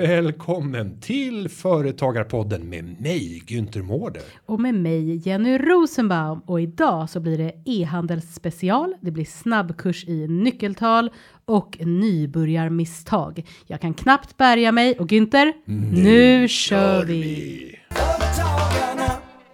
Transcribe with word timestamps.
Välkommen 0.00 1.00
till 1.00 1.48
Företagarpodden 1.48 2.68
med 2.68 3.00
mig 3.00 3.42
Günther 3.46 3.82
Mårder. 3.82 4.22
Och 4.46 4.60
med 4.60 4.74
mig 4.74 5.28
Jenny 5.28 5.58
Rosenbaum 5.58 6.40
och 6.46 6.60
idag 6.60 7.10
så 7.10 7.20
blir 7.20 7.38
det 7.38 7.52
e-handelsspecial. 7.64 8.94
Det 9.00 9.10
blir 9.10 9.24
snabbkurs 9.24 10.04
i 10.04 10.28
nyckeltal 10.28 11.10
och 11.44 11.76
nybörjarmisstag. 11.80 13.46
Jag 13.66 13.80
kan 13.80 13.94
knappt 13.94 14.36
bärga 14.36 14.72
mig 14.72 14.98
och 14.98 15.08
Günther, 15.08 15.52
nu 15.92 16.48
kör 16.48 17.04
vi! 17.04 17.76
Företagarna. 17.90 18.59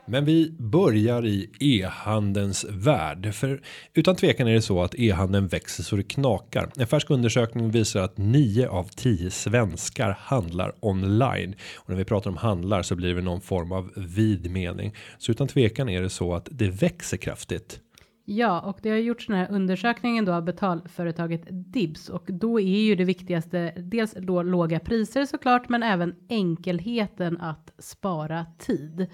Men 0.09 0.25
vi 0.25 0.51
börjar 0.59 1.27
i 1.27 1.51
e-handelns 1.61 2.67
värld. 2.71 3.35
För 3.35 3.61
utan 3.95 4.17
tvekan 4.17 4.49
är 4.49 4.53
det 4.53 4.63
så 4.63 4.83
att 4.83 4.95
e-handeln 4.95 5.47
växer 5.47 5.83
så 5.83 5.97
det 5.97 6.03
knakar. 6.03 6.71
En 6.77 6.87
färsk 6.87 7.11
undersökning 7.11 7.71
visar 7.71 8.01
att 8.01 8.19
9 8.19 8.69
av 8.69 8.85
10 8.85 9.31
svenskar 9.31 10.19
handlar 10.21 10.73
online. 10.81 11.55
Och 11.77 11.89
när 11.89 11.97
vi 11.97 12.05
pratar 12.05 12.31
om 12.31 12.37
handlar 12.37 12.83
så 12.83 12.97
blir 12.97 13.15
det 13.15 13.23
någon 13.23 13.41
form 13.41 13.73
av 13.73 13.93
vid 13.97 14.51
mening. 14.51 14.95
Så 15.19 15.33
utan 15.33 15.49
tvekan 15.49 15.89
är 15.89 16.03
det 16.03 16.11
så 16.11 16.35
att 16.35 16.49
det 16.51 16.69
växer 16.69 17.17
kraftigt. 17.17 17.81
Ja, 18.29 18.61
och 18.61 18.79
det 18.83 18.91
har 18.91 18.97
gjorts 18.97 19.27
den 19.27 19.37
här 19.37 19.51
undersökningen 19.51 20.25
då 20.25 20.33
av 20.33 20.45
betalföretaget 20.45 21.43
Dibs 21.51 22.09
och 22.09 22.25
då 22.27 22.61
är 22.61 22.81
ju 22.81 22.95
det 22.95 23.05
viktigaste 23.05 23.73
dels 23.77 24.15
då 24.21 24.43
låga 24.43 24.81
priser 24.81 25.25
såklart, 25.25 25.69
men 25.69 25.83
även 25.83 26.15
enkelheten 26.29 27.41
att 27.41 27.73
spara 27.79 28.47
tid. 28.59 29.07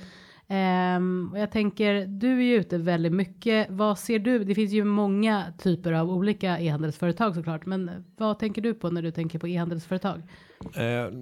Ehm, 0.55 1.28
och 1.33 1.39
jag 1.39 1.50
tänker, 1.50 2.06
du 2.06 2.39
är 2.39 2.42
ju 2.42 2.55
ute 2.55 2.78
väldigt 2.78 3.12
mycket. 3.12 3.67
Vad 3.70 3.98
ser 3.98 4.19
du? 4.19 4.45
Det 4.45 4.55
finns 4.55 4.72
ju 4.72 4.84
många 4.84 5.44
typer 5.59 5.92
av 5.92 6.11
olika 6.11 6.59
e-handelsföretag 6.59 7.34
såklart, 7.34 7.67
men 7.67 7.91
vad 8.17 8.39
tänker 8.39 8.62
du 8.62 8.75
på 8.75 8.91
när 8.91 9.03
du 9.03 9.11
tänker 9.11 9.39
på 9.39 9.48
e-handelsföretag? 9.48 10.22
Eh, 10.75 11.12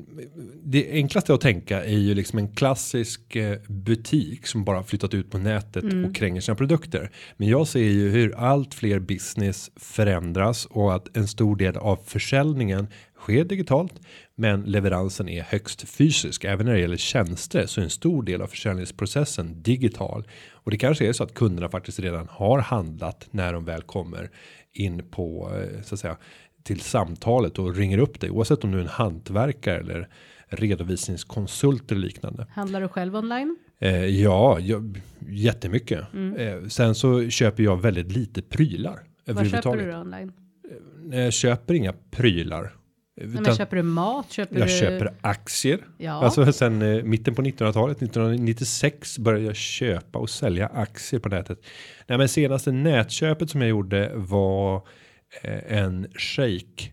det 0.62 0.92
enklaste 0.92 1.34
att 1.34 1.40
tänka 1.40 1.84
är 1.84 1.98
ju 1.98 2.14
liksom 2.14 2.38
en 2.38 2.54
klassisk 2.54 3.36
eh, 3.36 3.58
butik 3.68 4.46
som 4.46 4.64
bara 4.64 4.82
flyttat 4.82 5.14
ut 5.14 5.30
på 5.30 5.38
nätet 5.38 5.84
och 5.84 6.14
kränger 6.14 6.40
sina 6.40 6.54
produkter. 6.54 7.10
Men 7.36 7.48
jag 7.48 7.66
ser 7.66 7.80
ju 7.80 8.10
hur 8.10 8.34
allt 8.36 8.74
fler 8.74 8.98
business 8.98 9.70
förändras 9.76 10.66
och 10.66 10.94
att 10.94 11.16
en 11.16 11.28
stor 11.28 11.56
del 11.56 11.76
av 11.76 11.98
försäljningen 12.06 12.86
sker 13.20 13.44
digitalt, 13.44 14.00
men 14.34 14.62
leveransen 14.62 15.28
är 15.28 15.42
högst 15.42 15.88
fysisk. 15.88 16.44
Även 16.44 16.66
när 16.66 16.72
det 16.72 16.80
gäller 16.80 16.96
tjänster 16.96 17.66
så 17.66 17.80
är 17.80 17.84
en 17.84 17.90
stor 17.90 18.22
del 18.22 18.42
av 18.42 18.46
försäljningsprocessen 18.46 19.62
digital 19.62 20.26
och 20.52 20.70
det 20.70 20.76
kanske 20.78 21.08
är 21.08 21.12
så 21.12 21.24
att 21.24 21.34
kunderna 21.34 21.68
faktiskt 21.68 22.00
redan 22.00 22.28
har 22.30 22.58
handlat 22.58 23.28
när 23.30 23.52
de 23.52 23.64
väl 23.64 23.82
kommer 23.82 24.30
in 24.72 25.02
på 25.10 25.52
eh, 25.54 25.82
så 25.82 25.94
att 25.94 26.00
säga 26.00 26.16
till 26.62 26.80
samtalet 26.80 27.58
och 27.58 27.76
ringer 27.76 27.98
upp 27.98 28.20
dig 28.20 28.30
oavsett 28.30 28.64
om 28.64 28.70
du 28.72 28.78
är 28.78 28.82
en 28.82 28.88
hantverkare 28.88 29.78
eller 29.80 30.08
redovisningskonsult 30.48 31.92
eller 31.92 32.00
liknande. 32.00 32.46
Handlar 32.50 32.80
du 32.80 32.88
själv 32.88 33.16
online? 33.16 33.56
Eh, 33.78 34.04
ja, 34.06 34.58
jag, 34.60 35.00
jättemycket. 35.28 36.00
Eh, 36.36 36.66
sen 36.68 36.94
så 36.94 37.28
köper 37.28 37.62
jag 37.62 37.82
väldigt 37.82 38.12
lite 38.12 38.42
prylar. 38.42 39.00
Mm. 39.26 39.36
Vad 39.36 39.50
köper 39.50 39.76
du 39.76 39.90
då 39.90 39.98
online? 39.98 40.32
Nej, 41.04 41.20
Jag 41.20 41.32
köper 41.32 41.74
inga 41.74 41.92
prylar. 42.10 42.72
Utan 43.20 43.42
men 43.42 43.56
köper 43.56 43.76
du 43.76 43.82
mat? 43.82 44.30
Köper 44.32 44.58
jag 44.58 44.68
du... 44.68 44.72
köper 44.78 45.12
aktier. 45.20 45.78
Ja. 45.98 46.12
Alltså 46.24 46.52
sen 46.52 46.82
eh, 46.82 47.02
mitten 47.02 47.34
på 47.34 47.42
1900-talet, 47.42 48.02
1996 48.02 49.18
började 49.18 49.44
jag 49.44 49.56
köpa 49.56 50.18
och 50.18 50.30
sälja 50.30 50.66
aktier 50.66 51.20
på 51.20 51.28
nätet. 51.28 51.58
Nej, 52.06 52.18
men 52.18 52.28
senaste 52.28 52.72
nätköpet 52.72 53.50
som 53.50 53.60
jag 53.60 53.70
gjorde 53.70 54.12
var 54.14 54.76
eh, 55.42 55.78
en 55.78 56.06
shake 56.14 56.90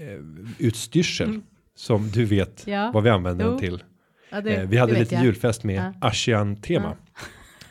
eh, 0.00 0.18
utstyrsel 0.58 1.40
som 1.76 2.10
du 2.10 2.24
vet 2.24 2.66
Mm. 2.66 2.78
Ja. 2.80 2.90
vad 2.94 3.02
vi 3.02 3.10
använder 3.10 3.44
den 3.44 3.54
Jo. 3.54 3.58
till. 3.60 3.82
Ja, 4.30 4.40
det- 4.40 4.54
Eh, 4.56 4.68
vi 4.68 4.76
hade 4.76 4.98
lite 4.98 5.14
jag. 5.14 5.24
julfest 5.24 5.64
med 5.64 5.76
Ja. 5.76 6.08
Ashian 6.08 6.56
tema. 6.56 6.96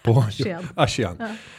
På 0.04 0.12
Ashian. 0.20 0.64
Ashian. 0.76 1.18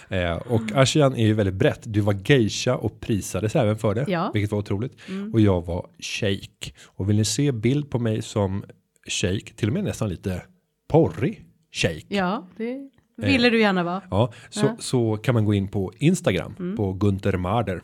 Eh, 0.09 0.32
och 0.37 0.62
Ashian 0.75 1.15
är 1.16 1.27
ju 1.27 1.34
väldigt 1.34 1.55
brett. 1.55 1.81
Du 1.84 2.00
var 2.00 2.16
geisha 2.25 2.77
och 2.77 3.00
prisades 3.00 3.56
även 3.56 3.78
för 3.78 3.94
det. 3.94 4.05
Ja. 4.09 4.21
Mm. 4.21 4.31
Vilket 4.32 4.50
var 4.53 4.59
otroligt. 4.59 4.93
Och 5.32 5.41
jag 5.41 5.66
var 5.66 5.87
shake. 5.99 6.72
Och 6.87 7.09
vill 7.09 7.16
ni 7.16 7.25
se 7.25 7.53
bild 7.53 7.91
på 7.91 7.99
mig 7.99 8.22
som 8.22 8.65
shake. 9.09 9.55
Till 9.56 9.69
och 9.69 9.75
med 9.75 9.84
nästan 9.84 10.09
lite 10.09 10.43
porrig 10.88 11.44
shake. 11.72 12.03
Ja, 12.09 12.49
det 12.56 12.91
ville 13.16 13.50
du 13.50 13.60
gärna 13.60 13.82
vara. 13.84 14.03
Ja, 14.10 14.32
så, 14.50 14.61
Ja. 14.61 14.65
Mm. 14.66 14.76
så 14.81 15.16
kan 15.16 15.34
man 15.34 15.44
gå 15.44 15.55
in 15.55 15.69
på 15.69 15.93
Instagram 15.99 16.75
på 16.76 16.93
Gunther 16.93 17.37
Marder. 17.37 17.82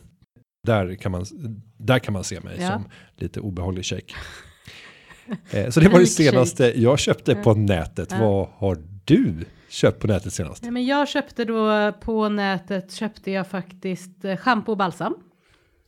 Där 0.66 0.94
kan 0.94 1.12
man, 1.12 1.24
där 1.78 1.98
kan 1.98 2.12
man 2.12 2.24
se 2.24 2.40
mig 2.40 2.56
Ja. 2.60 2.68
som 2.72 2.84
lite 3.16 3.40
obehaglig 3.40 3.84
shake. 3.84 4.14
eh, 5.50 5.70
så 5.70 5.80
det 5.80 5.88
var 5.88 5.98
det 6.00 6.06
senaste 6.22 6.80
jag 6.80 6.98
köpte 6.98 7.34
på 7.34 7.54
nätet. 7.54 8.12
Vad 8.12 8.48
har 8.54 8.78
du 9.04 9.34
köpt 9.70 10.00
på 10.00 10.06
nätet 10.06 10.32
senast? 10.32 10.62
Nej, 10.62 10.72
men 10.72 10.86
jag 10.86 11.08
köpte 11.08 11.44
då 11.44 11.92
på 11.92 12.28
nätet 12.28 12.92
köpte 12.92 13.30
jag 13.30 13.46
faktiskt 13.46 14.24
eh, 14.24 14.36
shampoo 14.36 14.72
och 14.72 14.78
balsam 14.78 15.14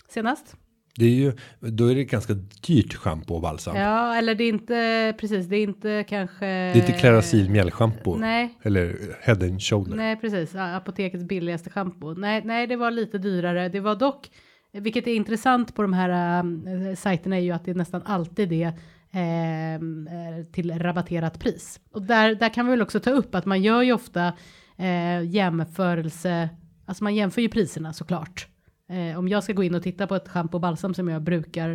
senast. 0.09 0.57
Det 0.97 1.05
är 1.05 1.11
ju, 1.11 1.33
då 1.61 1.87
är 1.87 1.95
det 1.95 2.05
ganska 2.05 2.35
dyrt 2.67 2.95
schampo 2.95 3.35
och 3.35 3.41
balsam. 3.41 3.77
Ja, 3.77 4.17
eller 4.17 4.35
det 4.35 4.45
är 4.45 4.49
inte 4.49 5.15
precis, 5.21 5.47
det 5.47 5.57
är 5.57 5.63
inte 5.63 6.05
kanske. 6.09 6.45
Det 6.47 6.51
är 6.51 6.77
inte 6.77 6.93
Clarasil 6.93 7.51
mjällschampo. 7.51 8.17
Nej, 8.17 8.59
Eller 8.63 8.97
Head 9.21 9.43
and 9.43 9.63
Shoulder. 9.63 9.97
nej 9.97 10.17
precis. 10.17 10.55
Apotekets 10.55 11.25
billigaste 11.25 11.71
shampoo. 11.71 12.15
Nej, 12.15 12.43
nej, 12.45 12.67
det 12.67 12.77
var 12.77 12.91
lite 12.91 13.19
dyrare. 13.19 13.69
Det 13.69 13.81
var 13.81 13.97
dock, 13.97 14.31
vilket 14.73 15.07
är 15.07 15.15
intressant 15.15 15.75
på 15.75 15.83
de 15.83 15.93
här 15.93 16.43
äh, 16.91 16.95
sajterna 16.95 17.37
är 17.37 17.41
ju 17.41 17.51
att 17.53 17.65
det 17.65 17.71
är 17.71 17.75
nästan 17.75 18.03
alltid 18.05 18.49
det 18.49 18.73
Ehm, 19.15 20.07
eh, 20.07 20.45
till 20.53 20.79
rabatterat 20.79 21.41
pris. 21.41 21.81
Och 21.91 22.03
där, 22.03 22.35
där 22.35 22.55
kan 22.55 22.67
vi 22.67 22.71
väl 22.71 22.83
också 22.83 23.01
ta 23.01 23.11
upp 23.11 23.35
att 23.35 23.47
man 23.47 23.63
gör 23.63 23.83
ju 23.83 23.93
ofta 23.93 24.33
eh, 24.77 25.23
jämförelse, 25.25 26.49
alltså 26.87 27.05
man 27.05 27.15
jämför 27.15 27.43
ju 27.43 27.49
priserna 27.49 27.93
såklart. 27.93 28.47
Eh, 28.89 29.19
om 29.19 29.29
jag 29.29 29.45
ska 29.45 29.53
gå 29.53 29.63
in 29.63 29.75
och 29.75 29.83
titta 29.83 30.07
på 30.07 30.15
ett 30.15 30.29
schampo 30.29 30.57
och 30.57 30.61
balsam 30.61 30.95
som 30.95 31.09
jag 31.09 31.23
brukar 31.23 31.71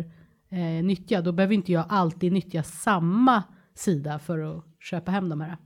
eh, 0.50 0.84
nyttja, 0.84 1.20
då 1.20 1.32
behöver 1.32 1.54
inte 1.54 1.72
jag 1.72 1.84
alltid 1.88 2.32
nyttja 2.32 2.62
samma 2.62 3.42
sida 3.74 4.18
för 4.18 4.38
att 4.38 4.64
köpa 4.80 5.10
hem 5.10 5.28
de 5.28 5.40
här. 5.40 5.56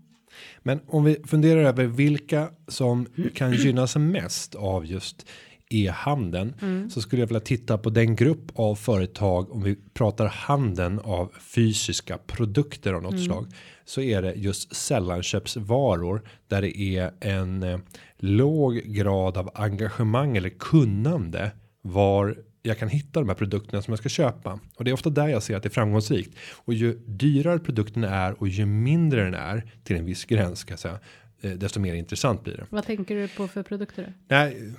Men 0.63 0.81
om 0.87 1.05
vi 1.05 1.17
funderar 1.27 1.61
över 1.63 1.85
vilka 1.85 2.51
som 2.69 3.07
kan 3.35 3.53
gynnas 3.53 3.97
mest 3.97 4.55
av 4.55 4.87
just 4.87 5.27
e-handeln 5.75 6.55
Mm. 6.63 6.91
så 6.91 7.01
skulle 7.01 7.23
jag 7.23 7.27
vilja 7.27 7.41
titta 7.41 7.79
på 7.79 7.91
den 7.91 8.17
grupp 8.17 8.53
av 8.55 8.75
företag 8.75 9.53
om 9.53 9.63
vi 9.63 9.77
pratar 9.95 10.27
handeln 10.27 10.99
av 10.99 11.33
fysiska 11.41 12.19
produkter 12.19 12.93
av 12.93 13.03
något 13.03 13.13
Mm. 13.13 13.25
slag 13.25 13.47
så 13.85 14.01
är 14.01 14.23
det 14.23 14.33
just 14.35 14.75
sällanköpsvaror 14.77 16.23
där 16.49 16.63
det 16.63 16.79
är 16.79 17.11
en 17.21 17.63
eh, 17.63 17.79
låg 18.19 18.75
grad 18.75 19.37
av 19.37 19.51
engagemang 19.55 20.37
eller 20.37 20.49
kunnande 20.49 21.51
var 21.83 22.37
jag 22.63 22.79
kan 22.79 22.89
hitta 22.89 23.21
de 23.21 23.29
här 23.29 23.37
produkterna 23.37 23.83
som 23.83 23.93
jag 23.93 23.99
ska 23.99 24.09
köpa 24.09 24.61
och 24.77 24.85
det 24.85 24.91
är 24.91 24.93
ofta 24.93 25.11
där 25.11 25.29
jag 25.29 25.43
ser 25.43 25.57
att 25.57 25.63
det 25.63 25.69
är 25.69 25.71
framgångsrikt 25.71 26.37
och 26.65 26.75
ju 26.75 26.99
dyrare 27.07 27.59
produkten 27.59 28.05
är 28.05 28.33
och 28.43 28.49
ju 28.49 28.67
mindre 28.67 29.25
den 29.25 29.35
är 29.35 29.65
till 29.85 29.97
en 29.97 30.05
viss 30.05 30.25
gräns 30.25 30.59
ska 30.59 30.73
jag 30.73 30.79
säga 30.81 30.99
eh, 31.41 31.51
desto 31.51 31.81
mer 31.81 31.95
intressant 31.95 32.45
blir 32.45 32.57
det. 32.57 32.67
Vad 32.71 32.85
tänker 32.87 33.17
du 33.17 33.29
på 33.29 33.49
för 33.49 33.63
produkter? 33.63 34.15
Nej, 34.29 34.73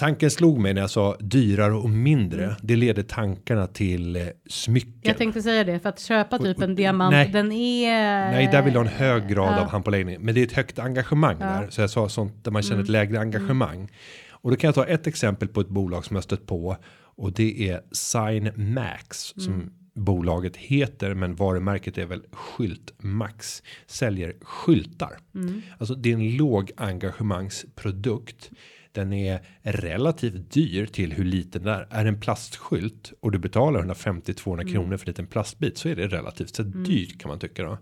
tanken 0.00 0.30
slog 0.30 0.58
mig 0.58 0.74
när 0.74 0.80
jag 0.80 0.90
sa 0.90 1.16
dyrare 1.20 1.74
och 1.74 1.90
mindre. 1.90 2.44
Mm. 2.44 2.56
Det 2.62 2.76
leder 2.76 3.02
tankarna 3.02 3.66
till 3.66 4.16
eh, 4.16 4.22
smycken. 4.48 5.00
Jag 5.02 5.18
tänkte 5.18 5.42
säga 5.42 5.64
det, 5.64 5.80
för 5.80 5.88
att 5.88 6.00
köpa 6.00 6.38
typ 6.38 6.62
en 6.62 6.74
diamant, 6.74 7.12
nej. 7.12 7.28
den 7.32 7.52
är... 7.52 8.30
Nej, 8.30 8.48
där 8.52 8.62
vill 8.62 8.74
jag 8.74 8.80
ha 8.80 8.90
en 8.90 8.96
hög 8.96 9.28
grad 9.28 9.54
Ja. 9.54 9.60
av 9.60 9.68
handpåläggning. 9.68 10.16
Men 10.20 10.34
det 10.34 10.40
är 10.40 10.46
ett 10.46 10.52
högt 10.52 10.78
engagemang 10.78 11.36
Ja. 11.40 11.46
Mm. 11.46 11.62
där. 11.62 11.70
Så 11.70 11.80
jag 11.80 11.90
sa 11.90 12.08
sånt 12.08 12.44
där 12.44 12.50
man 12.50 12.62
känner 12.62 12.82
ett 12.82 12.88
lägre 12.88 13.20
engagemang. 13.20 13.90
Och 14.30 14.50
då 14.50 14.56
kan 14.56 14.68
jag 14.68 14.74
ta 14.74 14.86
ett 14.86 15.06
exempel 15.06 15.48
på 15.48 15.60
ett 15.60 15.68
bolag 15.68 16.04
som 16.04 16.16
jag 16.16 16.24
stött 16.24 16.46
på. 16.46 16.76
Och 17.16 17.32
det 17.32 17.68
är 17.68 17.80
Sign 17.92 18.74
Max. 18.74 19.34
Mm. 19.36 19.44
Som 19.44 19.72
bolaget 19.94 20.56
heter. 20.56 21.14
Men 21.14 21.34
varumärket 21.34 21.98
är 21.98 22.06
väl 22.06 22.22
Skylt 22.32 22.92
Max. 22.98 23.62
Säljer 23.86 24.34
skyltar. 24.42 25.18
Mm. 25.34 25.62
Alltså 25.78 25.94
det 25.94 26.10
är 26.10 26.14
en 26.14 26.36
låg 26.36 26.70
engagemangsprodukt. 26.76 28.50
Den 28.92 29.12
är 29.12 29.40
relativt 29.62 30.50
dyr 30.52 30.86
till 30.86 31.12
hur 31.12 31.24
liten 31.24 31.62
den 31.62 31.74
är. 31.74 31.86
Är 31.90 32.04
en 32.04 32.20
plastskylt 32.20 33.12
och 33.20 33.32
du 33.32 33.38
betalar 33.38 33.82
150-200 33.82 34.72
kronor 34.72 34.96
för 34.96 35.06
en 35.06 35.10
liten 35.10 35.26
plastbit 35.26 35.78
så 35.78 35.88
är 35.88 35.96
det 35.96 36.06
relativt 36.08 36.54
så 36.56 36.62
dyrt 36.62 37.20
kan 37.20 37.28
man 37.28 37.38
tycka 37.38 37.62
då. 37.64 37.78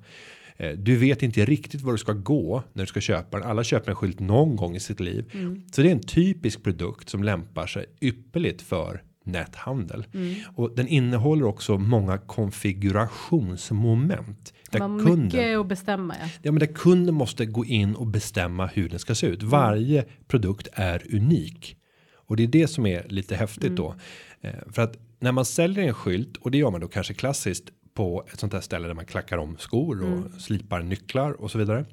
Eh, 0.56 0.70
Du 0.72 0.96
vet 0.96 1.22
inte 1.22 1.44
riktigt 1.44 1.80
var 1.80 1.92
du 1.92 1.98
ska 1.98 2.12
gå 2.12 2.62
när 2.72 2.82
du 2.82 2.86
ska 2.86 3.00
köpa 3.00 3.38
den. 3.38 3.48
Alla 3.50 3.64
köper 3.64 3.90
en 3.90 3.96
skylt 3.96 4.20
någon 4.20 4.56
gång 4.56 4.76
i 4.76 4.80
sitt 4.80 5.00
liv. 5.00 5.24
Så 5.72 5.82
det 5.82 5.88
är 5.88 5.92
en 5.92 6.00
typisk 6.00 6.62
produkt 6.62 7.08
som 7.08 7.22
lämpar 7.24 7.66
sig 7.66 7.86
ypperligt 8.00 8.62
för 8.62 9.02
näthandel 9.28 10.06
Mm. 10.14 10.34
och 10.54 10.76
den 10.76 10.88
innehåller 10.88 11.44
också 11.44 11.78
många 11.78 12.18
konfigurationsmoment 12.18 14.54
där 14.70 14.78
Man 14.78 15.04
kunden 15.04 15.24
mycket 15.24 15.58
att 15.58 15.66
bestämma 15.66 16.14
ja. 16.20 16.28
Ja, 16.42 16.52
men 16.52 16.60
där 16.60 16.66
kunden 16.66 17.14
måste 17.14 17.46
gå 17.46 17.64
in 17.64 17.94
och 17.94 18.06
bestämma 18.06 18.66
hur 18.66 18.88
den 18.88 18.98
ska 18.98 19.14
se 19.14 19.26
ut. 19.26 19.42
Varje 19.42 20.04
produkt 20.28 20.68
är 20.72 21.14
unik 21.14 21.76
och 22.14 22.36
det 22.36 22.42
är 22.42 22.46
det 22.46 22.68
som 22.68 22.86
är 22.86 23.06
lite 23.08 23.36
häftigt 23.36 23.76
då 23.76 23.94
Eh, 24.40 24.54
för 24.70 24.82
att 24.82 24.96
när 25.20 25.32
man 25.32 25.44
säljer 25.44 25.84
en 25.84 25.94
skylt 25.94 26.36
och 26.36 26.50
det 26.50 26.58
gör 26.58 26.70
man 26.70 26.80
då 26.80 26.88
kanske 26.88 27.14
klassiskt 27.14 27.64
på 27.94 28.26
ett 28.32 28.40
sånt 28.40 28.52
här 28.52 28.60
ställe 28.60 28.86
där 28.88 28.94
man 28.94 29.06
klackar 29.06 29.38
om 29.38 29.56
skor 29.58 30.02
och 30.02 30.40
slipar 30.40 30.82
nycklar 30.82 31.32
och 31.32 31.50
så 31.50 31.58
vidare. 31.58 31.84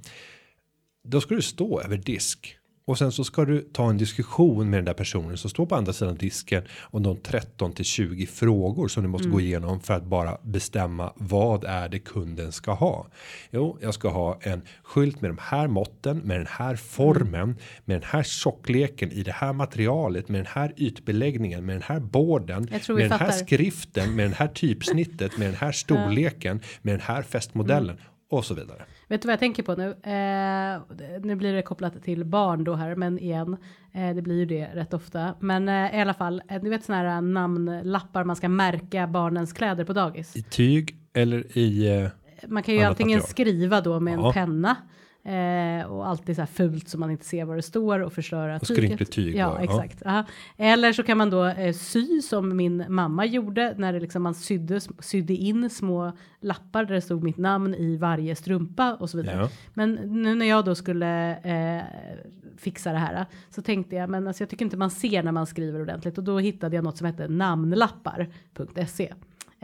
Då 1.03 1.21
ska 1.21 1.35
du 1.35 1.41
stå 1.41 1.81
över 1.81 1.97
disk 1.97 2.57
och 2.87 2.97
sen 2.97 3.11
så 3.11 3.23
ska 3.23 3.45
du 3.45 3.61
ta 3.61 3.89
en 3.89 3.97
diskussion 3.97 4.69
med 4.69 4.77
den 4.77 4.85
där 4.85 4.93
personen 4.93 5.37
som 5.37 5.49
står 5.49 5.65
på 5.65 5.75
andra 5.75 5.93
sidan 5.93 6.15
disken 6.15 6.63
om 6.81 7.03
de 7.03 7.17
13 7.17 7.73
till 7.73 7.85
20 7.85 8.25
frågor 8.25 8.87
som 8.87 9.03
du 9.03 9.09
måste 9.09 9.29
gå 9.29 9.41
igenom 9.41 9.79
för 9.79 9.93
att 9.93 10.03
bara 10.03 10.37
bestämma 10.43 11.13
vad 11.15 11.63
är 11.63 11.89
det 11.89 11.99
kunden 11.99 12.51
ska 12.51 12.71
ha. 12.71 13.07
Jo, 13.51 13.77
jag 13.81 13.93
ska 13.93 14.09
ha 14.09 14.39
en 14.41 14.61
skylt 14.83 15.21
med 15.21 15.29
de 15.29 15.37
här 15.41 15.67
måtten, 15.67 16.17
med 16.17 16.39
den 16.39 16.47
här 16.49 16.75
formen, 16.75 17.55
med 17.85 18.01
den 18.01 18.09
här 18.09 18.23
tjockleken 18.23 19.11
i 19.11 19.23
det 19.23 19.31
här 19.31 19.53
materialet, 19.53 20.29
med 20.29 20.39
den 20.39 20.49
här 20.49 20.73
ytbeläggningen, 20.77 21.65
med 21.65 21.75
den 21.75 21.83
här 21.83 21.99
borden, 21.99 22.67
med 22.71 22.81
den 22.87 23.11
här 23.11 23.17
fattar. 23.17 23.31
skriften, 23.31 24.15
med 24.15 24.25
den 24.25 24.33
här 24.33 24.47
typsnittet, 24.47 25.37
med 25.37 25.47
den 25.47 25.55
här 25.55 25.71
storleken, 25.85 26.61
med 26.81 26.93
den 26.93 27.01
här 27.01 27.21
fästmodellen 27.21 27.97
och 28.37 28.45
så 28.45 28.53
vidare. 28.53 28.81
Vet 29.07 29.21
du 29.21 29.25
vad 29.27 29.33
jag 29.33 29.39
tänker 29.39 29.63
på 29.63 29.75
nu? 29.75 29.89
Eh, 29.89 31.19
nu 31.21 31.35
blir 31.35 31.53
det 31.53 31.61
kopplat 31.61 32.03
till 32.03 32.25
barn 32.25 32.63
då 32.63 32.73
här, 32.73 32.95
men 32.95 33.19
igen, 33.19 33.57
eh, 33.93 34.15
det 34.15 34.21
blir 34.21 34.35
ju 34.35 34.45
det 34.45 34.65
rätt 34.73 34.93
ofta. 34.93 35.33
Men 35.39 35.69
eh, 35.69 35.97
i 35.97 36.01
alla 36.01 36.13
fall, 36.13 36.41
eh, 36.49 36.61
du 36.61 36.69
vet 36.69 36.83
sådana 36.85 37.09
här 37.11 37.21
namnlappar 37.21 38.23
man 38.23 38.35
ska 38.35 38.49
märka 38.49 39.07
barnens 39.07 39.53
kläder 39.53 39.83
på 39.83 39.93
dagis. 39.93 40.35
I 40.35 40.41
tyg 40.43 40.95
eller 41.13 41.57
i 41.57 41.99
eh, 42.01 42.07
Man 42.47 42.63
kan 42.63 42.75
ju 42.75 42.81
antingen 42.81 43.17
material. 43.17 43.29
skriva 43.29 43.81
då 43.81 43.99
med 43.99 44.13
en 44.13 44.19
Ja. 44.19 44.33
penna. 44.33 44.75
Eh, 45.25 45.85
och 45.85 46.07
alltid 46.07 46.35
så 46.35 46.41
här 46.41 46.47
fult 46.47 46.89
så 46.89 46.97
man 46.97 47.11
inte 47.11 47.25
ser 47.25 47.45
vad 47.45 47.57
det 47.57 47.61
står 47.61 47.99
och 47.99 48.13
förstöra 48.13 48.55
Och 48.55 48.67
tyget. 48.67 49.11
tyg 49.11 49.35
Ja, 49.35 49.49
då, 49.49 49.55
ja. 49.55 49.63
exakt. 49.63 50.05
Aha. 50.05 50.25
Eller 50.57 50.93
så 50.93 51.03
kan 51.03 51.17
man 51.17 51.29
då 51.29 51.45
eh, 51.45 51.73
sy 51.73 52.21
som 52.21 52.57
min 52.57 52.85
mamma 52.89 53.25
gjorde 53.25 53.73
när 53.77 53.93
det 53.93 53.99
liksom 53.99 54.23
man 54.23 54.35
sydde, 54.35 54.81
sydde 54.99 55.33
in 55.33 55.69
små 55.69 56.11
lappar 56.39 56.85
där 56.85 56.95
det 56.95 57.01
stod 57.01 57.23
mitt 57.23 57.37
namn 57.37 57.75
i 57.75 57.97
varje 57.97 58.35
strumpa 58.35 58.95
och 58.95 59.09
så 59.09 59.17
vidare. 59.17 59.37
Ja. 59.39 59.49
Men 59.73 59.93
nu 59.93 60.35
när 60.35 60.45
jag 60.45 60.65
då 60.65 60.75
skulle 60.75 61.37
eh, 61.37 61.83
fixa 62.57 62.91
det 62.91 62.97
här 62.97 63.25
så 63.49 63.61
tänkte 63.61 63.95
jag 63.95 64.09
men 64.09 64.27
alltså 64.27 64.43
jag 64.43 64.49
tycker 64.49 64.65
inte 64.65 64.77
man 64.77 64.91
ser 64.91 65.23
när 65.23 65.31
man 65.31 65.45
skriver 65.47 65.81
ordentligt 65.81 66.17
och 66.17 66.23
då 66.23 66.39
hittade 66.39 66.75
jag 66.75 66.83
något 66.83 66.97
som 66.97 67.07
hette 67.07 67.27
namnlappar.se. 67.27 69.13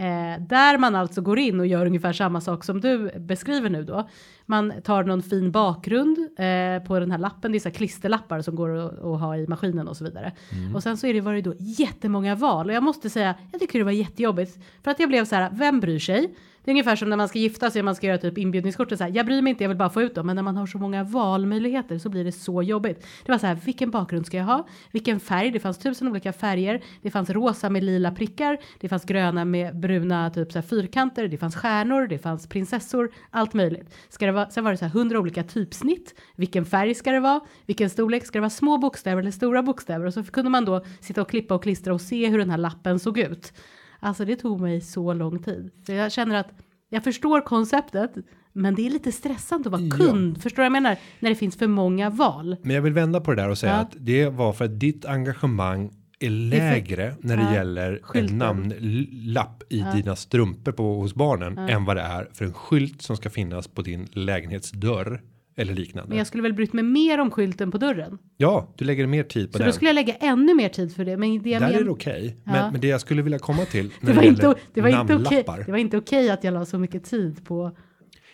Eh, 0.02 0.42
där 0.42 0.78
man 0.78 0.96
alltså 0.96 1.22
går 1.22 1.40
in 1.40 1.60
och 1.60 1.68
gör 1.68 1.86
ungefär 1.86 2.14
samma 2.14 2.42
sak 2.42 2.64
som 2.64 2.82
du 2.82 3.12
beskriver 3.20 3.70
nu 3.70 3.84
då. 3.84 4.10
Man 4.46 4.74
tar 4.84 5.04
någon 5.04 5.24
fin 5.24 5.52
bakgrund 5.52 6.18
eh, 6.18 6.88
på 6.88 7.00
den 7.00 7.12
här 7.12 7.18
lappen, 7.18 7.52
det 7.52 7.58
är 7.58 7.60
så 7.60 7.72
klisterlappar 7.72 8.42
som 8.42 8.56
går 8.56 8.78
att, 8.78 9.20
ha 9.20 9.38
i 9.38 9.48
maskinen 9.48 9.88
och 9.88 9.98
så 9.98 10.04
vidare. 10.04 10.32
Och 10.76 10.84
sen 10.84 10.98
så 10.98 11.08
är 11.08 11.14
det 11.14 11.22
var 11.22 11.34
det 11.34 11.42
då 11.42 11.54
jättemånga 11.60 12.36
val 12.36 12.68
och 12.68 12.74
jag 12.74 12.84
måste 12.84 13.10
säga, 13.10 13.36
jag 13.52 13.62
tycker 13.62 13.80
det 13.80 13.86
var 13.86 13.92
jättejobbigt 13.92 14.60
för 14.84 14.92
att 14.92 15.00
jag 15.00 15.10
blev 15.10 15.26
så 15.26 15.36
här, 15.36 15.50
vem 15.54 15.80
bryr 15.80 16.00
sig? 16.00 16.36
Det 16.64 16.72
är 16.72 16.74
ungefär 16.74 16.96
som 16.96 17.10
när 17.10 17.18
man 17.18 17.28
ska 17.28 17.40
gifta 17.40 17.72
sig 17.72 17.80
och 17.80 17.86
man 17.86 17.96
ska 17.96 18.08
göra 18.08 18.18
typ 18.18 18.38
inbjudningskort 18.38 18.92
och 18.92 18.98
så 18.98 19.04
här, 19.04 19.12
jag 19.16 19.26
bryr 19.26 19.42
mig 19.42 19.52
inte, 19.52 19.64
jag 19.64 19.70
vill 19.70 19.78
bara 19.78 19.90
få 19.90 20.02
ut 20.02 20.16
dem. 20.16 20.28
Men 20.28 20.36
när 20.36 20.44
man 20.44 20.58
har 20.58 20.66
så 20.66 20.78
många 20.78 21.04
valmöjligheter 21.04 21.98
så 21.98 22.10
blir 22.10 22.24
det 22.24 22.32
så 22.32 22.64
jobbigt. 22.64 23.06
Det 23.26 23.32
var 23.32 23.40
så 23.40 23.48
här, 23.48 23.56
vilken 23.56 23.92
bakgrund 23.92 24.26
ska 24.26 24.38
jag 24.38 24.44
ha? 24.44 24.68
Vilken 24.92 25.20
färg? 25.20 25.52
Det 25.52 25.60
fanns 25.60 25.78
tusen 25.78 26.08
olika 26.08 26.34
färger. 26.34 26.82
Det 27.02 27.12
fanns 27.12 27.30
rosa 27.30 27.70
med 27.70 27.84
lila 27.84 28.12
prickar. 28.12 28.58
Det 28.80 28.90
fanns 28.90 29.06
gröna 29.06 29.46
med 29.46 29.80
bruna 29.80 30.30
typ 30.30 30.52
så 30.52 30.60
här 30.60 30.68
fyrkanter. 30.68 31.28
Det 31.28 31.38
fanns 31.38 31.56
stjärnor, 31.56 32.08
det 32.08 32.18
fanns 32.18 32.48
prinsessor, 32.48 33.12
allt 33.30 33.54
möjligt. 33.54 33.96
Ska 34.10 34.26
det 34.26 34.32
vara, 34.32 34.50
sen 34.50 34.64
var 34.64 34.72
det 34.72 34.78
så 34.78 34.86
här 34.86 34.92
hundra 34.92 35.20
olika 35.20 35.44
typsnitt. 35.44 36.16
Vilken 36.36 36.66
färg 36.66 36.96
ska 36.96 37.12
det 37.12 37.20
vara? 37.20 37.42
Vilken 37.66 37.90
storlek? 37.90 38.26
Ska 38.26 38.38
det 38.38 38.42
vara 38.42 38.50
små 38.50 38.78
bokstäver 38.78 39.22
eller 39.22 39.32
stora 39.32 39.64
bokstäver? 39.64 40.06
Och 40.06 40.14
så 40.14 40.24
kunde 40.24 40.50
man 40.50 40.66
då 40.66 40.86
sitta 41.00 41.22
och 41.22 41.30
klippa 41.30 41.56
och 41.56 41.64
klistra 41.64 41.94
och 41.94 42.02
se 42.02 42.28
hur 42.28 42.38
den 42.38 42.50
här 42.50 42.58
lappen 42.58 43.00
såg 43.00 43.18
ut. 43.18 43.54
Alltså 44.04 44.26
det 44.26 44.36
tog 44.36 44.62
mig 44.62 44.82
så 44.82 45.14
lång 45.14 45.40
tid. 45.44 45.72
Så 45.86 45.92
jag 45.92 46.12
känner 46.12 46.36
att 46.36 46.50
jag 46.90 47.04
förstår 47.04 47.42
konceptet, 47.42 48.14
men 48.54 48.76
det 48.76 48.86
är 48.88 48.90
lite 48.90 49.12
stressande 49.12 49.68
att 49.70 49.72
vara 49.72 49.82
Ja. 49.82 49.96
kund. 49.98 50.42
Förstår 50.42 50.56
du 50.56 50.62
vad 50.62 50.66
jag 50.76 50.84
menar? 50.84 50.98
När 51.20 51.30
det 51.30 51.36
finns 51.36 51.56
för 51.58 51.68
många 51.68 52.10
val. 52.10 52.56
Men 52.64 52.76
jag 52.76 52.82
vill 52.82 52.94
vända 52.94 53.22
på 53.22 53.32
det 53.34 53.42
där 53.42 53.50
och 53.50 53.58
säga 53.58 53.74
Ja. 53.74 53.80
att 53.80 53.96
det 54.00 54.28
var 54.30 54.54
för 54.54 54.66
att 54.66 54.80
ditt 54.80 55.06
engagemang 55.06 55.92
är 56.20 56.30
lägre 56.30 57.16
när 57.20 57.38
det 57.38 57.44
Ja. 57.44 57.54
gäller 57.54 58.00
Skylten. 58.04 58.32
en 58.32 58.38
namnlapp 58.38 59.64
i 59.70 59.86
dina 59.96 60.16
strumpor 60.16 60.72
på 60.72 60.96
hos 61.00 61.14
barnen 61.16 61.58
än 61.58 61.86
vad 61.86 61.96
det 61.98 62.02
är 62.02 62.30
för 62.34 62.46
en 62.46 62.54
skylt 62.54 63.02
som 63.02 63.18
ska 63.18 63.30
finnas 63.30 63.68
på 63.68 63.82
din 63.82 64.08
lägenhetsdörr 64.12 65.22
eller 65.58 65.74
liknande. 65.74 66.10
Men 66.10 66.18
jag 66.18 66.28
skulle 66.28 66.44
väl 66.44 66.54
brytt 66.54 66.74
mig 66.74 66.84
mer 66.84 67.20
om 67.20 67.32
skylten 67.32 67.72
på 67.72 67.78
dörren. 67.78 68.18
Ja, 68.38 68.74
du 68.78 68.86
lägger 68.86 69.08
mer 69.08 69.24
tid 69.24 69.48
på 69.48 69.52
Så 69.52 69.58
den. 69.58 69.68
då 69.68 69.74
skulle 69.74 69.90
jag 69.90 69.96
lägga 69.96 70.14
ännu 70.16 70.54
mer 70.56 70.70
tid 70.70 70.96
för 70.96 71.06
det. 71.06 71.18
Men 71.18 71.44
det, 71.44 71.50
jag 71.50 71.62
Där 71.62 71.70
men, 71.72 71.80
är 71.80 71.84
det 71.84 71.90
okej, 71.92 72.38
Ja. 72.46 72.52
men, 72.52 72.72
men 72.72 72.82
det 72.82 72.88
jag 72.88 73.02
skulle 73.02 73.22
vilja 73.22 73.40
komma 73.40 73.66
till 73.66 73.92
när 74.00 74.10
det 74.10 74.16
var, 74.16 74.22
det 74.24 74.28
inte, 74.28 74.56
det, 74.74 74.82
var 74.82 74.90
inte 74.90 75.02
okej, 75.16 75.18
namnlappar. 75.18 75.64
det 75.66 75.72
var 75.72 75.78
inte 75.78 75.98
okej 75.98 76.30
att 76.30 76.44
jag 76.44 76.54
la 76.54 76.66
så 76.66 76.80
mycket 76.80 77.04
tid 77.04 77.46
på. 77.46 77.78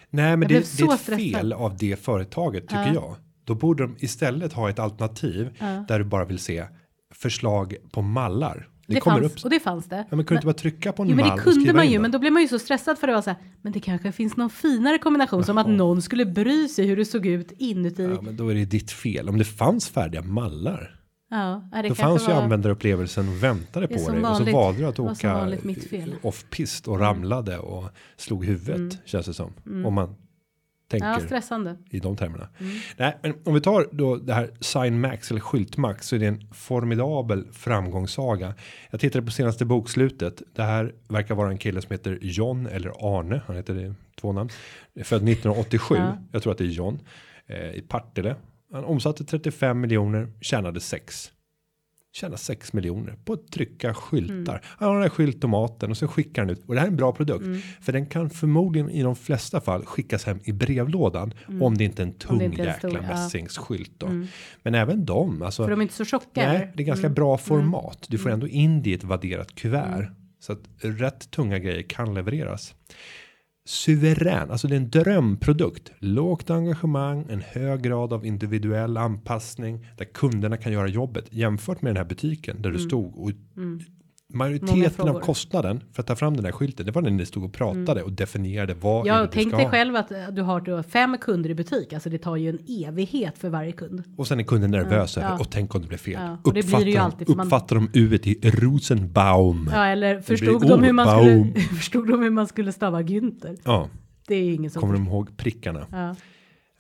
Nej, 0.10 0.38
men 0.38 0.42
Jag 0.42 0.50
det, 0.50 0.60
det 0.60 0.66
så 0.66 0.90
är 0.92 0.94
ett 0.94 1.00
stressad. 1.00 1.32
fel 1.32 1.54
av 1.54 1.78
det 1.78 2.00
företaget 2.00 2.64
tycker 2.68 2.82
Ja. 2.88 2.94
jag. 2.94 3.16
Då 3.44 3.56
borde 3.56 3.84
de 3.84 3.96
istället 4.00 4.54
ha 4.54 4.70
ett 4.70 4.80
alternativ 4.80 5.50
Ja. 5.60 5.86
där 5.88 6.00
du 6.00 6.06
bara 6.06 6.26
vill 6.26 6.40
se 6.40 6.64
förslag 7.14 7.76
på 7.92 8.02
mallar. 8.02 8.68
Det, 8.88 8.94
Det, 8.94 9.00
kommer 9.00 9.20
fanns, 9.22 9.34
upp. 9.36 9.44
och 9.44 9.50
det 9.50 9.60
fanns 9.60 9.86
det. 9.86 9.96
Ja, 10.10 10.16
men 10.16 10.26
kunde 10.26 10.28
du 10.28 10.36
inte 10.36 10.46
bara 10.46 10.54
trycka 10.54 10.92
på 10.92 11.04
en 11.04 11.10
Jo 11.10 11.16
men 11.16 11.26
det 11.36 11.42
kunde 11.44 11.74
man 11.74 11.90
ju, 11.92 12.00
men 12.00 12.12
då 12.12 12.20
blev 12.20 12.34
man 12.34 12.42
ju 12.42 12.48
så 12.48 12.60
stressad 12.60 12.98
för 12.98 13.08
det 13.08 13.14
var 13.14 13.22
så 13.22 13.30
här, 13.30 13.40
men 13.62 13.74
det 13.74 13.80
kanske 13.80 14.12
finns 14.12 14.38
någon 14.38 14.50
finare 14.50 14.98
kombination 14.98 15.44
som 15.44 15.58
att 15.58 15.68
någon 15.68 16.02
skulle 16.02 16.26
bry 16.26 16.68
sig 16.68 16.86
hur 16.88 16.98
det 16.98 17.06
såg 17.06 17.26
ut 17.26 17.52
inuti. 17.58 18.04
Ja, 18.04 18.22
men 18.22 18.38
då 18.38 18.50
är 18.50 18.56
det 18.56 18.66
ditt 18.66 18.92
fel. 18.92 19.30
Om 19.30 19.38
det 19.38 19.46
fanns 19.46 19.90
färdiga 19.90 20.22
mallar. 20.22 20.94
Ja, 21.30 21.70
det 21.84 21.90
Då 21.90 21.96
fanns 21.96 22.24
ju 22.24 22.28
var- 22.34 22.42
användarupplevelsen 22.42 23.28
och 23.30 23.44
väntade 23.44 23.88
på 23.88 23.94
dig. 23.94 24.04
vanligt. 24.06 24.26
Och 24.26 24.38
så 24.48 24.52
valde 24.52 24.80
du 24.80 24.86
att 24.86 25.00
åka. 25.00 25.32
Mm. 25.32 26.12
off-pist 26.22 26.88
och 26.88 27.00
ramlade 27.00 27.58
och 27.58 27.84
slog 28.18 28.46
huvudet 28.46 29.00
känns 29.06 29.26
det 29.26 29.34
som. 29.34 29.54
Om 29.86 29.94
man 29.94 30.16
tänker 30.88 31.08
Ja, 31.08 31.20
stressande. 31.20 31.78
i 31.90 32.00
de 32.00 32.16
termerna. 32.16 32.50
Mm. 32.60 32.74
Nej, 32.98 33.18
men 33.22 33.34
om 33.46 33.54
vi 33.54 33.62
tar 33.62 33.88
då 33.92 34.16
det 34.16 34.34
här 34.34 34.50
Sign 34.60 35.02
Max 35.02 35.32
eller 35.32 35.42
Skyltmax 35.42 36.08
så 36.08 36.16
är 36.16 36.20
det 36.20 36.28
en 36.28 36.48
formidabel 36.54 37.48
framgångssaga. 37.52 38.54
Jag 38.90 39.00
tittade 39.00 39.26
på 39.26 39.32
senaste 39.32 39.66
bokslutet. 39.66 40.42
Det 40.56 40.64
här 40.64 40.94
verkar 41.08 41.36
vara 41.36 41.50
en 41.50 41.58
kille 41.58 41.82
som 41.82 41.92
heter 41.92 42.20
John 42.22 42.68
eller 42.68 43.18
Arne. 43.20 43.42
Han 43.48 43.56
heter 43.56 43.74
det 43.74 43.94
två 44.22 44.32
namn. 44.34 44.50
Född 45.04 45.30
1987. 45.30 45.96
Ja. 45.96 46.18
Jag 46.32 46.44
tror 46.44 46.52
att 46.52 46.58
det 46.58 46.64
är 46.64 46.68
John 46.68 47.00
eh, 47.48 47.72
i 47.72 47.82
Partille. 47.88 48.36
Han 48.74 48.84
omsatte 48.86 49.24
35 49.26 49.80
miljoner, 49.80 50.28
tjänade 50.42 50.80
6. 50.80 51.32
Tjänar 52.18 52.38
6 52.38 52.74
miljoner 52.74 53.16
på 53.26 53.34
att 53.34 53.52
trycka 53.52 53.94
skyltar. 53.94 54.54
Mm. 54.54 54.62
Han 54.64 54.88
har 54.88 54.96
den 54.96 55.04
här 55.04 55.10
skyltomaten 55.10 55.92
och 55.92 55.98
så 55.98 56.08
skickar 56.08 56.42
han 56.42 56.50
ut. 56.50 56.64
Och 56.66 56.74
det 56.74 56.80
här 56.80 56.88
är 56.88 56.92
en 56.92 56.98
bra 56.98 57.12
produkt. 57.12 57.46
Mm. 57.46 57.62
För 57.82 57.94
den 57.94 58.06
kan 58.06 58.30
förmodligen 58.30 58.90
i 58.90 59.04
de 59.04 59.16
flesta 59.16 59.62
fall 59.62 59.86
skickas 59.86 60.24
hem 60.26 60.40
i 60.44 60.52
brevlådan. 60.52 61.34
Om 61.62 61.78
det 61.78 61.84
inte 61.84 62.02
är 62.02 62.06
en 62.06 62.14
tung 62.14 62.42
Mm. 62.42 62.52
är 62.52 62.66
jäkla 62.66 62.74
stor. 62.74 62.90
Mm. 62.98 63.06
mässingsskylt 63.10 63.92
då. 63.98 64.08
Men 64.64 64.76
även 64.76 65.06
de. 65.06 65.42
Alltså, 65.42 65.64
För 65.64 65.72
de 65.72 65.80
är 65.80 65.84
inte 65.84 65.96
så 65.96 66.06
tjocka. 66.06 66.28
nej? 66.36 66.56
Mm. 66.56 66.70
det 66.76 66.84
är 66.84 66.88
ganska 66.88 67.10
bra 67.10 67.38
format. 67.38 68.06
Du 68.10 68.18
får 68.18 68.30
ändå 68.30 68.48
in 68.48 68.84
det 68.84 68.90
i 68.90 68.94
ett 68.94 69.04
vadderat 69.04 69.56
kuvert. 69.56 70.12
Så 70.40 70.54
att 70.54 70.60
rätt 70.80 71.32
tunga 71.32 71.60
grejer 71.60 71.82
kan 71.82 72.14
levereras. 72.14 72.76
Suverän, 73.68 74.52
alltså 74.52 74.68
det 74.68 74.76
är 74.76 74.78
en 74.78 74.90
drömprodukt. 74.90 75.92
Lågt 76.00 76.50
engagemang, 76.50 77.26
en 77.30 77.42
hög 77.42 77.82
grad 77.82 78.14
av 78.14 78.26
individuell 78.26 78.98
anpassning 78.98 79.88
där 79.98 80.06
kunderna 80.06 80.58
kan 80.58 80.72
göra 80.72 80.88
jobbet 80.88 81.26
jämfört 81.30 81.82
med 81.82 81.90
den 81.90 81.98
här 81.98 82.10
butiken 82.10 82.62
där 82.62 82.72
du 82.72 82.80
stod 82.80 83.18
och 83.18 83.32
Många 83.56 83.84
majoriteten 84.34 85.10
av 85.10 85.20
kostnaden 85.20 85.84
för 85.94 86.02
att 86.02 86.08
ta 86.08 86.16
fram 86.16 86.36
den 86.36 86.46
här 86.46 86.52
skylten. 86.52 86.86
Det 86.86 86.92
var 86.92 87.02
när 87.02 87.10
ni 87.10 87.26
stod 87.26 87.44
och 87.44 87.54
pratade 87.54 88.04
och 88.04 88.12
definierade 88.12 88.74
vad 88.74 89.06
det 89.06 89.10
Ja, 89.10 89.22
du 89.22 89.28
tänk 89.32 89.52
dig 89.52 89.64
ha. 89.64 89.72
själv 89.72 89.96
att 89.96 90.12
eh, 90.12 90.18
du 90.32 90.42
har 90.42 90.62
då 90.62 90.84
fem 90.84 91.18
kunder 91.22 91.50
i 91.50 91.56
butik. 91.56 91.94
Alltså 91.94 92.10
det 92.10 92.18
tar 92.18 92.36
ju 92.36 92.50
en 92.50 92.60
evighet 92.88 93.38
för 93.38 93.50
varje 93.50 93.72
kund. 93.72 94.04
Och 94.18 94.28
sen 94.28 94.40
är 94.40 94.44
kunden 94.44 94.72
nervös 94.72 95.18
över 95.18 95.28
ja. 95.30 95.38
och 95.40 95.52
tänk 95.52 95.76
om 95.76 95.82
det 95.82 95.88
blir 95.88 95.98
fel. 95.98 96.14
Ja, 96.14 96.38
och 96.44 96.44
det 96.44 96.52
blir 96.52 96.64
uppfattar, 96.64 96.86
det 96.86 96.92
ju 96.92 96.96
de, 96.98 97.02
alltid, 97.02 97.30
man- 97.36 97.46
uppfattar 97.48 97.76
de 97.76 97.90
uet 97.94 98.28
i 98.28 98.40
Rosenbaum? 98.44 99.70
Ja, 99.74 99.86
eller 99.86 100.14
blir 100.14 100.24
förstod 100.24 100.68
de, 100.70 100.84
hur 100.84 100.94
man 100.94 101.08
skulle, 101.20 101.54
förstod 101.76 102.08
de 102.08 102.22
hur 102.22 102.30
man 102.30 102.48
skulle 102.48 102.72
stava 102.72 103.02
Günther? 103.02 103.58
Ja, 103.64 103.90
Det 104.28 104.36
är 104.36 104.44
ju 104.44 104.54
ingen 104.54 104.72
som... 104.72 104.80
kommer 104.82 104.94
de 104.94 105.08
ihåg 105.08 105.38
prickarna? 105.38 105.88
Ja, 105.92 106.16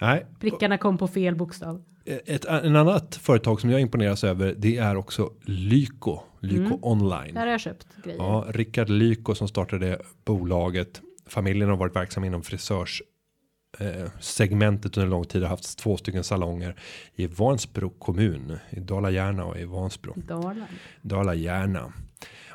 Nej, 0.01 0.25
prickarna 0.39 0.77
kom 0.77 0.98
på 0.98 1.08
fel 1.08 1.36
bokstav. 1.36 1.82
ett, 2.25 2.46
en 2.46 2.75
annat 2.75 3.16
företag 3.16 3.62
som 3.62 3.70
jag 3.70 3.82
imponeras 3.82 4.24
över 4.24 4.56
det 4.58 4.77
är 4.77 4.96
också 4.96 5.30
Lyko. 5.46 6.20
Lyko 6.39 6.62
Mm. 6.65 6.79
online. 6.82 7.34
Där 7.34 7.41
har 7.41 7.48
jag 7.48 7.60
köpt 7.62 7.88
grejer. 8.03 8.17
Ja, 8.20 8.46
Rickard 8.50 8.89
Lyko 8.89 9.36
som 9.36 9.48
startade 9.48 10.00
bolaget. 10.25 11.01
Familjen 11.25 11.70
har 11.70 11.77
varit 11.77 11.96
verksam 11.96 12.24
inom 12.24 12.44
frisörs 12.44 13.01
eh, 13.79 14.12
segmentet 14.20 14.98
under 14.98 15.10
lång 15.10 15.25
tid 15.25 15.41
har 15.41 15.50
haft 15.50 15.77
två 15.77 15.98
stycken 15.98 16.24
salonger 16.24 16.75
i 17.15 17.27
Vansbro 17.27 17.89
kommun 17.89 18.58
i 18.70 18.79
Dala-Järna 18.79 19.46
och 19.46 19.58
i 19.60 19.65
Vansbro. 19.65 20.13
Dalarna. 20.15 20.67
Dala-Järna. 21.01 21.94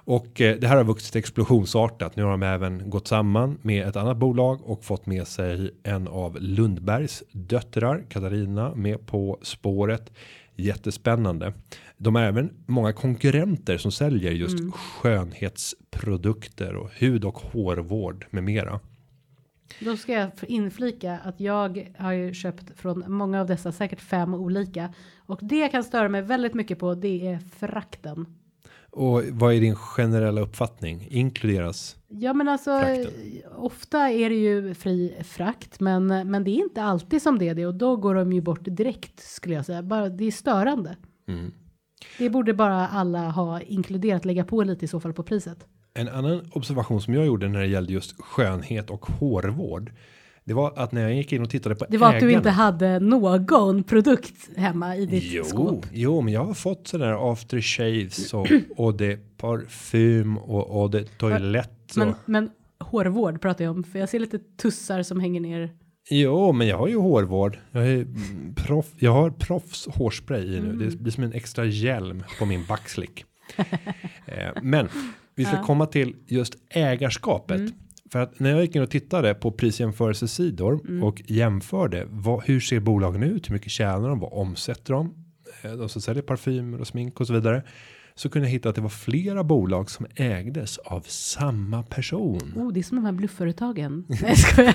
Och 0.05 0.41
eh, 0.41 0.57
det 0.59 0.67
här 0.69 0.77
har 0.77 0.85
vuxit 0.85 1.17
explosionsartat. 1.17 2.17
Nu 2.17 2.23
har 2.23 2.31
de 2.31 2.43
även 2.43 2.91
gått 2.91 3.09
samman 3.09 3.59
med 3.63 3.89
ett 3.89 3.97
annat 3.97 4.17
bolag 4.17 4.61
och 4.65 4.85
fått 4.85 5.07
med 5.07 5.27
sig 5.27 5.71
en 5.83 6.09
av 6.09 6.37
Lundbergs 6.41 7.23
döttrar, 7.33 8.05
Katarina, 8.09 8.75
med 8.75 9.07
på 9.07 9.39
spåret. 9.43 10.13
Jättespännande. 10.57 11.53
De 12.03 12.15
har 12.15 12.23
även 12.23 12.51
många 12.67 12.93
konkurrenter 12.93 13.79
som 13.79 13.93
säljer 13.93 14.33
just 14.33 14.59
Mm. 14.59 14.73
skönhetsprodukter 14.73 16.77
och 16.77 16.91
hud 16.93 17.25
och 17.25 17.39
hårvård 17.39 18.27
med 18.31 18.45
mera. 18.45 18.81
Då 19.81 19.97
ska 19.97 20.13
jag 20.13 20.31
inflika 20.47 21.19
att 21.19 21.41
jag 21.41 21.93
har 21.99 22.13
ju 22.13 22.35
köpt 22.35 22.81
från 22.81 23.05
många 23.07 23.41
av 23.41 23.47
dessa, 23.47 23.73
säkert 23.73 24.01
fem 24.01 24.35
olika. 24.35 24.95
Och 25.27 25.39
det 25.43 25.59
jag 25.59 25.71
kan 25.71 25.85
störa 25.85 26.09
mig 26.09 26.23
väldigt 26.23 26.55
mycket 26.55 26.79
på 26.79 26.95
det 26.95 27.27
är 27.27 27.39
frakten. 27.39 28.27
Och 28.91 29.23
vad 29.31 29.55
är 29.55 29.61
din 29.61 29.75
generella 29.75 30.41
uppfattning? 30.41 31.07
Inkluderas? 31.11 31.97
Ja 32.09 32.33
men 32.33 32.49
alltså 32.49 32.81
Frakten. 32.81 33.43
ofta 33.57 34.11
är 34.11 34.31
det 34.31 34.37
ju 34.37 34.75
fri 34.75 35.15
frakt 35.25 35.81
men, 35.81 36.07
men 36.07 36.45
det 36.45 36.51
är 36.51 36.65
inte 36.65 36.83
alltid 36.83 37.23
som 37.23 37.39
det 37.39 37.49
är 37.49 37.55
det 37.55 37.67
och 37.67 37.75
då 37.75 37.97
går 37.97 38.15
de 38.15 38.33
ju 38.33 38.41
bort 38.41 38.65
direkt 38.65 39.21
skulle 39.21 39.55
jag 39.55 39.67
säga. 39.67 39.83
Bara, 39.83 40.09
det 40.09 40.25
är 40.25 40.31
störande. 40.31 40.97
Mm. 41.29 41.53
Det 42.19 42.31
borde 42.31 42.55
bara 42.55 42.89
alla 42.89 43.31
ha 43.31 43.61
inkluderat, 43.61 44.25
lägga 44.25 44.45
på 44.45 44.63
lite 44.63 44.85
i 44.85 44.89
så 44.89 45.01
fall 45.01 45.13
på 45.13 45.23
priset. 45.23 45.67
En 45.95 46.09
annan 46.09 46.51
observation 46.53 47.01
som 47.01 47.15
jag 47.15 47.27
gjorde 47.27 47.49
när 47.49 47.61
det 47.61 47.67
gällde 47.67 47.93
just 47.93 48.23
skönhet 48.23 48.91
och 48.91 49.07
hårvård. 49.07 49.93
Det 50.45 50.55
var 50.55 50.73
att 50.77 50.93
när 50.93 51.03
jag 51.03 51.15
gick 51.15 51.33
in 51.33 51.43
och 51.43 51.51
tittade 51.51 51.75
på 51.75 51.87
Det 51.89 51.99
var 51.99 52.15
att 52.15 52.21
du 52.21 52.27
ägarna- 52.27 52.37
inte 52.39 52.51
hade 52.51 53.01
någon 53.01 53.83
produkt 53.85 54.57
hemma 54.57 54.97
i 54.97 55.07
ditt 55.07 55.25
jo, 55.27 55.45
skåp. 55.45 55.87
Jo, 55.93 56.21
men 56.21 56.33
jag 56.35 56.45
har 56.45 56.55
fått 56.55 56.87
sådär 56.89 57.33
aftershaves 57.33 58.35
och, 58.35 58.47
och 58.77 58.95
det 58.95 59.37
parfym 59.37 60.39
och, 60.39 60.83
och 60.83 60.91
det 60.91 61.19
toalett. 61.19 61.97
Men, 61.97 62.15
men 62.27 62.51
hårvård 62.79 63.41
pratar 63.41 63.65
jag 63.65 63.77
om, 63.77 63.85
för 63.85 63.99
jag 63.99 64.09
ser 64.09 64.19
lite 64.21 64.39
tussar 64.39 65.03
som 65.03 65.21
hänger 65.21 65.41
ner. 65.41 65.71
Jo, 66.11 66.53
men 66.53 66.67
jag 66.67 66.79
har 66.79 66.89
ju 66.89 66.97
hårvård. 66.99 67.59
Jag, 67.73 67.89
är 67.89 68.07
proff, 68.57 68.87
jag 68.99 69.13
har 69.13 69.31
proffs 69.31 69.87
hårspray 69.87 70.43
i 70.57 70.61
nu. 70.61 70.71
Mm. 70.71 70.79
Det 70.79 70.97
blir 70.97 71.13
som 71.13 71.25
en 71.25 71.33
extra 71.33 71.65
hjälm 71.65 72.25
på 72.39 72.47
min 72.47 72.65
backslick. 72.69 73.25
eh, 74.27 74.63
men 74.63 74.89
vi 75.35 75.45
ska 75.45 75.57
Ja. 75.57 75.63
komma 75.63 75.87
till 75.87 76.17
just 76.27 76.55
ägarskapet. 76.71 77.59
Mm. 77.61 77.73
För 78.13 78.19
att 78.19 78.39
när 78.41 78.51
jag 78.51 78.61
gick 78.61 78.77
in 78.77 78.83
och 78.83 78.91
tittade 78.91 79.35
på 79.35 79.53
prisjämförelsesidor 79.53 80.81
Mm. 80.89 81.03
och 81.03 81.23
jämförde 81.27 82.07
vad, 82.11 82.45
hur 82.45 82.61
ser 82.61 82.81
bolagen 82.81 83.23
ut, 83.23 83.49
hur 83.49 83.55
mycket 83.55 83.71
tjänar 83.73 84.09
de, 84.09 84.19
vad 84.21 84.33
omsätter 84.33 84.93
de, 84.95 85.15
eh, 85.63 85.73
de 85.73 85.89
som 85.89 86.03
säljer 86.03 86.23
parfymer 86.23 86.81
och 86.81 86.87
smink 86.87 87.21
och 87.21 87.27
så 87.27 87.33
vidare. 87.33 87.63
Så 88.15 88.29
kunde 88.29 88.49
jag 88.49 88.53
hitta 88.53 88.69
att 88.69 88.75
det 88.75 88.81
var 88.81 88.89
flera 88.89 89.45
bolag 89.45 89.91
som 89.91 90.07
ägdes 90.17 90.79
av 90.79 91.01
samma 91.09 91.83
person. 91.83 92.53
Oh, 92.57 92.73
det 92.73 92.81
är 92.81 92.85
som 92.85 92.97
de 92.97 93.05
här 93.05 93.13
bluffföretagen. 93.13 94.05
Nej, 94.09 94.19
jag 94.27 94.39
skojar. 94.39 94.75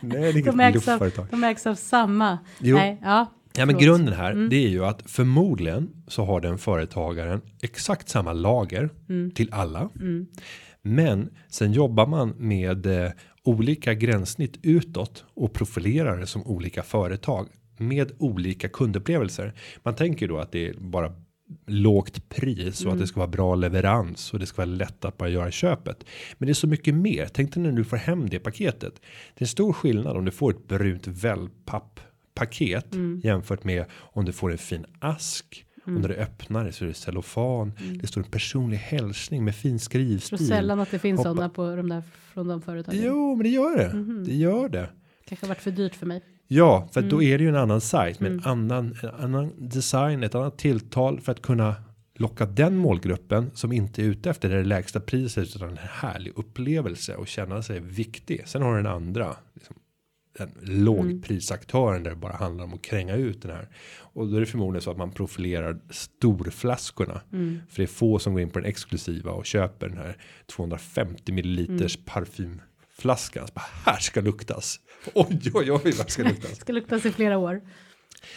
Nej, 0.00 0.20
det 0.20 0.28
är 0.28 0.32
inget 0.32 0.44
De 0.46 0.60
ägs, 0.60 0.88
av, 0.88 1.26
de 1.30 1.44
ägs 1.44 1.66
av 1.66 1.74
samma. 1.74 2.38
Jo. 2.58 2.76
Nej, 2.76 2.98
ja. 3.02 3.32
Ja 3.56 3.66
men 3.66 3.78
grunden 3.78 4.14
här 4.14 4.32
Mm. 4.32 4.48
det 4.48 4.56
är 4.56 4.68
ju 4.68 4.84
att 4.84 5.02
förmodligen 5.10 5.90
så 6.08 6.24
har 6.24 6.40
den 6.40 6.58
företagaren 6.58 7.40
exakt 7.62 8.08
samma 8.08 8.32
lager 8.32 8.90
Mm. 9.08 9.30
till 9.30 9.48
alla. 9.52 9.88
Mm. 10.00 10.26
Men 10.82 11.30
sen 11.48 11.72
jobbar 11.72 12.06
man 12.06 12.34
med 12.38 12.86
eh, 12.86 13.10
olika 13.44 13.94
gränssnitt 13.94 14.58
utåt 14.62 15.24
och 15.34 15.52
profilerar 15.52 16.18
det 16.18 16.26
som 16.26 16.46
olika 16.46 16.82
företag 16.82 17.48
med 17.78 18.12
olika 18.18 18.68
kundupplevelser. 18.68 19.54
Man 19.82 19.94
tänker 19.94 20.28
då 20.28 20.38
att 20.38 20.52
det 20.52 20.68
är 20.68 20.74
bara 20.78 21.12
lågt 21.66 22.28
pris 22.28 22.80
och 22.80 22.86
att 22.86 22.92
Mm. 22.92 22.98
det 23.00 23.06
ska 23.06 23.20
vara 23.20 23.28
bra 23.30 23.54
leverans 23.54 24.32
och 24.32 24.38
det 24.38 24.46
ska 24.46 24.56
vara 24.62 24.74
lätt 24.76 25.04
att 25.04 25.16
bara 25.18 25.28
göra 25.28 25.50
köpet. 25.50 26.04
Men 26.38 26.46
det 26.46 26.52
är 26.52 26.54
så 26.54 26.66
mycket 26.66 26.94
mer. 26.94 27.26
Tänk 27.32 27.54
dig 27.54 27.62
när 27.62 27.72
du 27.72 27.84
får 27.84 27.96
hem 27.96 28.28
det 28.28 28.38
paketet. 28.38 28.94
Det 29.34 29.40
är 29.40 29.44
en 29.44 29.48
stor 29.48 29.72
skillnad 29.72 30.16
om 30.16 30.24
du 30.24 30.30
får 30.30 30.50
ett 30.50 30.68
brunt 30.68 31.06
wellpapp 31.06 32.00
paket 32.34 32.94
Mm. 32.94 33.20
jämfört 33.24 33.64
med 33.64 33.84
om 33.92 34.24
du 34.24 34.32
får 34.32 34.52
en 34.52 34.58
fin 34.58 34.84
ask. 34.98 35.64
Och 35.84 35.92
när 35.92 36.08
du 36.08 36.14
öppnar 36.14 36.64
det 36.64 36.72
så 36.72 36.84
är 36.84 36.88
det 36.88 36.94
cellofan. 36.94 37.72
Det 38.00 38.06
står 38.06 38.20
en 38.20 38.30
personlig 38.30 38.76
hälsning 38.76 39.44
med 39.44 39.54
fin 39.54 39.72
Jag 39.72 39.80
tror 39.80 39.84
skrivstil. 39.84 40.46
sällan 40.48 40.80
att 40.80 40.90
det 40.90 40.98
finns 40.98 41.18
Hoppa- 41.20 41.28
sådana 41.34 41.48
på 41.48 41.76
de 41.76 41.88
där 41.88 42.02
från 42.34 42.48
de 42.48 42.62
företagen. 42.62 43.00
Jo, 43.04 43.34
men 43.36 43.42
det 43.44 43.48
gör 43.48 43.76
det. 43.78 43.94
Mhm. 43.94 44.24
Det 44.24 44.34
gör 44.34 44.68
det. 44.68 44.88
Kanske 45.28 45.46
har 45.46 45.48
varit 45.48 45.62
för 45.62 45.70
dyrt 45.70 45.94
för 45.94 46.06
mig. 46.06 46.22
Ja, 46.54 46.88
för 46.92 47.00
att 47.00 47.10
då 47.10 47.16
Mm. 47.20 47.32
är 47.32 47.38
det 47.38 47.44
ju 47.44 47.48
en 47.50 47.56
annan 47.56 47.80
sajt 47.80 48.20
med 48.20 48.32
en 48.32 48.38
Mm. 48.38 48.50
annan, 48.50 48.96
en 49.02 49.24
annan 49.24 49.52
design, 49.68 50.22
ett 50.22 50.34
annat 50.34 50.58
tilltal 50.58 51.20
för 51.20 51.32
att 51.32 51.42
kunna 51.42 51.74
locka 52.14 52.46
den 52.46 52.76
målgruppen 52.76 53.50
som 53.54 53.72
inte 53.72 54.02
är 54.02 54.06
ute 54.06 54.30
efter 54.30 54.48
det 54.48 54.64
lägsta 54.64 55.00
priset 55.00 55.56
utan 55.56 55.68
en 55.70 55.78
härlig 55.80 56.32
upplevelse 56.36 57.14
och 57.14 57.28
känna 57.28 57.62
sig 57.62 57.80
viktig. 57.80 58.42
Sen 58.46 58.62
har 58.62 58.76
du 58.76 58.82
den 58.82 58.92
andra, 58.92 59.36
liksom, 59.54 59.76
den 60.38 60.48
Mm. 60.62 60.84
lågprisaktören 60.84 62.02
där 62.02 62.10
det 62.10 62.16
bara 62.16 62.32
handlar 62.36 62.64
om 62.64 62.74
att 62.74 62.82
kränga 62.82 63.14
ut 63.16 63.42
den 63.42 63.50
här. 63.50 63.68
Och 63.98 64.28
då 64.28 64.36
är 64.36 64.40
det 64.40 64.46
förmodligen 64.46 64.82
så 64.82 64.90
att 64.90 64.96
man 64.96 65.10
profilerar 65.12 65.78
storflaskorna. 65.90 67.20
Mm. 67.32 67.60
För 67.68 67.76
det 67.76 67.82
är 67.82 67.86
få 67.86 68.18
som 68.18 68.32
går 68.32 68.42
in 68.42 68.50
på 68.50 68.58
den 68.58 68.68
exklusiva 68.68 69.30
och 69.32 69.46
köper 69.46 69.88
den 69.88 69.98
här 69.98 70.16
250 70.46 71.32
milliliters 71.32 71.96
Mm. 71.96 72.04
parfymflaskan. 72.06 72.68
Bara, 73.04 73.64
här 73.84 73.98
ska 73.98 74.20
luktas. 74.20 74.80
Oj, 75.14 75.40
oj, 75.54 75.72
oj, 75.72 75.92
vad 75.98 76.10
ska 76.10 76.22
luktas. 76.22 76.56
Ska 76.60 76.72
luktas 76.72 77.06
i 77.06 77.12
flera 77.12 77.38
år. 77.38 77.60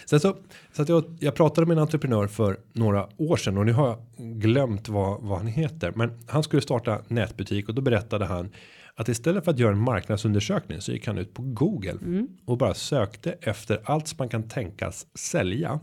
Sen 0.05 0.19
så, 0.19 0.37
så 0.73 0.81
att 0.81 0.89
jag, 0.89 1.17
jag 1.19 1.35
pratade 1.35 1.67
med 1.67 1.77
en 1.77 1.81
entreprenör 1.81 2.27
för 2.27 2.59
några 2.73 3.09
år 3.17 3.37
sedan 3.37 3.57
och 3.57 3.65
nu 3.65 3.73
har 3.73 3.87
jag 3.87 3.99
glömt 4.41 4.89
vad, 4.89 5.21
vad 5.21 5.37
han 5.37 5.47
heter. 5.47 5.91
Men 5.95 6.23
han 6.27 6.43
skulle 6.43 6.61
starta 6.61 7.01
nätbutik 7.07 7.69
och 7.69 7.75
då 7.75 7.81
berättade 7.81 8.25
han 8.25 8.51
att 8.95 9.07
istället 9.09 9.43
för 9.43 9.51
att 9.51 9.59
göra 9.59 9.71
en 9.71 9.79
marknadsundersökning 9.79 10.81
så 10.81 10.91
gick 10.91 11.07
han 11.07 11.17
ut 11.17 11.33
på 11.33 11.41
Google 11.41 11.91
Mm. 11.91 12.27
och 12.45 12.57
bara 12.57 12.73
sökte 12.73 13.35
efter 13.41 13.81
allt 13.85 14.07
som 14.07 14.15
man 14.19 14.29
kan 14.29 14.49
tänkas 14.49 15.07
sälja. 15.15 15.79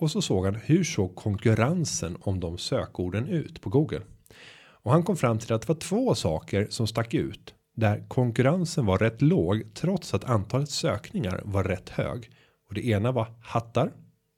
Och 0.00 0.10
så 0.10 0.22
såg 0.22 0.44
han 0.44 0.54
hur 0.54 0.84
såg 0.84 1.14
konkurrensen 1.14 2.16
om 2.20 2.40
de 2.40 2.58
sökorden 2.58 3.28
ut 3.28 3.60
på 3.60 3.70
Google. 3.70 4.00
Och 4.82 4.92
han 4.92 5.02
kom 5.02 5.16
fram 5.16 5.38
till 5.38 5.52
att 5.52 5.60
det 5.62 5.68
var 5.68 5.74
två 5.80 6.14
saker 6.14 6.66
som 6.70 6.86
stack 6.86 7.14
ut 7.14 7.54
där 7.76 8.04
konkurrensen 8.08 8.86
var 8.86 8.98
rätt 8.98 9.22
låg 9.22 9.62
trots 9.74 10.14
att 10.14 10.24
antalet 10.24 10.70
sökningar 10.70 11.40
var 11.44 11.64
rätt 11.64 11.88
hög. 11.88 12.30
Och 12.68 12.74
det 12.74 12.86
ena 12.86 13.12
var 13.12 13.26
hattar 13.40 13.92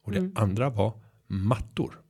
och 0.04 0.12
det 0.12 0.18
Mm. 0.18 0.32
andra 0.36 0.70
var 0.70 0.92
mattor. 1.26 2.00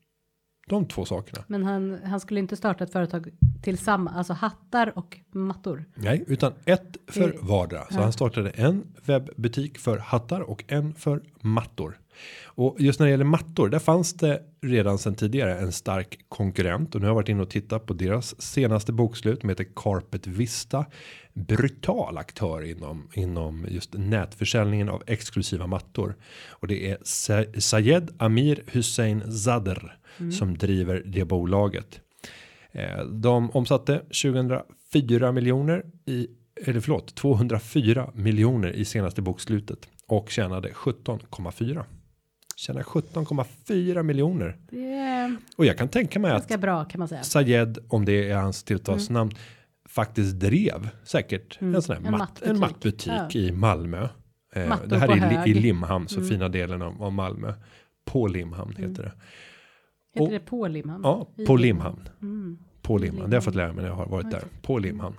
De 0.68 0.86
två 0.86 1.04
sakerna. 1.04 1.44
Men 1.46 1.64
han, 1.64 1.98
han 2.04 2.20
skulle 2.20 2.40
inte 2.40 2.56
starta 2.56 2.84
ett 2.84 2.92
företag 2.92 3.28
tillsammans, 3.62 4.16
alltså 4.16 4.32
hattar 4.32 4.98
och 4.98 5.18
mattor. 5.32 5.84
Nej, 5.94 6.24
utan 6.26 6.52
ett 6.64 6.96
för 7.06 7.36
vardera. 7.40 7.80
Så 7.90 7.94
ja. 7.98 8.02
han 8.02 8.12
startade 8.12 8.50
en 8.50 8.84
webbutik 9.04 9.78
för 9.78 9.98
hattar 9.98 10.40
och 10.40 10.64
en 10.68 10.94
för 10.94 11.22
mattor. 11.40 11.98
Och 12.44 12.76
just 12.78 13.00
när 13.00 13.06
det 13.06 13.10
gäller 13.10 13.24
mattor, 13.24 13.68
där 13.68 13.78
fanns 13.78 14.14
det 14.14 14.42
redan 14.60 14.98
sedan 14.98 15.14
tidigare 15.14 15.58
en 15.58 15.72
stark 15.72 16.18
konkurrent 16.28 16.94
och 16.94 17.00
nu 17.00 17.06
har 17.06 17.10
jag 17.10 17.14
varit 17.14 17.28
inne 17.28 17.42
och 17.42 17.50
tittat 17.50 17.86
på 17.86 17.92
deras 17.94 18.40
senaste 18.42 18.92
bokslut 18.92 19.40
som 19.40 19.48
heter 19.48 19.66
Carpet 19.76 20.26
Vista. 20.26 20.86
Brutal 21.32 22.18
aktör 22.18 22.62
inom 22.62 23.08
inom 23.14 23.66
just 23.68 23.94
nätförsäljningen 23.94 24.88
av 24.88 25.02
exklusiva 25.06 25.66
mattor 25.66 26.16
och 26.50 26.68
det 26.68 26.90
är 26.90 26.98
Sa- 27.02 27.44
Sayed 27.60 28.10
Amir 28.18 28.62
Hussein 28.66 29.32
Zadr 29.32 29.96
som 30.32 30.58
driver 30.58 31.02
det 31.06 31.24
bolaget. 31.24 32.00
Eh, 32.72 33.04
De 33.04 33.50
omsatte 33.50 33.98
2004 33.98 35.32
miljoner 35.32 35.84
i 36.06 36.26
eller 36.66 36.80
förlåt 36.80 37.14
204 37.14 38.10
miljoner 38.14 38.72
i 38.72 38.84
senaste 38.84 39.22
bokslutet 39.22 39.88
och 40.06 40.30
tjänade 40.30 40.68
17,4. 40.72 41.84
Tjänar 42.58 42.82
17,4 42.82 44.02
miljoner 44.02 44.56
och 45.56 45.66
jag 45.66 45.78
kan 45.78 45.88
tänka 45.88 46.18
mig 46.18 46.30
att 46.30 46.60
bra 46.60 46.84
kan 46.84 46.98
man 46.98 47.08
säga. 47.08 47.22
Sayed 47.22 47.78
om 47.88 48.04
det 48.04 48.30
är 48.30 48.36
hans 48.36 48.62
tilltalsnamn 48.64 49.30
faktiskt 49.88 50.40
drev 50.40 50.88
säkert 51.04 51.60
Mm. 51.60 51.74
en 51.74 51.82
sån 51.82 51.96
här 51.96 52.04
En 52.06 52.10
matt, 52.18 52.42
en 52.42 52.58
mattbutik. 52.58 53.06
mattbutik 53.12 53.34
Ja. 53.34 53.40
i 53.40 53.52
Malmö. 53.52 54.08
Eh, 54.54 54.76
det 54.86 54.98
här 54.98 55.08
är 55.08 55.46
i, 55.46 55.50
i 55.50 55.54
Limhamn, 55.54 56.08
så 56.08 56.16
Mm. 56.16 56.28
fina 56.28 56.48
delen 56.48 56.82
av, 56.82 57.02
av 57.02 57.12
Malmö. 57.12 57.52
På 58.04 58.26
Limhamn 58.26 58.74
Mm. 58.78 58.90
heter 58.90 59.02
det. 59.02 59.12
Heter 60.14 60.24
och- 60.26 60.30
det 60.30 60.40
på 60.40 60.68
Limhamn? 60.68 61.04
Ja, 61.04 61.28
på 61.46 61.56
Limhamn. 61.56 62.08
Mm. 62.22 62.58
På 62.82 62.98
Limhamn. 62.98 63.20
Det 63.20 63.26
har 63.26 63.34
jag 63.34 63.44
fått 63.44 63.54
lära 63.54 63.72
mig 63.72 63.82
när 63.82 63.88
jag 63.90 63.96
har 63.96 64.06
varit 64.06 64.30
där. 64.30 64.42
På 64.62 64.78
Limhamn. 64.78 65.16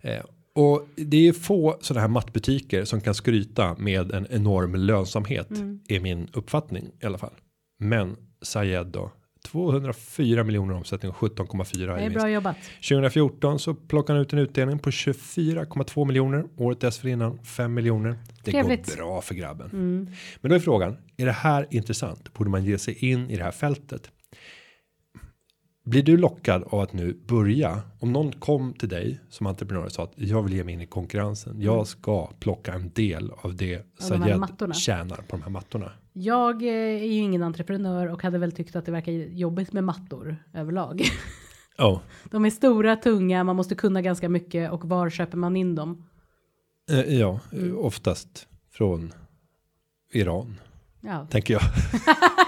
Eh, 0.00 0.22
och 0.58 0.88
det 0.96 1.28
är 1.28 1.32
få 1.32 1.78
sådana 1.80 2.00
här 2.00 2.08
mattbutiker 2.08 2.84
som 2.84 3.00
kan 3.00 3.14
skryta 3.14 3.76
med 3.78 4.12
en 4.12 4.26
enorm 4.30 4.74
lönsamhet. 4.74 5.50
Mm. 5.50 5.80
Är 5.88 6.00
min 6.00 6.28
uppfattning 6.32 6.90
i 7.02 7.06
alla 7.06 7.18
fall. 7.18 7.34
Men 7.78 8.16
Sayed 8.42 8.86
då. 8.86 9.10
204 9.44 10.44
miljoner 10.44 10.74
omsättning 10.74 11.10
och 11.10 11.16
17,4 11.16 11.96
Det 11.96 12.04
är 12.04 12.10
bra 12.10 12.30
jobbat. 12.30 12.56
2014 12.88 13.58
så 13.58 13.74
plockade 13.74 14.18
han 14.18 14.22
ut 14.22 14.32
en 14.32 14.38
utdelning 14.38 14.78
på 14.78 14.90
24,2 14.90 16.04
miljoner. 16.04 16.44
Året 16.56 16.80
dessförinnan 16.80 17.38
5 17.44 17.74
miljoner. 17.74 18.18
Det 18.44 18.50
Trevligt. 18.50 18.86
går 18.86 18.96
bra 18.96 19.20
för 19.20 19.34
grabben. 19.34 19.70
Mm. 19.72 20.10
Men 20.40 20.48
då 20.48 20.54
är 20.54 20.60
frågan, 20.60 20.96
är 21.16 21.26
det 21.26 21.32
här 21.32 21.66
intressant? 21.70 22.34
Borde 22.34 22.50
man 22.50 22.64
ge 22.64 22.78
sig 22.78 23.10
in 23.10 23.30
i 23.30 23.36
det 23.36 23.44
här 23.44 23.50
fältet? 23.50 24.10
Blir 25.88 26.02
du 26.02 26.16
lockad 26.16 26.62
av 26.66 26.80
att 26.80 26.92
nu 26.92 27.18
börja? 27.26 27.82
Om 27.98 28.12
någon 28.12 28.32
kom 28.32 28.72
till 28.74 28.88
dig 28.88 29.20
som 29.28 29.46
entreprenör 29.46 29.84
och 29.84 29.92
sa 29.92 30.02
att 30.04 30.12
jag 30.16 30.42
vill 30.42 30.52
ge 30.54 30.64
mig 30.64 30.74
in 30.74 30.80
i 30.80 30.86
konkurrensen. 30.86 31.60
Jag 31.60 31.86
ska 31.86 32.26
plocka 32.40 32.72
en 32.74 32.90
del 32.94 33.30
av 33.42 33.56
det 33.56 33.74
Mm. 33.74 33.84
Sayed 34.48 34.76
tjänar 34.76 35.16
på 35.16 35.36
de 35.36 35.42
här 35.42 35.50
mattorna. 35.50 35.92
Jag 36.12 36.62
eh, 36.62 36.68
är 37.02 37.04
ju 37.06 37.18
ingen 37.20 37.42
entreprenör 37.42 38.06
och 38.06 38.22
hade 38.22 38.38
väl 38.38 38.52
tyckt 38.52 38.76
att 38.76 38.86
det 38.86 38.92
verkar 38.92 39.12
jobbigt 39.12 39.72
med 39.72 39.84
mattor 39.84 40.36
överlag. 40.54 41.02
Ja, 41.78 42.00
De 42.30 42.44
är 42.44 42.50
stora, 42.50 42.96
tunga, 42.96 43.44
man 43.44 43.56
måste 43.56 43.74
kunna 43.74 44.02
ganska 44.02 44.28
mycket 44.28 44.70
och 44.72 44.84
var 44.88 45.10
köper 45.10 45.38
man 45.38 45.56
in 45.56 45.74
dem? 45.74 46.04
eh, 46.90 47.18
ja, 47.18 47.40
Mm. 47.52 47.78
oftast 47.78 48.48
från 48.72 49.12
Iran 50.12 50.54
Ja, 51.00 51.26
tänker 51.30 51.54
jag. 51.54 51.62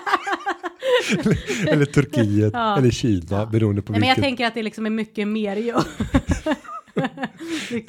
eller 1.69 1.85
Turkiet 1.85 2.53
Ja. 2.53 2.79
eller 2.79 2.91
Kina 2.91 3.47
beroende 3.47 3.83
på 3.83 3.93
Nej, 3.93 4.01
men 4.01 4.09
jag 4.09 4.17
vilket. 4.17 4.29
tänker 4.29 4.47
att 4.47 4.55
det 4.55 4.63
liksom 4.63 4.87
är 4.87 4.91
mycket 4.91 5.29
mer 5.29 5.57
jobb. 5.57 5.85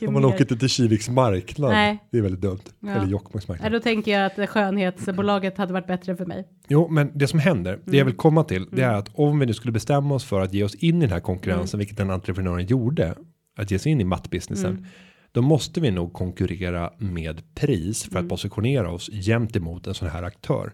Om 0.07 0.13
man 0.13 0.21
mer. 0.21 0.29
åker 0.29 0.45
till, 0.45 0.59
till 0.59 0.69
Kiviks 0.69 1.09
marknad. 1.09 1.71
Nej. 1.71 1.99
Det 2.11 2.17
är 2.17 2.21
väldigt 2.21 2.41
dumt. 2.41 2.59
Ja. 2.79 2.89
Eller 2.89 3.07
Jokkmokks 3.07 3.45
Ja, 3.47 3.51
marknad. 3.53 3.71
då 3.71 3.79
tänker 3.79 4.11
jag 4.19 4.25
att 4.41 4.49
skönhetsbolaget 4.49 5.57
hade 5.57 5.73
varit 5.73 5.87
bättre 5.87 6.15
för 6.15 6.25
mig. 6.25 6.47
Jo, 6.67 6.87
men 6.89 7.11
det 7.15 7.27
som 7.27 7.39
händer, 7.39 7.71
det 7.71 7.81
Mm. 7.87 7.97
jag 7.97 8.05
vill 8.05 8.15
komma 8.15 8.43
till, 8.43 8.67
det 8.71 8.81
är 8.81 8.93
att 8.93 9.09
om 9.13 9.39
vi 9.39 9.45
nu 9.45 9.53
skulle 9.53 9.71
bestämma 9.71 10.15
oss 10.15 10.23
för 10.25 10.41
att 10.41 10.53
ge 10.53 10.63
oss 10.63 10.75
in 10.75 10.97
i 10.97 11.01
den 11.01 11.09
här 11.11 11.19
konkurrensen, 11.19 11.77
Mm. 11.77 11.79
vilket 11.79 11.97
den 11.97 12.09
entreprenören 12.11 12.65
gjorde, 12.65 13.15
att 13.57 13.71
ge 13.71 13.79
sig 13.79 13.91
in 13.91 14.01
i 14.01 14.03
mattbusinessen, 14.03 14.71
Mm. 14.71 14.85
då 15.31 15.41
måste 15.41 15.81
vi 15.81 15.91
nog 15.91 16.13
konkurrera 16.13 16.93
med 16.97 17.55
pris 17.55 18.03
för 18.03 18.09
att 18.11 18.15
Mm. 18.15 18.29
positionera 18.29 18.91
oss 18.91 19.09
jämt 19.13 19.55
emot 19.55 19.87
en 19.87 19.93
sån 19.93 20.09
här 20.09 20.23
aktör. 20.23 20.71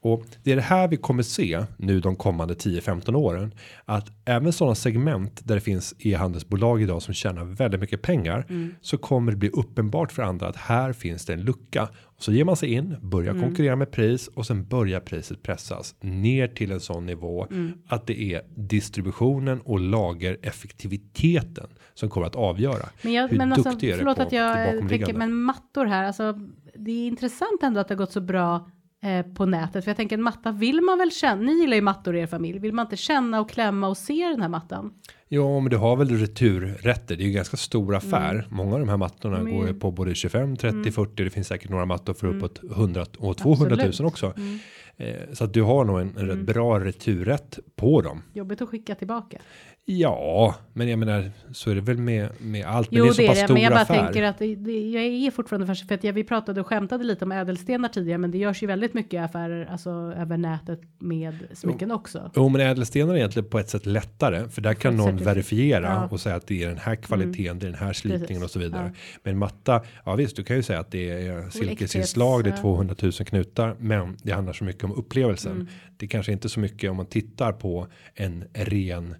Och 0.00 0.24
det 0.42 0.52
är 0.52 0.56
det 0.56 0.62
här 0.62 0.88
vi 0.88 0.96
kommer 0.96 1.22
se 1.22 1.64
nu 1.76 2.00
de 2.00 2.16
kommande 2.16 2.54
10-15 2.54 3.14
åren. 3.14 3.54
Att 3.84 4.10
även 4.24 4.52
sådana 4.52 4.74
segment 4.74 5.40
där 5.44 5.54
det 5.54 5.60
finns 5.60 5.94
e-handelsbolag 5.98 6.82
idag 6.82 7.02
som 7.02 7.14
tjänar 7.14 7.44
väldigt 7.44 7.80
mycket 7.80 8.02
pengar. 8.02 8.46
Mm. 8.48 8.74
Så 8.80 8.98
kommer 8.98 9.32
det 9.32 9.38
bli 9.38 9.48
uppenbart 9.48 10.12
för 10.12 10.22
andra 10.22 10.48
att 10.48 10.56
här 10.56 10.92
finns 10.92 11.26
det 11.26 11.32
en 11.32 11.40
lucka. 11.40 11.88
Och 12.02 12.22
så 12.22 12.32
ger 12.32 12.44
man 12.44 12.56
sig 12.56 12.72
in, 12.72 12.96
börjar 13.02 13.30
Mm. 13.30 13.42
konkurrera 13.42 13.76
med 13.76 13.90
pris 13.90 14.28
och 14.28 14.46
sen 14.46 14.64
börjar 14.68 15.00
priset 15.00 15.42
pressas 15.42 15.94
ner 16.00 16.48
till 16.48 16.70
en 16.70 16.80
sån 16.80 17.06
nivå. 17.06 17.46
Mm. 17.50 17.72
Att 17.88 18.06
det 18.06 18.20
är 18.20 18.42
distributionen 18.56 19.60
och 19.60 19.80
lagereffektiviteten 19.80 21.66
som 21.94 22.10
kommer 22.10 22.26
att 22.26 22.36
avgöra. 22.36 22.88
Men, 23.02 23.12
jag, 23.12 23.28
hur 23.28 23.38
men 23.38 23.52
alltså, 23.52 23.70
duktig 23.70 23.88
är 23.88 23.92
det 23.92 23.98
förlåt 23.98 24.16
på 24.16 24.22
att 24.22 24.32
jag 24.32 24.88
tänker, 24.88 25.14
men 25.14 25.32
mattor 25.34 25.84
här, 25.84 26.04
alltså 26.04 26.40
det 26.74 26.90
är 26.90 27.06
intressant 27.06 27.62
ändå 27.62 27.80
att 27.80 27.88
det 27.88 27.94
har 27.94 27.98
gått 27.98 28.12
så 28.12 28.20
bra 28.20 28.68
eh, 29.06 29.22
på 29.34 29.46
nätet. 29.46 29.84
För 29.84 29.90
jag 29.90 29.96
tänker 29.96 30.16
en 30.16 30.22
matta 30.22 30.52
vill 30.52 30.80
man 30.80 30.98
väl 30.98 31.10
känna, 31.10 31.42
ni 31.42 31.52
gillar 31.60 31.74
ju 31.76 31.82
mattor 31.82 32.16
i 32.16 32.20
er 32.20 32.26
familj, 32.26 32.58
vill 32.58 32.72
man 32.72 32.86
inte 32.86 32.96
känna 32.96 33.40
och 33.40 33.50
klämma 33.50 33.88
och 33.88 33.96
se 33.96 34.26
den 34.28 34.40
här 34.42 34.48
mattan? 34.48 34.92
Ja, 35.28 35.60
men 35.60 35.70
du 35.70 35.76
har 35.76 35.96
väl 35.96 36.08
returrätter. 36.18 37.16
Det 37.16 37.22
är 37.22 37.24
ju 37.24 37.30
en 37.30 37.36
ganska 37.36 37.56
stor 37.56 37.94
affär. 37.96 38.46
Många 38.50 38.74
av 38.74 38.80
de 38.80 38.88
här 38.88 38.96
mattorna 38.96 39.38
Mm. 39.38 39.56
Går 39.56 39.66
ju- 39.68 39.74
på 39.74 39.90
både 39.90 40.14
25, 40.14 40.56
30, 40.56 40.90
40. 40.92 41.24
Det 41.24 41.30
finns 41.30 41.46
säkert 41.48 41.70
några 41.70 41.86
mattor 41.86 42.14
för 42.14 42.26
Mm. 42.26 42.38
uppåt 42.38 42.60
100 42.76 43.06
och 43.18 43.36
200 43.36 43.76
000 43.76 43.86
Absolut. 43.86 44.12
också. 44.12 44.32
Mm. 44.36 44.58
Eh, 44.96 45.14
så 45.32 45.44
att 45.44 45.54
du 45.54 45.62
har 45.62 45.84
nog 45.84 46.00
en, 46.00 46.16
en 46.16 46.26
rätt 46.26 46.38
bra 46.46 46.80
returrätt 46.80 47.58
på 47.76 48.00
dem. 48.02 48.22
Jobbigt 48.32 48.62
att 48.62 48.68
skicka 48.68 48.94
tillbaka. 48.94 49.38
Ja, 49.88 50.54
men 50.72 50.88
jag 50.88 50.98
menar 50.98 51.30
så 51.52 51.70
är 51.70 51.74
det 51.74 51.80
väl 51.80 51.98
med 51.98 52.28
med 52.38 52.64
allt. 52.66 52.90
Men 52.90 52.98
Jo, 52.98 53.04
det 53.04 53.10
är 53.10 53.12
så 53.12 53.20
det 53.20 53.24
är 53.24 53.28
pass 53.28 53.38
det, 53.38 53.44
stor 53.44 53.54
men 53.54 53.62
jag 53.62 53.72
bara 53.72 53.80
affär. 53.80 54.04
tänker 54.04 54.22
att 54.22 54.38
det, 54.38 54.54
det, 54.54 54.90
jag 54.90 55.04
är 55.04 55.30
fortfarande 55.30 55.74
för 55.74 55.94
att 55.94 56.04
jag, 56.04 56.12
vi 56.12 56.24
pratade 56.24 56.60
och 56.60 56.66
skämtade 56.66 57.04
lite 57.04 57.24
om 57.24 57.32
ädelstenar 57.32 57.88
tidigare, 57.88 58.18
men 58.18 58.30
det 58.30 58.38
görs 58.38 58.62
ju 58.62 58.66
väldigt 58.66 58.94
mycket 58.94 59.24
affärer, 59.24 59.66
alltså 59.72 59.90
över 59.90 60.36
nätet 60.36 60.80
med 60.98 61.34
smycken 61.52 61.90
också. 61.90 62.30
Jo, 62.36 62.48
men 62.48 62.60
ädelstenar 62.60 63.12
är 63.14 63.16
egentligen 63.16 63.48
på 63.48 63.58
ett 63.58 63.68
sätt 63.68 63.86
lättare 63.86 64.48
för 64.48 64.60
där 64.60 64.74
kan 64.74 64.96
någon 64.96 65.16
verifiera 65.16 65.86
Ja. 65.86 65.96
Mm. 65.96 66.08
och 66.08 66.20
säga 66.20 66.36
att 66.36 66.46
det 66.46 66.62
är 66.62 66.68
den 66.68 66.78
här 66.78 66.96
kvaliteten, 66.96 67.58
det 67.58 67.66
är 67.66 67.70
den 67.70 67.80
här 67.80 67.92
slipningen 67.92 68.26
Precis. 68.26 68.42
och 68.42 68.50
så 68.50 68.58
vidare. 68.58 68.92
Ja. 68.94 69.18
Men 69.22 69.38
matta, 69.38 69.82
ja 70.04 70.14
visst, 70.14 70.36
du 70.36 70.44
kan 70.44 70.56
ju 70.56 70.62
säga 70.62 70.80
att 70.80 70.90
det 70.90 71.10
är 71.10 71.50
silkesinslag, 71.50 72.44
det 72.44 72.50
är 72.50 72.54
ja. 72.54 72.60
200 72.60 72.94
000 73.02 73.12
knutar, 73.12 73.76
men 73.78 74.16
det 74.22 74.32
handlar 74.32 74.52
så 74.52 74.64
mycket 74.64 74.84
om 74.84 74.92
upplevelsen. 74.92 75.52
Mm. 75.52 75.66
Det 75.96 76.06
kanske 76.06 76.32
inte 76.32 76.48
så 76.48 76.60
mycket 76.60 76.90
om 76.90 76.96
man 76.96 77.06
tittar 77.06 77.52
på 77.52 77.86
en 78.14 78.44
ren 78.54 79.14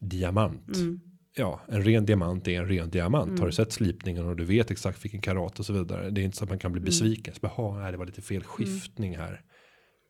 diamant. 0.00 0.76
Mm. 0.76 1.00
Ja, 1.36 1.60
en 1.68 1.82
ren 1.84 2.06
diamant 2.06 2.48
är 2.48 2.60
en 2.60 2.68
ren 2.68 2.90
diamant. 2.90 3.38
Har 3.38 3.46
du 3.46 3.52
sett 3.52 3.72
slipningen 3.72 4.26
och 4.26 4.36
du 4.36 4.44
vet 4.44 4.70
exakt 4.70 5.04
vilken 5.04 5.20
karat 5.20 5.58
och 5.58 5.66
så 5.66 5.72
vidare. 5.72 6.10
Det 6.10 6.20
är 6.20 6.24
inte 6.24 6.36
så 6.36 6.44
att 6.44 6.50
man 6.50 6.58
kan 6.58 6.70
Mm. 6.70 6.82
bli 6.82 6.86
besviken. 6.90 7.34
Så 7.34 7.40
bara, 7.40 7.48
"Ha, 7.52 7.78
nej, 7.78 7.92
det 7.92 7.98
var 7.98 8.06
lite 8.06 8.22
fel 8.22 8.42
skiftning 8.44 9.16
här. 9.16 9.40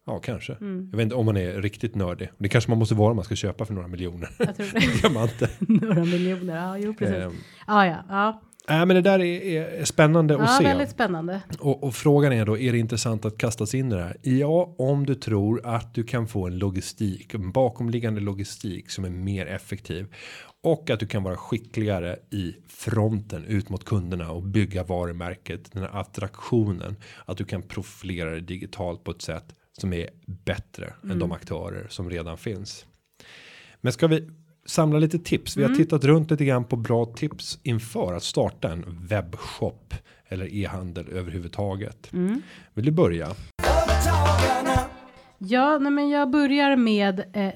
Ja, 0.06 0.18
kanske. 0.18 0.52
Mm. 0.52 0.88
Jag 0.90 0.96
vet 0.96 1.04
inte 1.04 1.14
om 1.14 1.26
man 1.26 1.36
är 1.36 1.62
riktigt 1.62 1.94
nördig. 1.94 2.30
Det 2.38 2.48
kanske 2.48 2.70
man 2.70 2.78
måste 2.78 2.94
vara 2.94 3.10
om 3.10 3.16
man 3.16 3.24
ska 3.24 3.34
köpa 3.34 3.64
för 3.64 3.74
några 3.74 3.88
miljoner. 3.88 4.28
Jag 4.38 4.56
tror 4.56 4.66
det. 4.72 4.80
Diamanter. 5.02 5.50
Några 5.86 6.04
miljoner, 6.04 6.56
ja, 6.56 6.78
jo 6.78 6.94
precis. 6.94 7.16
Ehm, 7.16 7.32
Ja, 7.66 7.86
ja, 7.86 8.04
ja. 8.08 8.42
Nej, 8.68 8.86
men 8.86 8.96
det 8.96 9.02
där 9.02 9.20
är, 9.20 9.62
är 9.62 9.84
spännande 9.84 10.34
att 10.34 10.40
ja 10.40 10.46
se. 10.58 10.64
väldigt 10.64 10.90
spännande. 10.90 11.40
Och, 11.58 11.84
och 11.84 11.94
frågan 11.94 12.32
är 12.32 12.46
då, 12.46 12.58
är 12.58 12.72
det 12.72 12.78
intressant 12.78 13.24
att 13.24 13.38
kasta 13.38 13.66
sig 13.66 13.80
in 13.80 13.92
i 13.92 13.94
det 13.94 14.02
här? 14.02 14.16
Ja, 14.22 14.74
om 14.78 15.06
du 15.06 15.14
tror 15.14 15.66
att 15.66 15.94
du 15.94 16.04
kan 16.04 16.28
få 16.28 16.46
en 16.46 16.58
logistik, 16.58 17.34
en 17.34 17.52
bakomliggande 17.52 18.20
logistik 18.20 18.90
som 18.90 19.04
är 19.04 19.10
mer 19.10 19.46
effektiv. 19.46 20.14
Och 20.62 20.90
att 20.90 21.00
du 21.00 21.06
kan 21.06 21.22
vara 21.22 21.36
skickligare 21.36 22.16
i 22.30 22.56
fronten 22.68 23.44
ut 23.44 23.68
mot 23.68 23.84
kunderna 23.84 24.30
och 24.30 24.42
bygga 24.42 24.84
varumärket, 24.84 25.72
den 25.72 25.82
här 25.82 26.00
attraktionen. 26.00 26.96
Att 27.24 27.36
du 27.36 27.44
kan 27.44 27.62
profilera 27.62 28.30
dig 28.30 28.40
digitalt 28.40 29.04
på 29.04 29.10
ett 29.10 29.22
sätt 29.22 29.54
som 29.72 29.92
är 29.92 30.10
bättre 30.26 30.94
än 31.10 31.18
de 31.18 31.32
aktörer 31.32 31.86
som 31.88 32.10
redan 32.10 32.38
finns. 32.38 32.86
Men 33.80 33.92
ska 33.92 34.06
vi 34.06 34.30
samla 34.66 34.98
lite 34.98 35.18
tips? 35.18 35.56
Vi 35.56 35.62
har 35.62 35.74
tittat 35.74 36.04
runt 36.04 36.30
lite 36.30 36.44
grann 36.44 36.64
på 36.64 36.76
bra 36.76 37.04
tips 37.04 37.58
inför 37.62 38.14
att 38.14 38.22
starta 38.22 38.72
en 38.72 39.06
webbshop 39.06 39.94
eller 40.28 40.54
e-handel 40.54 41.08
överhuvudtaget. 41.12 42.08
Vill 42.74 42.84
du 42.84 42.92
börja? 42.92 43.28
Ja, 45.38 45.78
nej, 45.78 45.92
men 45.92 46.08
jag 46.08 46.30
börjar 46.30 46.76
med 46.76 47.24
eh, 47.32 47.52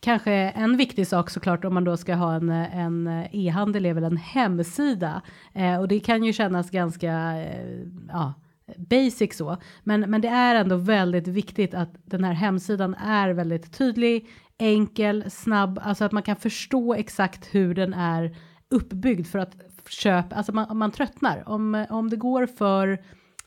kanske 0.00 0.32
en 0.32 0.76
viktig 0.76 1.06
sak 1.06 1.30
såklart 1.30 1.64
om 1.64 1.74
man 1.74 1.84
då 1.84 1.96
ska 1.96 2.14
ha 2.14 2.34
en, 2.34 2.50
en 2.50 3.06
eh, 3.06 3.26
e-handel 3.32 3.86
är 3.86 3.94
väl 3.94 4.04
en 4.04 4.16
hemsida. 4.16 5.22
Eh, 5.54 5.80
och 5.80 5.88
det 5.88 6.00
kan 6.00 6.24
ju 6.24 6.32
kännas 6.32 6.70
ganska, 6.70 7.12
eh, 7.36 7.78
ja, 8.08 8.34
basic 8.76 9.36
så. 9.36 9.56
Men, 9.84 10.00
men 10.00 10.20
det 10.20 10.28
är 10.28 10.54
ändå 10.54 10.76
väldigt 10.76 11.28
viktigt 11.28 11.74
att 11.74 11.92
den 12.04 12.24
här 12.24 12.32
hemsidan 12.32 12.94
är 12.94 13.28
väldigt 13.30 13.78
tydlig, 13.78 14.28
enkel, 14.60 15.30
snabb, 15.30 15.80
alltså 15.82 16.04
att 16.04 16.12
man 16.12 16.22
kan 16.22 16.36
förstå 16.36 16.94
exakt 16.94 17.54
hur 17.54 17.74
den 17.74 17.94
är 17.94 18.36
uppbyggd 18.70 19.26
för 19.26 19.38
att 19.38 19.56
köpa, 19.88 20.36
alltså 20.36 20.52
man, 20.52 20.76
man 20.76 20.90
tröttnar. 20.90 21.48
Om, 21.48 21.86
om 21.90 22.10
det 22.10 22.16
går 22.16 22.46
för 22.46 22.98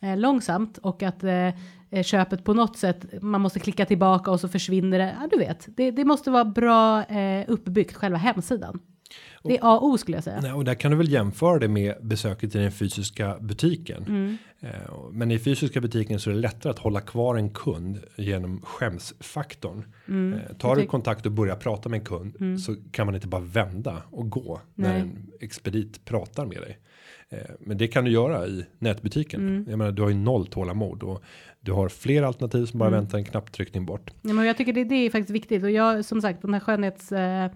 eh, 0.02 0.18
långsamt 0.18 0.78
och 0.78 1.04
att 1.04 1.24
eh, 1.24 1.48
eh, 1.90 2.04
köpet 2.04 2.44
på 2.44 2.54
något 2.54 2.78
sätt, 2.78 3.22
man 3.22 3.42
måste 3.42 3.60
klicka 3.60 3.86
tillbaka 3.86 4.32
och 4.32 4.40
så 4.40 4.48
försvinner 4.48 5.00
det. 5.00 5.16
Ja, 5.22 5.28
du 5.32 5.38
vet, 5.38 5.68
det, 5.78 5.92
det 5.92 6.06
måste 6.06 6.32
vara 6.32 6.46
bra 6.46 7.04
eh, 7.04 7.46
uppbyggt, 7.48 7.96
själva 7.96 8.18
hemsidan. 8.18 8.80
Det 9.44 9.58
är 9.58 9.60
A 9.62 9.78
och 9.80 9.88
O 9.88 9.98
skulle 9.98 10.18
jag 10.18 10.24
säga. 10.24 10.40
Nej, 10.42 10.54
och 10.54 10.66
där 10.66 10.74
kan 10.76 10.92
du 10.92 10.98
väl 10.98 11.10
jämföra 11.12 11.60
det 11.60 11.68
med 11.68 11.96
besöket 12.02 12.56
i 12.56 12.58
den 12.58 12.72
fysiska 12.72 13.38
butiken. 13.42 14.38
Eh, 14.60 14.70
Men 15.12 15.32
i 15.32 15.40
fysiska 15.40 15.82
butiken 15.82 16.20
så 16.20 16.30
är 16.30 16.34
det 16.34 16.40
lättare 16.40 16.72
att 16.72 16.80
hålla 16.80 17.02
kvar 17.02 17.36
en 17.36 17.50
kund 17.50 18.00
genom 18.16 18.62
skämsfaktorn. 18.62 19.84
Eh, 20.34 20.56
tar 20.58 20.76
du 20.76 20.86
kontakt 20.86 21.26
och 21.26 21.32
börjar 21.32 21.56
prata 21.56 21.90
med 21.90 21.98
en 22.00 22.06
kund 22.06 22.62
så 22.62 22.76
kan 22.92 23.06
man 23.06 23.16
inte 23.16 23.28
bara 23.28 23.42
vända 23.42 24.04
och 24.12 24.30
gå 24.30 24.62
när 24.76 24.90
Nej. 24.94 25.02
en 25.02 25.28
expedit 25.40 26.06
pratar 26.06 26.46
med 26.46 26.58
dig. 26.58 26.80
Eh, 27.30 27.38
Men 27.60 27.78
det 27.78 27.88
kan 27.88 28.06
du 28.06 28.12
göra 28.12 28.48
i 28.48 28.66
nätbutiken. 28.80 29.66
Jag 29.70 29.78
menar, 29.78 29.92
du 29.92 30.02
har 30.02 30.10
ju 30.10 30.16
noll 30.16 30.48
tålamod 30.48 31.04
och 31.04 31.24
du 31.60 31.72
har 31.72 31.90
fler 31.90 32.24
alternativ 32.24 32.66
som 32.66 32.80
bara 32.80 32.90
väntar 32.90 33.18
en 33.18 33.26
knapptryckning 33.26 33.86
bort. 33.86 34.12
Ja, 34.22 34.34
men 34.34 34.46
jag 34.46 34.58
tycker 34.58 34.74
det, 34.74 34.84
det 34.84 34.96
är 34.96 35.10
faktiskt 35.10 35.30
viktigt 35.36 35.64
och 35.64 35.72
jag 35.72 36.06
som 36.06 36.22
sagt 36.22 36.42
de 36.42 36.54
här 36.54 36.60
skönhets 36.60 37.12
eh, 37.12 37.52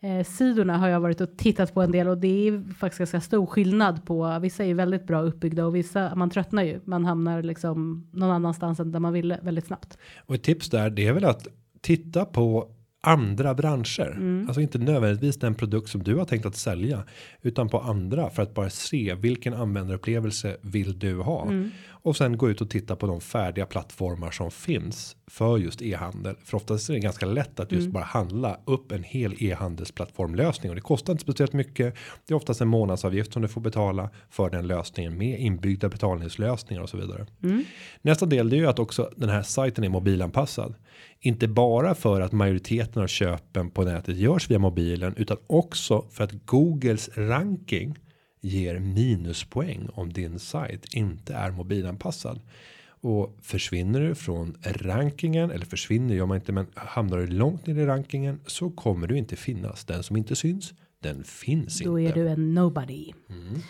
eh, 0.00 0.24
sidorna 0.24 0.78
har 0.78 0.88
jag 0.88 1.00
varit 1.00 1.20
och 1.20 1.38
tittat 1.38 1.74
på 1.74 1.82
en 1.82 1.90
del 1.90 2.08
och 2.08 2.18
det 2.18 2.48
är 2.48 2.74
faktiskt 2.74 2.98
ganska 2.98 3.20
stor 3.20 3.46
skillnad 3.46 4.04
på 4.04 4.38
vissa 4.38 4.64
är 4.64 4.74
väldigt 4.74 5.06
bra 5.06 5.22
uppbyggda 5.22 5.66
och 5.66 5.76
vissa 5.76 6.14
man 6.14 6.30
tröttnar 6.30 6.62
ju 6.62 6.80
man 6.84 7.04
hamnar 7.04 7.42
liksom 7.42 8.08
någon 8.12 8.30
annanstans 8.30 8.80
än 8.80 8.92
där 8.92 9.00
man 9.00 9.12
ville 9.12 9.38
väldigt 9.42 9.66
snabbt. 9.66 9.98
Och 10.26 10.34
ett 10.34 10.42
tips 10.42 10.70
där 10.70 10.90
det 10.90 11.06
är 11.06 11.12
väl 11.12 11.24
att 11.24 11.46
titta 11.80 12.24
på 12.24 12.68
andra 13.00 13.54
branscher. 13.54 14.10
Mm. 14.10 14.46
Alltså 14.46 14.60
inte 14.60 14.78
nödvändigtvis 14.78 15.38
den 15.38 15.54
produkt 15.54 15.88
som 15.88 16.02
du 16.02 16.14
har 16.14 16.24
tänkt 16.24 16.46
att 16.46 16.56
sälja. 16.56 17.04
Utan 17.42 17.68
på 17.68 17.80
andra 17.80 18.30
för 18.30 18.42
att 18.42 18.54
bara 18.54 18.70
se 18.70 19.14
vilken 19.14 19.54
användarupplevelse 19.54 20.56
vill 20.62 20.98
du 20.98 21.16
ha. 21.16 21.42
Mm. 21.42 21.70
Och 21.88 22.16
sen 22.16 22.36
gå 22.36 22.50
ut 22.50 22.60
och 22.60 22.70
titta 22.70 22.96
på 22.96 23.06
de 23.06 23.20
färdiga 23.20 23.66
plattformar 23.66 24.30
som 24.30 24.50
finns 24.50 25.16
för 25.28 25.58
just 25.58 25.82
e-handel. 25.82 26.36
För 26.44 26.56
oftast 26.56 26.90
är 26.90 26.94
det 26.94 27.00
ganska 27.00 27.26
lätt 27.26 27.60
att 27.60 27.72
just 27.72 27.82
Mm. 27.84 27.92
bara 27.92 28.04
handla 28.04 28.60
upp 28.64 28.92
en 28.92 29.02
hel 29.02 29.34
e-handelsplattformlösning. 29.38 30.70
Och 30.70 30.74
det 30.76 30.80
kostar 30.82 31.12
inte 31.12 31.22
speciellt 31.22 31.52
mycket. 31.52 31.94
Det 32.26 32.34
är 32.34 32.36
oftast 32.36 32.60
en 32.60 32.68
månadsavgift 32.68 33.32
som 33.32 33.42
du 33.42 33.48
får 33.48 33.60
betala 33.60 34.10
för 34.30 34.50
den 34.50 34.66
lösningen 34.66 35.18
med 35.18 35.40
inbyggda 35.40 35.88
betalningslösningar 35.88 36.82
och 36.82 36.88
så 36.88 36.96
vidare. 36.96 37.26
Nästa 38.02 38.26
del 38.26 38.52
är 38.52 38.56
ju 38.56 38.66
att 38.66 38.78
också 38.78 39.10
den 39.16 39.28
här 39.28 39.42
sajten 39.42 39.84
är 39.84 39.88
mobilanpassad. 39.88 40.74
Inte 41.20 41.48
bara 41.48 41.94
för 41.94 42.20
att 42.20 42.32
majoriteten 42.32 42.68
majoriteten 42.78 43.02
av 43.02 43.06
köpen 43.06 43.70
på 43.70 43.84
nätet 43.84 44.16
görs 44.16 44.50
via 44.50 44.58
mobilen 44.58 45.14
utan 45.16 45.36
också 45.46 46.06
för 46.10 46.24
att 46.24 46.32
Googles 46.46 47.10
ranking 47.14 47.96
ger 48.40 48.78
minuspoäng 48.78 49.88
om 49.94 50.12
din 50.12 50.38
sajt 50.38 50.94
inte 50.94 51.34
är 51.34 51.50
mobilanpassad. 51.50 52.40
Och 53.00 53.36
försvinner 53.42 54.00
du 54.00 54.14
från 54.14 54.56
rankingen 54.62 55.50
eller 55.50 55.66
försvinner 55.66 56.14
gör 56.14 56.26
man 56.26 56.36
inte 56.36 56.52
men 56.52 56.66
hamnar 56.74 57.18
du 57.18 57.26
långt 57.26 57.66
ner 57.66 57.74
i 57.76 57.86
rankingen 57.86 58.40
så 58.46 58.70
kommer 58.70 59.06
du 59.06 59.18
inte 59.18 59.36
finnas. 59.36 59.84
Den 59.84 60.02
som 60.02 60.16
inte 60.16 60.36
syns 60.36 60.74
den 61.02 61.24
finns 61.24 61.78
Då 61.80 61.98
inte. 61.98 62.12
är 62.20 62.24
du 62.24 62.28
en 62.28 62.54
nobody. 62.54 63.12
Mm. 63.30 63.60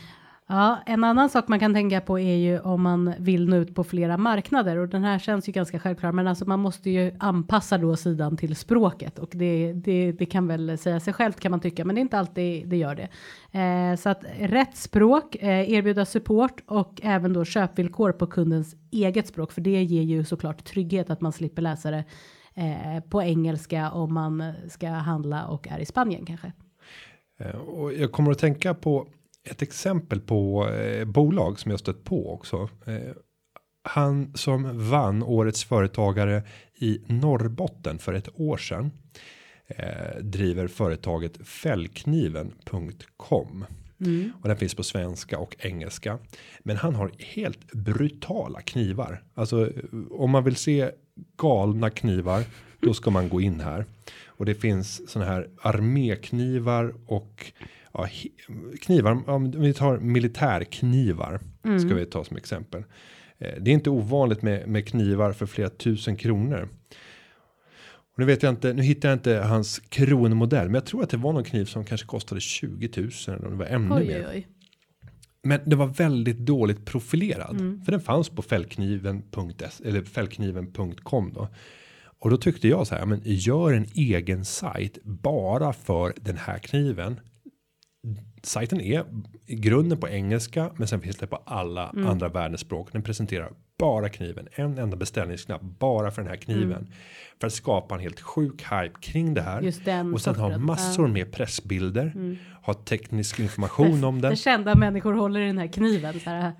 Ja, 0.51 0.79
en 0.87 1.05
annan 1.05 1.29
sak 1.29 1.49
man 1.49 1.61
kan 1.61 1.75
tänka 1.75 2.01
på 2.01 2.19
är 2.19 2.37
ju 2.37 2.61
om 2.61 2.83
man 2.83 3.15
vill 3.19 3.49
nå 3.49 3.57
ut 3.57 3.75
på 3.75 3.85
flera 3.85 4.17
marknader 4.17 4.77
och 4.77 4.89
den 4.89 5.05
här 5.05 5.19
känns 5.19 5.49
ju 5.49 5.53
ganska 5.53 5.79
självklar, 5.79 6.13
men 6.13 6.27
alltså 6.27 6.45
man 6.45 6.61
måste 6.61 6.91
ju 6.91 7.13
anpassa 7.19 7.79
då 7.79 7.97
sidan 7.97 8.37
till 8.37 8.57
språket 8.57 9.19
och 9.19 9.31
det, 9.33 9.73
det, 9.73 10.13
det 10.13 10.27
kan 10.27 10.49
väl 10.49 10.79
säga 10.79 11.01
sig 11.01 11.13
självt 11.13 11.41
kan 11.41 11.51
man 11.51 11.61
tycka, 11.61 11.85
men 11.85 11.95
det 11.95 11.99
är 11.99 12.03
inte 12.03 12.19
alltid 12.19 12.69
det 12.69 12.77
gör 12.77 12.95
det. 12.95 13.09
Eh, 13.59 13.97
så 13.97 14.09
att 14.09 14.25
rätt 14.39 14.77
språk, 14.77 15.37
eh, 15.37 15.71
erbjuda 15.71 16.05
support 16.05 16.63
och 16.67 17.01
även 17.03 17.33
då 17.33 17.45
köpvillkor 17.45 18.13
på 18.13 18.27
kundens 18.27 18.77
eget 18.91 19.27
språk, 19.27 19.53
för 19.53 19.61
det 19.61 19.83
ger 19.83 20.03
ju 20.03 20.25
såklart 20.25 20.65
trygghet 20.65 21.11
att 21.11 21.21
man 21.21 21.33
slipper 21.33 21.63
läsa 21.63 21.91
det 21.91 22.05
eh, 22.55 23.01
på 23.11 23.23
engelska 23.23 23.91
om 23.91 24.15
man 24.15 24.53
ska 24.69 24.89
handla 24.89 25.47
och 25.47 25.69
är 25.69 25.79
i 25.79 25.87
Spanien 25.87 26.27
kanske. 26.27 26.53
Eh, 27.39 27.57
och 27.57 27.93
jag 27.93 28.13
kommer 28.13 28.31
att 28.31 28.39
tänka 28.39 28.75
på 28.75 29.09
ett 29.51 29.63
exempel 29.63 30.21
på 30.21 30.69
eh, 30.69 31.05
bolag 31.05 31.61
som 31.61 31.71
jag 31.71 31.81
stött 31.81 32.05
på 32.05 32.33
också. 32.33 32.69
Eh, 32.87 33.13
han 33.83 34.33
som 34.35 34.89
vann 34.91 35.23
årets 35.23 35.65
företagare 35.65 36.43
i 36.75 37.01
Norrbotten 37.07 37.99
för 37.99 38.15
ett 38.15 38.41
år 38.41 38.57
sedan. 38.57 38.91
Eh, 39.67 40.17
driver 40.21 40.67
företaget 40.67 41.49
fällkniven.com. 41.49 43.65
Och 44.43 44.49
den 44.49 44.57
finns 44.57 44.75
på 44.75 44.83
svenska 44.83 45.39
och 45.39 45.57
engelska. 45.59 46.19
Men 46.63 46.77
han 46.77 46.95
har 46.95 47.13
helt 47.19 47.73
brutala 47.73 48.61
knivar. 48.61 49.23
Alltså 49.35 49.67
eh, 49.67 49.73
om 50.11 50.31
man 50.31 50.45
vill 50.45 50.57
se 50.57 50.91
galna 51.37 51.91
knivar. 51.91 52.45
Då 52.81 52.95
ska 52.95 53.11
man 53.11 53.29
gå 53.29 53.41
in 53.41 53.61
här. 53.61 53.85
Och 54.27 54.47
det 54.47 54.55
finns 54.55 55.11
såna 55.11 55.25
här 55.25 55.49
arméknivar 55.63 56.95
och 57.07 57.53
ja, 57.94 58.09
knivar. 58.81 59.31
Om 59.31 59.51
vi 59.51 59.74
tar 59.74 59.98
militärknivar. 59.98 61.40
Ska 61.87 61.94
vi 61.94 62.07
ta 62.07 62.24
som 62.24 62.37
exempel. 62.37 62.85
Eh, 63.38 63.55
Det 63.61 63.70
är 63.70 63.74
inte 63.74 63.90
ovanligt 63.90 64.42
med, 64.42 64.68
med 64.68 64.88
knivar 64.88 65.33
för 65.33 65.46
flera 65.46 65.68
tusen 65.70 66.16
kronor. 66.16 66.68
Och 68.12 68.18
nu 68.18 68.24
vet 68.24 68.42
jag 68.42 68.51
inte, 68.53 68.72
nu 68.72 68.83
hittar 68.83 69.09
jag 69.09 69.16
inte 69.16 69.35
hans 69.37 69.79
kronmodell, 69.79 70.66
men 70.66 70.74
jag 70.74 70.87
tror 70.87 71.03
att 71.03 71.11
det 71.11 71.16
var 71.16 71.33
någon 71.33 71.44
kniv 71.44 71.64
som 71.64 71.85
kanske 71.85 72.07
kostade 72.07 72.40
20 72.40 72.90
000 72.96 73.11
eller 73.27 73.44
om 73.44 73.51
det 73.51 73.57
var 73.59 73.66
ännu 73.66 73.94
Oj, 73.94 74.07
mer. 74.07 74.29
oj. 74.33 74.46
Men 75.42 75.61
det 75.66 75.77
var 75.77 75.87
väldigt 75.87 76.38
dåligt 76.38 76.85
profilerad. 76.87 77.83
För 77.85 77.92
den 77.92 78.01
fanns 78.01 78.29
på 78.29 78.42
fällkniven.s 78.42 79.83
eller 79.85 80.03
fällkniven.com 80.03 81.33
då. 81.35 81.48
Och 82.20 82.31
då 82.31 82.37
tyckte 82.37 82.68
jag 82.68 82.87
så 82.87 82.94
här, 82.94 83.07
men 83.07 83.20
gör 83.24 83.72
en 83.72 83.87
egen 83.94 84.44
sajt 84.44 84.98
bara 85.05 85.72
för 85.72 86.14
den 86.20 86.37
här 86.37 86.59
kniven. 86.59 87.20
Sajten 88.42 88.81
är 88.81 89.05
i 89.46 89.55
grunden 89.55 89.98
på 90.01 90.09
engelska, 90.09 90.70
men 90.77 90.88
sen 90.88 91.01
finns 91.01 91.16
det 91.16 91.27
på 91.27 91.37
alla 91.37 91.88
Mm. 91.90 92.07
andra 92.07 92.29
världens 92.29 92.61
språk. 92.61 92.88
Den 92.92 93.03
presenterar 93.03 93.53
bara 93.79 94.09
kniven, 94.09 94.48
en 94.53 94.79
enda 94.79 94.96
beställningsknapp 94.96 95.61
bara 95.62 96.11
för 96.11 96.22
den 96.22 96.31
här 96.31 96.37
kniven. 96.37 96.92
För 97.40 97.46
att 97.46 97.53
skapa 97.53 97.94
en 97.94 98.01
helt 98.01 98.20
sjuk 98.20 98.62
hype 98.62 98.94
kring 99.01 99.35
det 99.35 99.42
här. 99.42 99.53
Mm. 99.53 99.64
Just 99.64 99.85
den 99.85 100.14
och 100.14 100.20
sen 100.20 100.35
ha 100.37 100.59
massor 100.59 101.09
med 101.09 101.33
pressbilder. 101.33 102.37
Ha 102.62 102.74
teknisk 102.74 103.40
information 103.40 104.05
om 104.05 104.20
den. 104.20 104.37
Kända 104.48 104.74
människor 104.74 105.12
håller 105.12 105.40
i 105.40 105.46
den 105.46 105.59
här 105.59 105.66
kniven. 105.66 106.20
Så 106.20 106.31
här. 106.31 106.53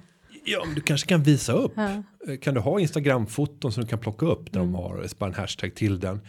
Ja, 0.45 0.63
men 0.67 0.75
du 0.75 0.81
kanske 0.81 1.09
kan 1.09 1.23
visa 1.23 1.53
upp. 1.53 1.73
Ja. 1.77 2.03
Eh, 2.29 2.39
Kan 2.39 2.55
du 2.55 2.61
ha 2.61 2.81
Instagram-foton 2.81 3.73
som 3.73 3.83
du 3.85 3.89
kan 3.91 3.99
plocka 3.99 4.27
upp 4.27 4.53
där 4.53 4.61
de 4.61 4.75
har 4.75 5.07
bara 5.19 5.29
en 5.29 5.35
hashtag 5.35 5.75
till 5.75 6.01
den. 6.01 6.21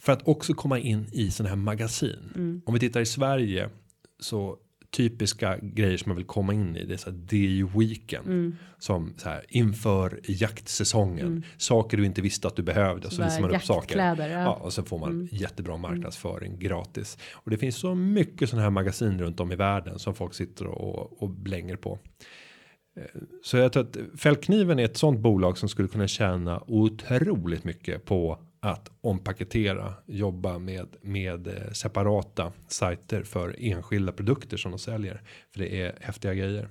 För 0.00 0.12
att 0.12 0.28
också 0.28 0.54
komma 0.54 0.78
in 0.78 1.06
i 1.12 1.30
sådana 1.30 1.48
här 1.48 1.56
magasin. 1.56 2.62
Om 2.66 2.74
vi 2.74 2.80
tittar 2.80 3.00
i 3.00 3.06
Sverige 3.06 3.68
så 4.20 4.56
typiska 4.90 5.58
grejer 5.62 5.96
som 5.96 6.10
man 6.10 6.16
vill 6.16 6.26
komma 6.26 6.54
in 6.54 6.76
i. 6.76 6.84
Det 6.84 6.94
är 6.94 6.96
så 6.98 7.10
här 7.10 7.16
DI 7.18 7.62
weekend. 7.62 8.56
Som 8.78 9.14
så 9.16 9.28
här 9.28 9.44
inför 9.48 10.20
jaktsäsongen. 10.28 11.42
Saker 11.56 11.96
du 11.96 12.06
inte 12.06 12.22
visste 12.22 12.48
att 12.48 12.56
du 12.56 12.62
behövde. 12.62 13.06
Och 13.06 13.12
så 13.12 13.16
Sådär 13.16 13.28
visar 13.28 13.40
man 13.40 13.50
upp 13.50 13.62
saker. 13.64 13.96
ja. 14.28 14.40
Ja, 14.40 14.52
och 14.54 14.72
så 14.72 14.82
får 14.82 14.98
man 14.98 15.28
jättebra 15.32 15.76
marknadsföring 15.76 16.58
gratis. 16.58 17.18
Och 17.32 17.50
det 17.50 17.58
finns 17.58 17.76
så 17.76 17.94
mycket 17.94 18.48
sådana 18.48 18.62
här 18.62 18.70
magasin 18.70 19.18
runt 19.20 19.40
om 19.40 19.52
i 19.52 19.56
världen 19.56 19.98
som 19.98 20.14
folk 20.14 20.34
sitter 20.34 20.66
och, 20.66 21.22
och 21.22 21.30
blänger 21.30 21.76
på. 21.76 21.98
Så 23.42 23.56
jag 23.56 23.72
tror 23.72 23.82
att 23.82 23.96
Fällkniven 24.20 24.78
är 24.78 24.84
ett 24.84 24.96
sånt 24.96 25.20
bolag 25.20 25.58
som 25.58 25.68
skulle 25.68 25.88
kunna 25.88 26.08
tjäna 26.08 26.62
otroligt 26.66 27.64
mycket 27.64 28.04
på 28.04 28.38
att 28.60 28.90
ompaketera, 29.00 29.94
jobba 30.06 30.58
med 30.58 30.96
med 31.02 31.46
eh, 31.46 31.72
separata 31.72 32.52
sajter 32.68 33.22
för 33.22 33.56
enskilda 33.58 34.12
produkter 34.12 34.56
som 34.56 34.70
de 34.70 34.78
säljer. 34.78 35.22
För 35.52 35.60
det 35.60 35.82
är 35.82 35.98
häftiga 36.00 36.34
grejer. 36.34 36.68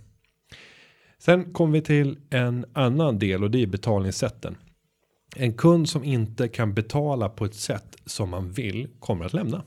Sen 1.19 1.53
kommer 1.53 1.73
vi 1.73 1.81
till 1.81 2.19
en 2.29 2.65
annan 2.73 3.19
del 3.19 3.43
och 3.43 3.51
det 3.51 3.63
är 3.63 3.67
betalningssätten. 3.67 4.57
En 5.35 5.53
kund 5.53 5.89
som 5.89 6.03
inte 6.03 6.47
kan 6.47 6.73
betala 6.73 7.29
på 7.29 7.45
ett 7.45 7.55
sätt 7.55 7.95
som 8.05 8.29
man 8.29 8.51
vill 8.51 8.87
kommer 8.99 9.25
att 9.25 9.33
lämna. 9.33 9.63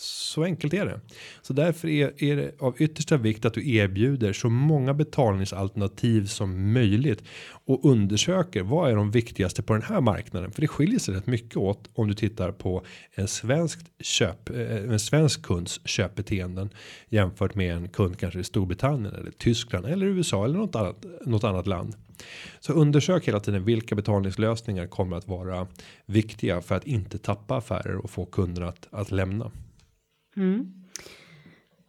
Så 0.00 0.44
enkelt 0.44 0.74
är 0.74 0.86
det. 0.86 1.00
Så 1.42 1.52
därför 1.52 1.88
är, 1.88 2.24
är 2.24 2.36
det 2.36 2.60
av 2.60 2.74
yttersta 2.78 3.16
vikt 3.16 3.44
att 3.44 3.54
du 3.54 3.74
erbjuder 3.74 4.32
så 4.32 4.48
många 4.48 4.94
betalningsalternativ 4.94 6.26
som 6.26 6.72
möjligt 6.72 7.22
och 7.48 7.84
undersöker 7.84 8.62
vad 8.62 8.90
är 8.90 8.96
de 8.96 9.10
viktigaste 9.10 9.62
på 9.62 9.72
den 9.72 9.82
här 9.82 10.00
marknaden. 10.00 10.52
För 10.52 10.60
det 10.60 10.68
skiljer 10.68 10.98
sig 10.98 11.14
rätt 11.14 11.26
mycket 11.26 11.56
åt 11.56 11.90
om 11.94 12.08
du 12.08 12.14
tittar 12.14 12.52
på 12.52 12.84
en 13.14 13.28
svensk 13.28 13.78
köp, 14.00 14.50
eh, 14.50 14.76
en 14.76 15.00
svensk 15.00 15.42
kunds 15.42 15.80
köpbeteenden 15.84 16.70
jämfört 17.08 17.54
med 17.54 17.76
en 17.76 17.88
kund 17.88 18.18
kanske 18.18 18.40
i 18.40 18.44
Storbritannien 18.44 19.14
eller 19.14 19.30
Tyskland 19.30 19.86
eller 19.86 20.06
USA 20.06 20.44
eller 20.44 20.58
något 20.58 20.74
annat, 20.76 21.04
något 21.26 21.44
annat 21.44 21.66
land. 21.66 21.94
Så 22.60 22.72
undersök 22.72 23.28
hela 23.28 23.40
tiden 23.40 23.64
vilka 23.64 23.94
betalningslösningar 23.94 24.86
kommer 24.86 25.16
att 25.16 25.28
vara 25.28 25.66
viktiga 26.06 26.60
för 26.60 26.74
att 26.74 26.86
inte 26.86 27.18
tappa 27.18 27.56
affärer 27.56 27.96
och 27.96 28.10
få 28.10 28.26
kunder 28.26 28.62
att, 28.62 28.88
att 28.90 29.10
lämna. 29.10 29.50
Mm. 30.38 30.74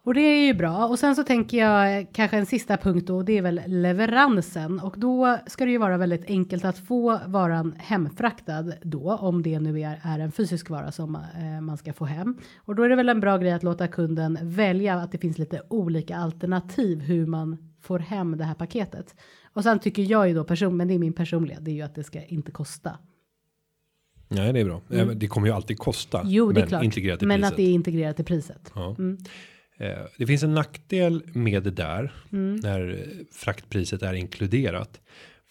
Och 0.02 0.14
det 0.14 0.20
är 0.20 0.46
ju 0.46 0.54
bra. 0.54 0.86
Och 0.86 0.98
sen 0.98 1.16
så 1.16 1.24
tänker 1.24 1.58
jag 1.58 2.06
kanske 2.12 2.36
en 2.36 2.46
sista 2.46 2.76
punkt 2.76 3.06
då. 3.06 3.22
Det 3.22 3.38
är 3.38 3.42
väl 3.42 3.60
leveransen. 3.66 4.80
Och 4.80 4.94
då 4.98 5.38
ska 5.46 5.64
det 5.64 5.70
ju 5.70 5.78
vara 5.78 5.98
väldigt 5.98 6.24
enkelt 6.24 6.64
att 6.64 6.78
få 6.78 7.20
varan 7.26 7.74
hemfraktad 7.78 8.62
då. 8.82 9.16
Om 9.16 9.42
det 9.42 9.60
nu 9.60 9.80
är, 9.80 10.00
är 10.02 10.18
en 10.18 10.32
fysisk 10.32 10.70
vara 10.70 10.92
som 10.92 11.14
eh, 11.14 11.60
man 11.60 11.76
ska 11.76 11.92
få 11.92 12.04
hem. 12.04 12.36
Och 12.56 12.74
då 12.74 12.82
är 12.82 12.88
det 12.88 12.96
väl 12.96 13.08
en 13.08 13.20
bra 13.20 13.38
grej 13.38 13.52
att 13.52 13.62
låta 13.62 13.88
kunden 13.88 14.38
välja 14.42 14.94
att 14.94 15.12
det 15.12 15.18
finns 15.18 15.38
lite 15.38 15.62
olika 15.68 16.16
alternativ 16.16 17.00
hur 17.00 17.26
man 17.26 17.70
får 17.80 17.98
hem 17.98 18.36
det 18.36 18.44
här 18.44 18.54
paketet. 18.54 19.14
Och 19.52 19.62
sen 19.62 19.78
tycker 19.78 20.02
jag 20.02 20.28
ju 20.28 20.34
då 20.34 20.44
person, 20.44 20.76
men 20.76 20.88
det 20.88 20.94
är 20.94 20.98
min 20.98 21.12
personliga, 21.12 21.60
det 21.60 21.70
är 21.70 21.74
ju 21.74 21.82
att 21.82 21.94
det 21.94 22.04
ska 22.04 22.24
inte 22.24 22.52
kosta. 22.52 22.98
Nej, 24.30 24.52
det 24.52 24.60
är 24.60 24.64
bra. 24.64 24.80
Även- 24.90 25.18
Det 25.18 25.26
kommer 25.26 25.46
ju 25.46 25.52
alltid 25.52 25.78
kosta. 25.78 26.20
Mm. 26.20 26.32
Jo, 26.32 26.52
det 26.52 26.60
är 26.60 26.62
men 26.62 26.68
klart. 26.68 26.84
Integrerat 26.84 27.22
i 27.22 27.26
men 27.26 27.36
priset. 27.40 27.50
att 27.52 27.56
det 27.56 27.62
är 27.62 27.70
integrerat 27.72 28.20
i 28.20 28.24
priset. 28.24 28.72
Ja. 28.74 28.96
Eh, 29.78 29.86
Det 30.18 30.26
finns 30.26 30.42
en 30.42 30.54
nackdel 30.54 31.22
med 31.34 31.62
det 31.62 31.70
där 31.70 32.12
när 32.62 32.90
eh, 32.90 33.24
fraktpriset 33.32 34.02
är 34.02 34.14
inkluderat. 34.14 35.00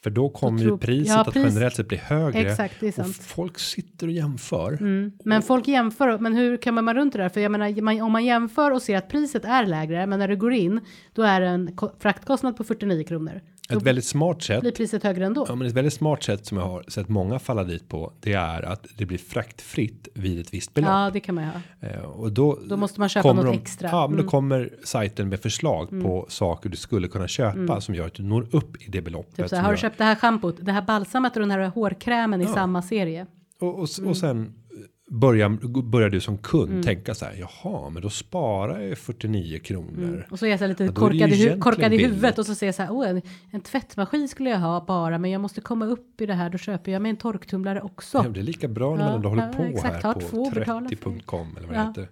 För 0.04 0.10
då 0.10 0.30
kommer 0.30 0.60
ju 0.60 0.68
tror- 0.68 0.78
priset 0.78 1.08
ja, 1.08 1.22
att 1.22 1.34
pris- 1.34 1.46
generellt 1.48 1.76
sett 1.76 1.88
bli 1.88 1.98
högre. 1.98 2.40
Exakt, 2.52 2.76
det 2.80 2.98
är 2.98 3.02
och 3.04 3.16
folk 3.16 3.60
sitter 3.60 4.08
och 4.08 4.14
jämför. 4.14 4.78
Men 5.24 5.42
folk 5.42 5.68
jämför, 5.68 6.18
men 6.18 6.36
hur 6.36 6.58
kan 6.58 6.74
man 6.74 6.94
runt 6.96 7.14
det 7.14 7.20
där? 7.20 7.30
För 7.30 7.42
jag 7.42 7.52
menar, 7.52 7.82
man, 7.82 8.02
om 8.02 8.12
man 8.12 8.26
jämför 8.26 8.72
och 8.72 8.82
ser 8.82 8.98
att 8.98 9.10
priset 9.10 9.46
är 9.46 9.66
lägre, 9.66 10.06
men 10.08 10.20
när 10.20 10.28
du 10.28 10.36
går 10.38 10.54
in, 10.54 10.80
då 11.14 11.22
är 11.22 11.42
det 11.42 11.48
en 11.48 11.76
ko- 11.76 11.92
fraktkostnad 12.00 12.58
på 12.58 12.64
49 12.64 13.04
kronor. 13.04 13.42
Ett 13.78 13.84
väldigt 13.84 14.06
smart 14.06 14.44
sätt. 14.44 14.62
blir 14.62 14.72
priset 14.72 15.04
högre 15.04 15.26
ändå. 15.26 15.46
Ja, 15.48 15.56
men 15.56 15.68
ett 15.68 15.74
väldigt 15.74 15.94
smart 15.94 16.24
sätt 16.24 16.46
som 16.46 16.58
jag 16.58 16.66
har 16.66 16.84
sett 16.88 17.10
många 17.10 17.40
falla 17.40 17.64
dit 17.64 17.90
på. 17.90 18.14
Det 18.20 18.34
är 18.34 18.62
att 18.62 18.88
det 18.98 19.06
blir 19.06 19.18
fraktfritt 19.18 20.08
vid 20.14 20.40
ett 20.40 20.54
visst 20.54 20.74
belopp. 20.74 20.90
Ja, 20.90 21.10
det 21.14 21.20
kan 21.20 21.36
man 21.36 21.44
ju 21.44 21.50
ha. 21.50 21.90
Eh, 21.90 22.04
Och 22.04 22.32
då, 22.32 22.60
Då 22.70 22.78
måste 22.78 23.00
man 23.00 23.10
köpa 23.10 23.34
något 23.34 23.46
de, 23.46 23.54
extra. 23.58 23.90
Mm. 23.90 24.00
Ja, 24.00 24.08
men 24.08 24.18
då 24.18 24.24
kommer 24.30 24.74
sajten 24.84 25.30
med 25.30 25.40
förslag 25.40 25.90
på 25.90 26.26
saker 26.30 26.70
du 26.70 26.78
skulle 26.78 27.08
kunna 27.08 27.28
köpa 27.28 27.82
som 27.82 27.96
gör 27.96 28.08
att 28.08 28.14
du 28.14 28.24
når 28.24 28.48
upp 28.52 28.82
i 28.82 28.92
det 28.92 29.02
beloppet. 29.02 29.36
Typ 29.36 29.50
så 29.50 29.56
här, 29.56 29.64
har 29.64 29.72
du 29.72 29.78
köpt 29.78 29.98
det 29.98 30.04
här 30.04 30.16
schampot, 30.16 30.56
det 30.62 30.72
här 30.72 30.82
balsamet 30.82 31.36
och 31.36 31.40
den 31.40 31.52
här 31.52 31.68
hårkrämen 31.68 32.42
i 32.42 32.46
samma 32.46 32.82
serie? 32.82 33.26
Och, 33.60 33.80
och, 33.80 33.88
och 34.06 34.18
sen 34.18 34.54
börjar, 35.10 35.82
börjar 35.82 36.10
du 36.10 36.20
som 36.22 36.38
kund 36.38 36.70
Mm. 36.72 36.84
tänka 36.84 37.16
så 37.16 37.26
här. 37.26 37.34
Jaha, 37.40 37.90
men 37.90 38.02
då 38.02 38.10
sparar 38.10 38.80
jag 38.80 38.98
49 38.98 39.60
kronor. 39.60 40.04
Mm. 40.04 40.22
Och 40.30 40.40
så 40.40 40.46
är 40.46 40.50
jag 40.50 40.60
så 40.60 40.68
lite 40.68 40.84
Ja, 40.84 40.92
korkad, 40.92 41.30
i, 41.30 41.50
hu- 41.50 41.60
korkad 41.60 41.94
i 41.94 41.98
huvudet 41.98 42.22
billigt. 42.22 42.38
och 42.40 42.46
så 42.46 42.56
säger 42.56 42.68
jag 42.68 42.76
så 42.76 42.82
här, 42.84 42.92
oh, 42.92 43.10
en, 43.10 43.22
en 43.52 43.62
tvättmaskin 43.62 44.28
skulle 44.30 44.50
jag 44.50 44.60
ha 44.60 44.86
bara, 44.86 45.18
men 45.18 45.32
jag 45.32 45.42
måste 45.42 45.62
komma 45.62 45.86
upp 45.86 46.22
i 46.22 46.26
det 46.26 46.34
här, 46.34 46.50
då 46.50 46.58
köper 46.58 46.92
jag 46.92 47.02
mig 47.02 47.10
en 47.10 47.18
torktumlare 47.18 47.82
också. 47.82 48.18
Ja, 48.18 48.30
det 48.30 48.40
är 48.40 48.44
lika 48.44 48.68
bra 48.68 48.96
när 48.96 49.02
Ja, 49.02 49.06
man 49.08 49.16
ändå 49.16 49.30
håller 49.30 49.48
ja, 49.48 49.54
på 49.54 49.64
exakt. 49.64 50.04
här 50.04 50.14
på 50.14 50.20
två, 50.20 50.50
betala 50.52 50.90
för- 50.90 50.96
30.com 50.96 51.58
eller 51.58 51.68
vad 51.68 51.78
Ja. 51.78 51.94
det 51.96 52.02
heter. 52.02 52.10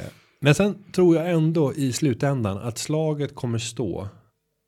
Eh, 0.00 0.06
men 0.40 0.54
sen 0.54 0.78
tror 0.92 1.16
jag 1.16 1.30
ändå 1.30 1.74
i 1.74 1.92
slutändan 1.92 2.58
att 2.58 2.78
slaget 2.78 3.34
kommer 3.34 3.58
stå 3.58 4.08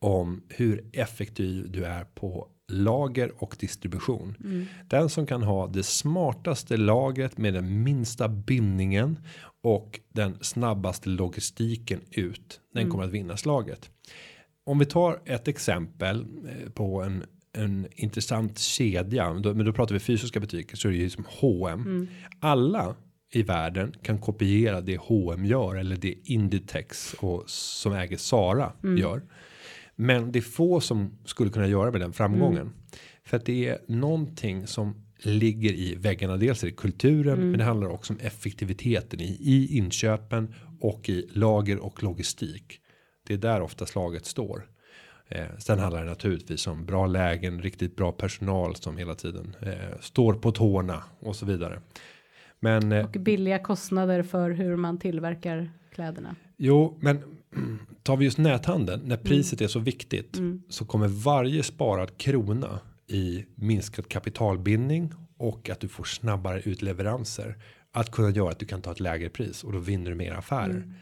om 0.05 0.43
hur 0.49 0.85
effektiv 0.93 1.71
du 1.71 1.85
är 1.85 2.05
på 2.05 2.49
lager 2.69 3.33
och 3.43 3.57
distribution. 3.61 4.37
Mm. 4.45 4.67
Den 4.89 5.09
som 5.09 5.27
kan 5.27 5.43
ha 5.43 5.67
det 5.67 5.83
smartaste 5.83 6.77
lagret 6.77 7.39
med 7.39 7.55
den 7.55 7.83
minsta 7.83 8.29
bindningen 8.29 9.19
och 9.63 10.01
den 10.09 10.39
snabbaste 10.41 11.09
logistiken 11.09 12.01
ut. 12.11 12.61
Den 12.75 12.91
kommer 12.91 13.05
att 13.05 13.11
vinna 13.11 13.37
slaget. 13.37 13.91
Om 14.67 14.79
vi 14.79 14.87
tar 14.87 15.21
ett 15.25 15.49
exempel 15.49 16.27
eh, 16.49 16.71
på 16.71 17.03
en 17.03 17.25
en 17.53 17.87
intressant 17.95 18.59
kedja, 18.59 19.33
då, 19.33 19.55
men 19.55 19.67
då 19.67 19.73
pratar 19.73 19.95
vi 19.95 20.01
fysiska 20.01 20.41
butiker 20.41 20.77
så 20.77 20.89
är 20.89 20.93
det 20.93 20.99
ju 20.99 21.11
som 21.11 21.25
H&M. 21.41 22.09
Alla 22.41 22.95
i 23.33 23.43
världen 23.43 23.95
kan 24.03 24.19
kopiera 24.19 24.81
det 24.81 24.97
H&M 24.97 25.45
gör 25.45 25.77
eller 25.77 25.97
det 25.97 26.15
Inditex 26.25 27.15
och 27.15 27.45
som 27.47 27.93
äger 27.93 28.17
Sara 28.17 28.73
gör. 28.99 29.23
Men 29.97 30.33
det 30.33 30.39
är 30.39 30.41
få 30.41 30.81
som 30.81 31.19
skulle 31.25 31.51
kunna 31.51 31.67
göra 31.67 31.91
med 31.91 32.01
den 32.01 32.13
framgången. 32.13 32.73
För 33.25 33.37
att 33.37 33.47
det 33.47 33.69
är 33.69 33.79
någonting 33.89 34.67
som 34.67 34.95
ligger 35.19 35.73
i 35.73 35.95
väggarna. 35.95 36.37
Dels 36.37 36.63
är 36.63 36.67
det 36.67 36.73
kulturen, 36.73 37.51
men 37.51 37.59
det 37.59 37.65
handlar 37.65 37.89
också 37.89 38.13
om 38.13 38.19
effektiviteten 38.19 39.21
i, 39.21 39.37
i 39.41 39.77
inköpen 39.77 40.55
och 40.81 41.09
i 41.09 41.29
lager 41.33 41.79
och 41.79 42.03
logistik. 42.03 42.79
Det 43.27 43.35
är 43.35 43.39
där 43.39 43.61
ofta 43.61 43.87
slaget 43.87 44.27
står. 44.27 44.67
Eh, 45.29 45.47
sen 45.59 45.79
handlar 45.79 46.05
det 46.05 46.11
naturligtvis 46.11 46.67
om 46.67 46.87
bra 46.87 47.07
lägen, 47.07 47.63
riktigt 47.63 47.97
bra 47.97 48.13
personal 48.13 48.77
som 48.77 48.97
hela 48.97 49.15
tiden 49.15 49.57
eh, 49.61 49.99
står 50.01 50.35
på 50.35 50.53
tårna 50.53 51.03
och 51.21 51.37
så 51.37 51.47
vidare. 51.47 51.81
Men 52.61 52.93
eh, 52.93 53.05
Och 53.05 53.11
billiga 53.11 53.59
kostnader 53.59 54.23
för 54.23 54.51
hur 54.51 54.77
man 54.77 54.99
tillverkar 54.99 55.71
kläderna. 55.95 56.37
Jo, 56.57 56.99
men 57.01 57.23
tar 58.03 58.17
vi 58.17 58.25
just 58.25 58.39
näthandeln 58.39 59.01
Mm. 59.01 59.09
när 59.09 59.17
priset 59.17 59.61
är 59.61 59.69
så 59.69 59.79
viktigt 59.79 60.39
så 60.69 60.85
kommer 60.85 61.09
varje 61.09 61.63
sparad 61.63 62.19
krona 62.19 62.81
i 63.07 63.45
minskad 63.55 64.09
kapitalbindning 64.09 65.13
och 65.37 65.71
att 65.71 65.81
du 65.81 65.89
får 65.89 66.05
snabbare 66.05 66.61
utleveranser 66.61 67.57
att 67.93 68.11
kunna 68.11 68.31
göra 68.31 68.51
att 68.51 68.59
du 68.59 68.67
kan 68.67 68.83
ta 68.83 68.93
ett 68.93 69.01
lägre 69.01 69.29
pris 69.29 69.65
och 69.65 69.73
då 69.73 69.79
vinner 69.79 70.11
du 70.11 70.17
mer 70.17 70.33
affärer. 70.33 70.71
Mm. 70.71 70.95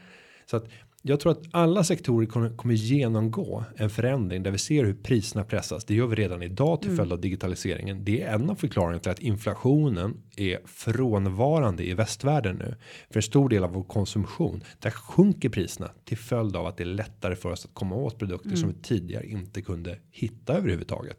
Så 0.50 0.56
att 0.56 0.68
jag 1.02 1.20
tror 1.20 1.32
att 1.32 1.42
alla 1.50 1.84
sektorer 1.84 2.26
kommer, 2.26 2.56
kommer 2.56 2.74
genomgå 2.74 3.64
en 3.76 3.90
förändring 3.90 4.42
där 4.42 4.50
vi 4.50 4.58
ser 4.58 4.84
hur 4.84 4.94
priserna 4.94 5.44
pressas. 5.44 5.84
Det 5.84 5.94
gör 5.94 6.06
vi 6.06 6.16
redan 6.16 6.42
idag 6.42 6.82
till 6.82 6.96
följd 6.96 7.12
av 7.12 7.20
digitaliseringen. 7.20 8.04
Det 8.04 8.22
är 8.22 8.34
en 8.34 8.50
av 8.50 8.54
förklaringarna 8.54 8.98
till 8.98 9.10
att 9.10 9.18
inflationen 9.18 10.22
är 10.36 10.58
frånvarande 10.66 11.84
i 11.84 11.94
västvärlden 11.94 12.56
nu. 12.56 12.74
För 13.10 13.18
en 13.18 13.22
stor 13.22 13.48
del 13.48 13.64
av 13.64 13.72
vår 13.72 13.84
konsumtion 13.84 14.64
där 14.78 14.90
sjunker 14.90 15.48
priserna 15.48 15.90
till 16.04 16.18
följd 16.18 16.56
av 16.56 16.66
att 16.66 16.76
det 16.76 16.82
är 16.82 16.86
lättare 16.86 17.36
för 17.36 17.50
oss 17.50 17.64
att 17.64 17.74
komma 17.74 17.96
åt 17.96 18.18
produkter 18.18 18.56
som 18.56 18.68
vi 18.68 18.74
tidigare 18.74 19.26
inte 19.26 19.62
kunde 19.62 19.98
hitta 20.10 20.52
överhuvudtaget. 20.52 21.16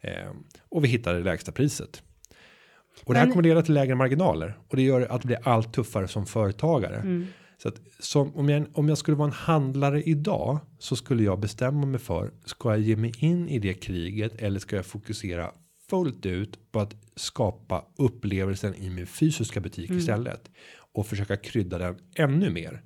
Eh, 0.00 0.30
och 0.68 0.84
vi 0.84 0.88
hittar 0.88 1.14
det 1.14 1.20
lägsta 1.20 1.52
priset. 1.52 2.02
Och 3.04 3.14
det 3.14 3.20
här 3.20 3.30
kommer 3.30 3.42
leda 3.42 3.62
till 3.62 3.74
lägre 3.74 3.94
marginaler 3.94 4.58
och 4.68 4.76
det 4.76 4.82
gör 4.82 5.00
att 5.00 5.20
det 5.20 5.26
blir 5.26 5.48
allt 5.48 5.72
tuffare 5.72 6.08
som 6.08 6.26
företagare. 6.26 7.26
Så 7.64 7.68
att 7.68 7.80
som 7.98 8.36
om 8.36 8.48
jag 8.48 8.66
om 8.72 8.88
jag 8.88 8.98
skulle 8.98 9.16
vara 9.16 9.28
en 9.28 9.34
handlare 9.34 10.02
idag 10.02 10.58
så 10.78 10.96
skulle 10.96 11.22
jag 11.22 11.40
bestämma 11.40 11.86
mig 11.86 12.00
för 12.00 12.30
ska 12.44 12.70
jag 12.70 12.80
ge 12.80 12.96
mig 12.96 13.12
in 13.18 13.48
i 13.48 13.58
det 13.58 13.74
kriget 13.74 14.34
eller 14.34 14.60
ska 14.60 14.76
jag 14.76 14.86
fokusera 14.86 15.50
fullt 15.90 16.26
ut 16.26 16.72
på 16.72 16.80
att 16.80 16.96
skapa 17.16 17.84
upplevelsen 17.98 18.74
i 18.74 18.90
min 18.90 19.06
fysiska 19.06 19.60
butik 19.60 19.90
istället 19.90 20.50
och 20.92 21.06
försöka 21.06 21.36
krydda 21.36 21.78
den 21.78 21.98
ännu 22.14 22.50
mer 22.50 22.82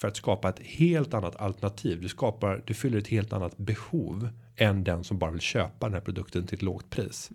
för 0.00 0.08
att 0.08 0.16
skapa 0.16 0.48
ett 0.48 0.60
helt 0.60 1.14
annat 1.14 1.36
alternativ. 1.36 2.00
Du 2.00 2.08
skapar, 2.08 2.62
du 2.66 2.74
fyller 2.74 2.98
ett 2.98 3.08
helt 3.08 3.32
annat 3.32 3.56
behov 3.56 4.28
än 4.56 4.84
den 4.84 5.04
som 5.04 5.18
bara 5.18 5.30
vill 5.30 5.40
köpa 5.40 5.86
den 5.86 5.94
här 5.94 6.00
produkten 6.00 6.46
till 6.46 6.56
ett 6.56 6.62
lågt 6.62 6.90
pris. 6.90 7.30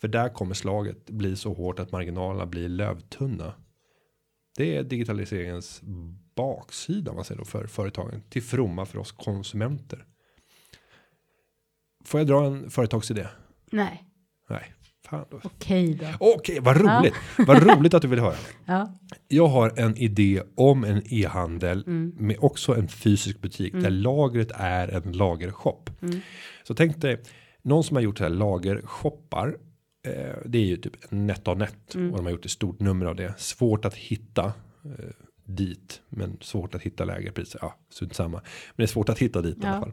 För 0.00 0.08
där 0.08 0.28
kommer 0.28 0.54
slaget 0.54 1.10
bli 1.10 1.36
så 1.36 1.54
hårt 1.54 1.78
att 1.78 1.92
marginalerna 1.92 2.46
blir 2.46 2.68
lövtunna. 2.68 3.54
Det 4.56 4.76
är 4.76 4.82
digitaliseringens 4.82 5.82
baksida 6.36 7.12
man 7.12 7.24
säger 7.24 7.38
då 7.38 7.44
för 7.44 7.66
företagen 7.66 8.22
till 8.28 8.42
fromma 8.42 8.86
för 8.86 8.98
oss 8.98 9.12
konsumenter. 9.12 10.04
Får 12.04 12.20
jag 12.20 12.26
dra 12.26 12.44
en 12.46 12.70
företagsidé? 12.70 13.26
Nej, 13.72 14.04
Nej, 14.48 14.72
fan 15.08 15.24
då. 15.30 15.40
okej 15.44 15.94
då. 15.94 16.06
Okej, 16.20 16.60
vad 16.60 16.76
roligt. 16.76 17.14
Vad 17.38 17.62
roligt 17.62 17.94
att 17.94 18.02
du 18.02 18.08
vill 18.08 18.20
höra. 18.20 18.36
Ja, 18.66 18.98
Jag 19.28 19.46
har 19.46 19.78
en 19.78 19.96
idé 19.96 20.42
om 20.56 20.84
en 20.84 21.02
e-handel 21.14 21.84
Mm. 21.86 22.12
med 22.18 22.36
också 22.40 22.74
en 22.76 22.88
fysisk 22.88 23.40
butik 23.40 23.72
där 23.72 23.90
lagret 23.90 24.50
är 24.54 24.88
en 24.88 25.12
lagershop. 25.12 25.90
Mm. 26.02 26.20
Så 26.62 26.74
tänk 26.74 27.00
dig 27.00 27.22
någon 27.62 27.84
som 27.84 27.96
har 27.96 28.02
gjort 28.02 28.18
så 28.18 28.24
här 28.24 28.30
lagershoppar. 28.30 29.56
Eh, 30.04 30.36
det 30.44 30.58
är 30.58 30.64
ju 30.64 30.76
typ 30.76 31.10
NetOnNet 31.10 31.94
Mm. 31.94 32.10
och 32.10 32.16
de 32.16 32.24
har 32.26 32.32
gjort 32.32 32.44
ett 32.44 32.50
stort 32.50 32.80
nummer 32.80 33.06
av 33.06 33.16
det. 33.16 33.34
Svårt 33.38 33.84
att 33.84 33.94
hitta 33.94 34.44
eh, 34.84 35.04
dit, 35.44 36.00
men 36.08 36.36
svårt 36.40 36.74
att 36.74 36.82
hitta 36.82 37.04
lägre 37.04 37.30
priser. 37.32 37.58
Ja, 37.62 37.74
strunt 37.90 38.14
samma. 38.14 38.36
Men 38.38 38.42
det 38.76 38.82
är 38.82 38.86
svårt 38.86 39.08
att 39.08 39.18
hitta 39.18 39.42
dit 39.42 39.56
i 39.56 39.60
Ja. 39.62 39.68
alla 39.68 39.80
fall. 39.80 39.92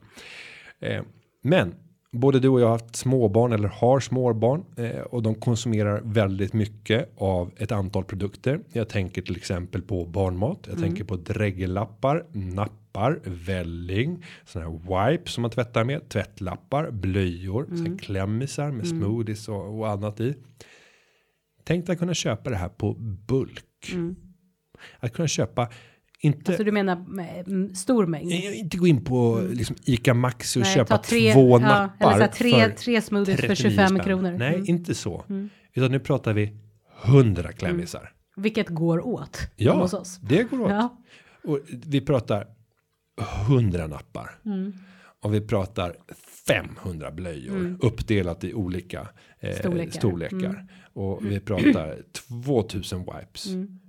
Eh, 0.79 1.01
men 1.41 1.75
både 2.11 2.39
du 2.39 2.47
och 2.49 2.61
jag 2.61 2.65
har 2.65 2.71
haft 2.71 2.95
småbarn 2.95 3.51
eller 3.53 3.67
har 3.67 3.99
småbarn 3.99 4.65
eh, 4.77 4.99
och 5.01 5.23
de 5.23 5.35
konsumerar 5.35 6.01
väldigt 6.03 6.53
mycket 6.53 7.09
av 7.17 7.51
ett 7.57 7.71
antal 7.71 8.03
produkter. 8.03 8.59
Jag 8.73 8.89
tänker 8.89 9.21
till 9.21 9.37
exempel 9.37 9.81
på 9.81 10.05
barnmat. 10.05 10.67
Jag 10.69 10.79
tänker 10.79 11.03
på 11.03 11.15
dräggellappar, 11.15 12.25
nappar, 12.93 13.19
välling, 13.25 14.25
såna 14.45 14.65
här 14.65 15.11
wipes 15.11 15.33
som 15.33 15.41
man 15.41 15.51
tvättar 15.51 15.83
med, 15.83 16.09
tvättlappar, 16.09 16.91
blöjor, 16.91 17.65
sen 17.69 17.97
klämmisar 17.97 18.71
med 18.71 18.87
smoothies 18.87 19.47
och, 19.49 19.79
och 19.79 19.89
annat 19.89 20.19
i. 20.19 20.35
Tänk 21.63 21.85
dig 21.85 21.93
att 21.93 21.99
kunna 21.99 22.13
köpa 22.13 22.49
det 22.49 22.55
här 22.55 22.69
på 22.69 22.93
bulk. 23.27 23.95
Att 24.99 25.13
kunna 25.13 25.27
köpa 25.27 25.69
inte 26.23 26.51
alltså 26.51 26.63
du 26.63 26.71
menar 26.71 26.93
mm, 27.47 27.75
stor 27.75 28.05
mängd? 28.05 28.31
Inte 28.31 28.77
gå 28.77 28.87
in 28.87 29.03
på 29.03 29.41
liksom 29.53 29.75
Ica 29.85 30.13
Maxi 30.13 30.59
och 30.59 30.63
Nej, 30.63 30.73
köpa 30.75 30.97
tre- 30.97 31.33
två 31.33 31.59
ja, 31.59 31.67
nappar. 31.67 32.15
eller 32.15 32.27
tre- 32.27 32.51
för 32.51 32.69
tre 32.69 33.01
smoothies 33.01 33.39
för 33.41 33.47
39 33.47 33.69
25 33.71 33.87
spänn. 33.87 33.99
kronor. 34.03 34.31
Nej, 34.31 34.53
Mm. 34.55 34.65
inte 34.69 34.95
så. 34.95 35.23
Utan 35.73 35.91
nu 35.91 35.99
pratar 35.99 36.33
vi 36.33 36.53
100 37.03 37.51
klämmisar. 37.51 38.11
Vilket 38.35 38.69
går 38.69 39.05
åt 39.07 39.39
Ja, 39.55 39.81
hos 39.81 39.93
oss. 39.93 40.17
det 40.21 40.43
går 40.43 40.61
åt. 40.61 40.69
Ja. 40.71 40.97
Och 41.43 41.59
vi 41.69 42.01
pratar 42.01 42.47
100 43.47 43.87
nappar. 43.87 44.31
Mm. 44.45 44.73
Och 45.21 45.33
vi 45.33 45.41
pratar 45.41 45.95
500 46.47 47.11
blöjor 47.11 47.77
uppdelat 47.79 48.43
i 48.43 48.53
olika 48.53 49.07
eh, 49.39 49.55
Storlekar. 49.55 49.91
storlekar. 49.91 50.37
Mm. 50.37 50.67
Och 50.93 51.19
vi 51.25 51.39
pratar 51.39 51.97
2000 52.45 52.99
wipes. 52.99 53.47
Mm. 53.47 53.79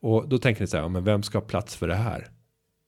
Och 0.00 0.28
då 0.28 0.38
tänker 0.38 0.60
ni 0.60 0.66
så 0.66 0.76
här, 0.76 0.84
ja, 0.84 0.88
men 0.88 1.04
vem 1.04 1.22
ska 1.22 1.38
ha 1.38 1.46
plats 1.46 1.76
för 1.76 1.88
det 1.88 1.94
här? 1.94 2.26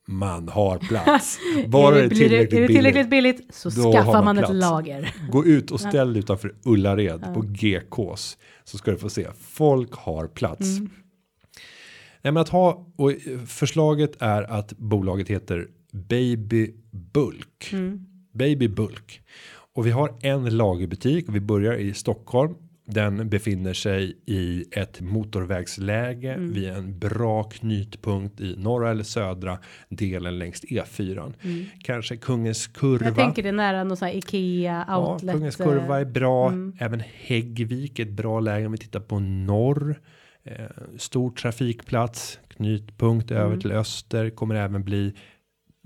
Man 0.08 0.48
har 0.48 0.78
plats. 0.88 1.38
Är 1.56 1.92
det 1.92 2.02
det, 2.02 2.08
tillräckligt 2.08 2.52
är 2.52 2.60
det 2.60 2.66
billigt. 2.66 2.66
tillräckligt 2.66 3.10
billigt 3.10 3.54
så 3.54 3.70
Då 3.70 3.82
har 3.82 3.92
skaffar 3.92 4.12
man 4.12 4.36
man, 4.36 4.38
ett 4.38 4.54
lager. 4.54 5.14
Gå 5.30 5.44
ut 5.44 5.70
och 5.70 5.80
ställ 5.80 6.12
dig 6.12 6.20
utanför 6.20 6.54
Ullared 6.64 7.34
på 7.34 7.40
GKs. 7.40 8.38
Så 8.64 8.78
ska 8.78 8.90
du 8.90 8.98
få 8.98 9.08
se. 9.08 9.26
Folk 9.38 9.92
har 9.92 10.26
plats. 10.26 10.78
Mm. 10.78 10.90
Nej, 12.22 12.32
men 12.32 12.36
att 12.40 12.48
ha 12.48 12.86
och 12.96 13.10
eh, 13.12 13.16
förslaget 13.46 14.22
är 14.22 14.42
att 14.42 14.72
bolaget 14.72 15.28
heter 15.28 15.68
Baby 15.92 16.70
Bulk. 16.90 17.70
Mm. 17.72 18.06
Baby 18.32 18.68
Bulk. 18.68 19.20
Och 19.74 19.86
vi 19.86 19.90
har 19.90 20.14
en 20.22 20.56
lagerbutik 20.56 21.28
och 21.28 21.34
vi 21.36 21.40
börjar 21.40 21.74
i 21.74 21.94
Stockholm. 21.94 22.54
Den 22.90 23.28
befinner 23.28 23.72
sig 23.74 24.16
i 24.26 24.64
ett 24.72 25.00
motorvägsläge 25.00 26.32
Mm. 26.34 26.52
vid 26.52 26.68
en 26.68 26.98
bra 26.98 27.42
knutpunkt 27.44 28.40
i 28.40 28.54
norra 28.56 28.90
eller 28.90 29.04
södra 29.04 29.58
delen 29.88 30.38
längs 30.38 30.62
E4. 30.64 31.32
Kanske 31.84 32.16
Kungens 32.16 32.66
kurva. 32.66 32.96
Mm. 33.06 33.06
Jag 33.06 33.16
tänker 33.16 33.42
det 33.42 33.48
är 33.48 33.52
nära 33.52 33.84
någon 33.84 33.96
sån 33.96 34.08
här 34.08 34.14
Ikea 34.16 34.84
Ja, 34.88 35.12
outlet. 35.12 35.34
Kungens 35.34 35.56
kurva 35.56 36.00
är 36.00 36.04
bra. 36.04 36.48
mm. 36.48 36.76
Även 36.78 37.02
Häggvik 37.14 37.98
är 37.98 38.02
ett 38.02 38.12
bra 38.12 38.40
läge 38.40 38.66
om 38.66 38.72
vi 38.72 38.78
tittar 38.78 39.00
på 39.00 39.18
norr. 39.20 40.00
Eh, 40.50 40.66
stor 40.98 41.30
trafikplats, 41.30 42.38
knutpunkt 42.48 43.30
över 43.30 43.46
Mm. 43.46 43.60
till 43.60 43.72
öster 43.72 44.30
kommer 44.30 44.54
även 44.54 44.84
bli 44.84 45.14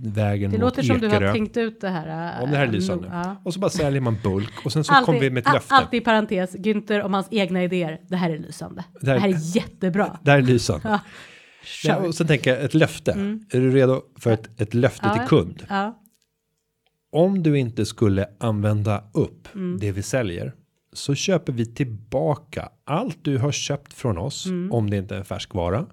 vägen 0.03 0.51
Det 0.51 0.57
mot 0.57 0.61
låter 0.64 0.83
som 0.83 0.98
du 0.98 1.07
Ekerö. 1.07 1.27
har 1.27 1.35
tänkt 1.35 1.57
ut 1.57 1.81
det 1.81 1.88
här. 1.88 2.37
äh, 2.38 2.42
Om 2.44 2.51
det 2.51 2.57
här 2.57 2.66
är 2.66 2.70
lysande. 2.72 3.09
ja. 3.12 3.37
Och 3.44 3.55
så 3.55 3.61
bara 3.61 3.70
säljer 3.70 4.01
man 4.01 4.16
bulk 4.22 4.53
och 4.64 4.72
sen 4.72 4.85
så 4.85 4.92
Alltid, 4.92 5.07
kommer 5.07 5.20
vi 5.20 5.31
med 5.31 5.46
ett 5.46 5.53
löfte. 5.55 5.75
alltid 5.75 6.03
i 6.03 6.05
parentes, 6.05 6.57
Günther 6.57 7.03
om 7.03 7.14
hans 7.14 7.29
egna 7.31 7.62
idéer. 7.64 8.01
Det 8.09 8.16
här 8.16 8.31
är 8.31 8.38
lysande. 8.38 8.85
Det 9.01 9.07
Det 9.07 9.12
här- 9.12 9.18
här, 9.18 9.29
är 9.29 9.57
jättebra. 9.57 10.18
Det 10.22 10.31
här 10.31 10.38
är 10.38 10.42
lysande. 10.42 10.88
Ja. 10.88 10.98
Kör. 11.64 12.07
och 12.07 12.14
sen 12.14 12.27
tänker 12.27 12.51
jag 12.55 12.64
ett 12.64 12.75
löfte. 12.75 13.12
Är 13.53 13.61
du 13.61 13.70
redo 13.70 14.03
för 14.18 14.31
ett, 14.33 14.61
ett 14.61 14.75
löfte 14.75 15.07
Ja. 15.07 15.14
till 15.18 15.29
kund? 15.29 15.66
Ja. 15.68 15.98
Om 17.12 17.42
du 17.42 17.59
inte 17.59 17.87
skulle 17.87 18.27
använda 18.40 19.05
upp 19.14 19.55
Mm. 19.55 19.79
det 19.81 19.92
vi 19.92 20.03
säljer 20.03 20.53
så 20.92 21.14
köper 21.14 21.52
vi 21.52 21.66
tillbaka 21.66 22.68
allt 22.85 23.18
du 23.22 23.38
har 23.38 23.52
köpt 23.52 23.92
från 23.92 24.18
oss 24.18 24.46
Mm. 24.46 24.72
om 24.72 24.90
det 24.90 24.96
inte 24.96 25.14
är 25.14 25.18
en 25.18 25.24
färskvara 25.24 25.87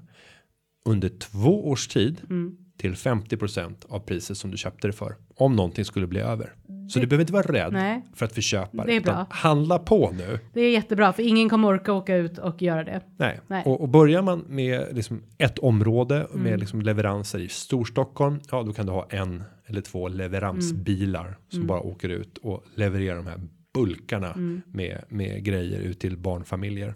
under 0.86 1.10
två 1.10 1.70
års 1.70 1.88
tid 1.88 2.22
Mm. 2.30 2.58
till 2.78 2.96
50% 2.96 3.86
av 3.90 4.00
priset 4.00 4.38
som 4.38 4.52
du 4.52 4.58
köpte 4.58 4.88
det 4.88 4.94
för 4.94 5.16
om 5.36 5.56
någonting 5.56 5.86
skulle 5.86 6.08
bli 6.08 6.20
över. 6.20 6.54
Så 6.90 7.00
du 7.00 7.08
behöver 7.08 7.22
inte 7.24 7.34
vara 7.34 7.44
rädd 7.52 7.74
Nej. 7.74 8.02
för 8.16 8.26
att 8.26 8.38
vi 8.38 8.42
köper 8.42 8.86
Det 8.86 8.96
är 8.96 9.02
bra. 9.02 9.26
handla 9.30 9.80
på 9.80 10.12
nu. 10.12 10.40
Det 10.54 10.62
är 10.62 10.72
jättebra 10.72 11.14
för 11.14 11.24
ingen 11.24 11.50
kommer 11.50 11.68
orka 11.68 11.94
åka 11.94 12.16
ut 12.16 12.38
och 12.38 12.62
göra 12.62 12.84
det. 12.84 13.02
Nej. 13.18 13.40
Nej. 13.48 13.64
Och, 13.66 13.82
och 13.82 13.90
börjar 13.90 14.22
man 14.22 14.40
med 14.48 14.88
liksom 14.96 15.22
ett 15.38 15.60
område 15.60 16.28
Mm. 16.32 16.44
med 16.44 16.60
liksom 16.60 16.82
leveranser 16.82 17.40
i 17.40 17.48
Storstockholm. 17.50 18.40
Ja, 18.52 18.64
då 18.64 18.74
kan 18.74 18.86
du 18.86 18.92
ha 18.92 19.08
en 19.10 19.44
eller 19.66 19.82
två 19.82 20.08
leveransbilar 20.08 21.26
Mm. 21.26 21.36
som 21.50 21.68
bara 21.68 21.80
åker 21.82 22.10
ut 22.10 22.38
och 22.38 22.64
levererar 22.76 23.16
de 23.16 23.28
här 23.28 23.40
bulkarna 23.74 24.32
Mm. 24.32 24.62
med 24.72 25.02
med 25.10 25.44
grejer 25.44 25.80
ut 25.80 26.00
till 26.00 26.18
barnfamiljer. 26.18 26.94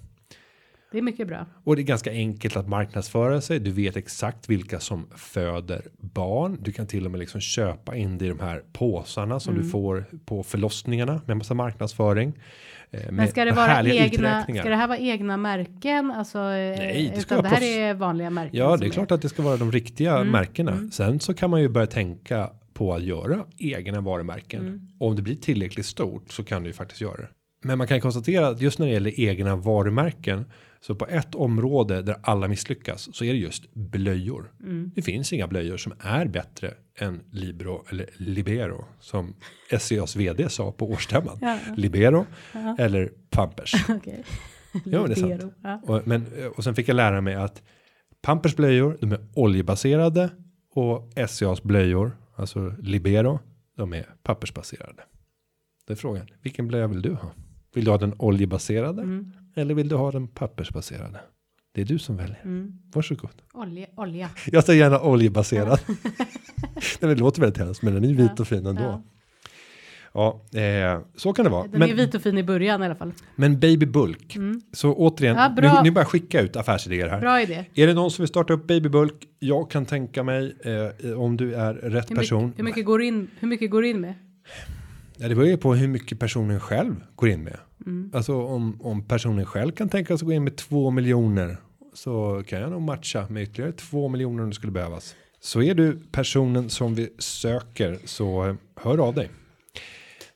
Det 0.92 0.98
är 0.98 1.02
mycket 1.02 1.28
bra. 1.28 1.46
Och 1.64 1.76
det 1.76 1.82
är 1.82 1.84
ganska 1.84 2.12
enkelt 2.12 2.56
att 2.58 2.68
marknadsföra 2.68 3.42
sig. 3.42 3.60
Du 3.60 3.72
vet 3.72 3.98
exakt 3.98 4.50
vilka 4.50 4.80
som 4.80 5.08
föder 5.16 5.82
barn. 5.98 6.58
Du 6.62 6.72
kan 6.72 6.88
till 6.88 7.06
och 7.06 7.12
med 7.12 7.20
liksom 7.20 7.42
köpa 7.42 7.96
in 7.96 8.18
det 8.18 8.26
i 8.26 8.30
de 8.30 8.40
här 8.40 8.64
påsarna 8.74 9.40
som 9.40 9.54
Mm. 9.54 9.66
du 9.66 9.72
får 9.72 10.06
på 10.26 10.44
förlossningarna 10.44 11.22
med 11.26 11.38
massa 11.38 11.54
marknadsföring. 11.54 12.34
eh, 12.92 13.12
Men 13.12 13.28
ska 13.28 13.46
det 13.46 13.52
vara 13.52 13.82
egna, 13.84 14.44
ska 14.44 14.70
det 14.70 14.76
här 14.76 14.88
vara 14.88 14.98
egna 14.98 15.38
märken? 15.38 16.12
Alltså, 16.12 16.38
Nej, 16.40 17.12
det 17.16 17.22
ska 17.22 17.36
vara 17.36 17.50
det 17.50 17.56
här 17.56 17.64
är 17.64 17.94
vanliga 17.94 18.30
märken. 18.30 18.60
Ja, 18.60 18.78
det 18.78 18.86
är 18.86 18.90
klart 18.90 19.12
att 19.12 19.22
det 19.22 19.30
ska 19.30 19.44
vara 19.44 19.58
de 19.58 19.72
riktiga 19.72 20.16
Mm, 20.18 20.32
märkena. 20.32 20.90
Sen 20.92 21.20
så 21.20 21.34
kan 21.34 21.50
man 21.50 21.62
ju 21.62 21.70
börja 21.70 21.88
tänka 21.88 22.50
på 22.84 22.94
att 22.94 23.04
göra 23.04 23.46
egna 23.58 24.02
varumärken. 24.02 24.62
Mm. 24.62 24.82
Om 25.00 25.16
det 25.16 25.22
blir 25.22 25.36
tillräckligt 25.36 25.86
stort 25.86 26.32
så 26.32 26.44
kan 26.44 26.64
du 26.64 26.70
ju 26.70 26.74
faktiskt 26.74 27.02
göra 27.02 27.18
det. 27.18 27.28
Men 27.64 27.78
man 27.78 27.88
kan 27.88 28.02
konstatera 28.02 28.48
att 28.48 28.62
just 28.62 28.80
när 28.80 28.86
det 28.88 28.94
gäller 28.94 29.20
egna 29.20 29.56
varumärken 29.56 30.46
så 30.82 30.96
på 30.96 31.08
ett 31.08 31.36
område 31.36 32.02
där 32.02 32.16
alla 32.24 32.48
misslyckas 32.48 33.16
så 33.16 33.26
är 33.26 33.34
det 33.34 33.40
just 33.40 33.74
blöjor. 33.74 34.52
Mm. 34.64 34.92
Det 34.96 35.02
finns 35.02 35.34
inga 35.34 35.48
blöjor 35.48 35.78
som 35.78 35.94
är 36.00 36.26
bättre 36.26 36.74
än 36.98 37.22
Libero 37.32 37.86
eller 37.90 38.10
Libero 38.18 38.86
som 39.00 39.36
SCAs 39.80 40.16
vd 40.16 40.50
sa 40.50 40.72
på 40.72 40.90
årsstämman. 40.90 41.38
Ja. 41.42 41.58
Libero 41.78 42.26
eller 42.78 43.12
Pampers. 43.30 43.74
Okej. 43.90 44.24
Ja, 44.74 45.02
men 45.02 45.10
det 45.10 45.12
är 45.12 45.40
sant. 45.40 45.54
Ja. 45.64 45.82
Och, 45.84 46.08
men, 46.08 46.26
och 46.56 46.64
sen 46.64 46.76
fick 46.76 46.88
jag 46.88 46.96
lära 46.96 47.22
mig 47.22 47.36
att 47.36 47.62
Pampers 48.22 48.56
blöjor, 48.56 48.98
de 49.02 49.12
är 49.12 49.20
oljebaserade 49.34 50.30
och 50.76 51.14
SCAs 51.30 51.64
blöjor, 51.64 52.18
alltså 52.36 52.76
Libero, 52.80 53.40
de 53.78 53.94
är 53.94 54.10
pappersbaserade. 54.24 55.04
Det 55.88 55.94
är 55.94 55.98
frågan, 55.98 56.28
vilken 56.42 56.68
blöja 56.68 56.88
vill 56.88 57.02
du 57.02 57.14
ha? 57.14 57.32
Vill 57.74 57.86
du 57.86 57.92
ha 57.92 57.98
den 57.98 58.14
oljebaserade 58.18 59.02
Mm. 59.02 59.32
eller 59.56 59.74
vill 59.74 59.88
du 59.88 59.96
ha 59.96 60.12
den 60.12 60.28
pappersbaserade? 60.28 61.20
Det 61.72 61.82
är 61.82 61.86
du 61.86 62.00
som 62.00 62.18
väljer. 62.18 62.42
Mm. 62.44 62.80
Varsågod. 62.94 63.42
Olja, 63.54 63.88
olja. 63.96 64.30
Jag 64.52 64.66
tar 64.66 64.74
gärna 64.74 65.02
oljebaserad. 65.02 65.80
Men 67.02 67.10
det 67.10 67.16
låter 67.16 67.42
väldigt 67.42 67.58
hemskt, 67.58 67.82
men 67.82 67.94
den 67.94 68.04
är 68.04 68.14
vit 68.14 68.40
och 68.40 68.48
fin 68.48 68.66
ändå. 68.66 68.82
Ja. 68.82 69.04
Ja, 70.14 70.42
eh, 70.54 71.02
så 71.16 71.34
kan 71.34 71.46
det 71.46 71.52
vara. 71.52 71.68
Den 71.68 71.80
Men, 71.80 71.90
är 71.90 71.94
vit 71.94 72.16
och 72.16 72.22
fin 72.22 72.38
i 72.38 72.44
början 72.44 72.82
i 72.82 72.86
alla 72.86 72.96
fall. 72.96 73.14
men 73.36 73.60
baby 73.60 73.86
bulk. 73.86 74.38
Så 74.74 74.94
återigen, 74.94 75.36
Ja, 75.36 75.50
nu, 75.50 75.56
bra. 75.62 75.82
nu 75.84 75.92
börjar 75.92 76.04
jag 76.06 76.12
skicka 76.12 76.42
ut 76.42 76.56
affärsidéer 76.56 77.08
här. 77.10 77.20
Bra 77.20 77.42
idé. 77.42 77.66
Är 77.74 77.88
det 77.88 77.94
någon 77.94 78.12
som 78.12 78.24
vill 78.24 78.28
starta 78.28 78.54
upp 78.54 78.68
babybulk? 78.68 79.14
Jag 79.40 79.72
kan 79.72 79.86
tänka 79.86 80.24
mig 80.24 80.56
eh, 81.04 81.12
om 81.22 81.38
du 81.38 81.54
är 81.56 81.74
rätt 81.74 82.10
Hur 82.12 82.16
person. 82.16 82.44
mycket, 82.46 82.60
hur, 82.60 82.64
mycket 82.64 82.86
går 82.86 83.02
in, 83.02 83.28
hur 83.40 83.48
mycket 83.48 83.72
går 83.72 83.86
in 83.86 84.02
med? 84.02 84.14
Ja, 85.18 85.28
det 85.28 85.36
beror 85.36 85.48
ju 85.48 85.58
på 85.58 85.76
hur 85.76 85.88
mycket 85.88 86.20
personen 86.20 86.60
själv 86.60 86.96
går 87.16 87.30
in 87.30 87.44
med. 87.44 87.58
Mm. 87.86 88.12
Alltså 88.14 88.42
om, 88.46 88.82
om 88.82 89.08
personen 89.08 89.46
själv 89.46 89.72
kan 89.72 89.90
tänka 89.90 90.08
sig 90.08 90.16
att 90.16 90.22
gå 90.28 90.34
in 90.34 90.44
med 90.44 90.56
två 90.56 90.92
miljoner 90.92 91.58
så 91.94 92.44
kan 92.48 92.60
jag 92.62 92.72
nog 92.72 92.82
matcha 92.82 93.26
med 93.30 93.44
ytterligare 93.44 93.72
två 93.72 94.10
miljoner 94.10 94.44
om 94.44 94.50
det 94.50 94.56
skulle 94.56 94.72
behövas. 94.72 95.16
Så 95.40 95.62
är 95.62 95.76
du 95.76 96.00
personen 96.12 96.70
som 96.70 96.96
vi 96.96 97.10
söker 97.20 97.98
så 98.06 98.46
eh, 98.48 98.56
hör 98.76 98.98
av 99.08 99.14
dig. 99.16 99.30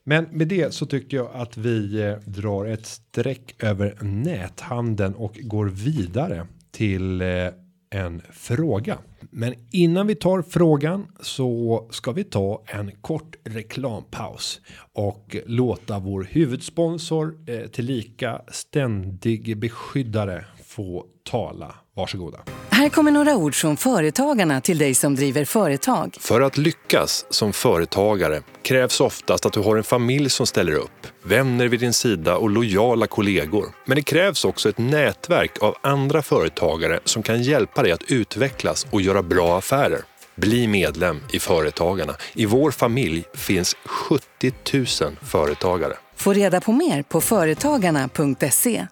Men 0.09 0.25
med 0.31 0.47
det 0.47 0.73
så 0.73 0.85
tycker 0.85 1.17
jag 1.17 1.29
att 1.33 1.57
vi 1.57 2.01
eh, 2.01 2.17
drar 2.25 2.65
ett 2.65 2.85
streck 2.85 3.63
över 3.63 3.97
näthandeln 4.01 5.15
och 5.15 5.39
går 5.41 5.65
vidare 5.65 6.47
till 6.71 7.21
eh, 7.21 7.47
en 7.89 8.21
fråga. 8.31 8.97
Men 9.29 9.53
innan 9.71 10.07
vi 10.07 10.15
tar 10.15 10.41
frågan 10.41 11.07
så 11.21 11.87
ska 11.91 12.11
vi 12.11 12.23
ta 12.23 12.63
en 12.65 12.91
kort 13.01 13.35
reklampaus 13.43 14.61
och 14.93 15.35
låta 15.45 15.99
vår 15.99 16.27
huvudsponsor 16.29 17.37
eh, 17.47 17.67
tillika 17.67 18.41
ständig 18.47 19.57
beskyddare 19.57 20.45
få 20.63 21.05
tala. 21.23 21.75
Varsågoda. 21.97 22.37
Här 22.69 22.89
kommer 22.89 23.11
några 23.11 23.35
ord 23.35 23.55
från 23.55 23.77
Företagarna 23.77 24.61
till 24.61 24.77
dig 24.77 24.93
som 24.93 25.15
driver 25.15 25.45
företag. 25.45 26.17
För 26.19 26.41
att 26.41 26.57
lyckas 26.57 27.25
som 27.29 27.53
företagare 27.53 28.41
krävs 28.61 29.01
oftast 29.01 29.45
att 29.45 29.53
du 29.53 29.59
har 29.59 29.77
en 29.77 29.83
familj 29.83 30.29
som 30.29 30.47
ställer 30.47 30.73
upp, 30.73 31.07
vänner 31.23 31.67
vid 31.67 31.79
din 31.79 31.93
sida 31.93 32.37
och 32.37 32.49
lojala 32.49 33.07
kollegor. 33.07 33.65
Men 33.85 33.95
det 33.95 34.01
krävs 34.01 34.45
också 34.45 34.69
ett 34.69 34.77
nätverk 34.77 35.57
av 35.61 35.75
andra 35.83 36.21
företagare 36.21 36.99
som 37.03 37.23
kan 37.23 37.43
hjälpa 37.43 37.83
dig 37.83 37.91
att 37.91 38.11
utvecklas 38.11 38.87
och 38.91 39.01
göra 39.01 39.23
bra 39.23 39.57
affärer. 39.57 40.01
Bli 40.35 40.67
medlem 40.67 41.19
i 41.33 41.39
Företagarna. 41.39 42.15
I 42.33 42.45
vår 42.45 42.71
familj 42.71 43.23
finns 43.33 43.75
70 43.85 44.51
000 44.73 44.85
företagare. 45.21 45.93
Få 46.15 46.33
reda 46.33 46.61
på 46.61 46.71
mer 46.71 47.03
på 47.03 47.21
företagarna.se. 47.21 48.87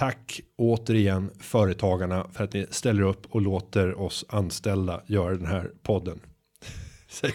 Tack 0.00 0.40
återigen 0.56 1.30
Företagarna 1.38 2.26
för 2.32 2.44
att 2.44 2.52
ni 2.52 2.66
ställer 2.70 3.02
upp 3.02 3.26
och 3.30 3.40
låter 3.40 4.00
oss 4.00 4.24
anställda 4.28 5.00
göra 5.06 5.34
den 5.34 5.46
här 5.46 5.70
podden. 5.82 6.20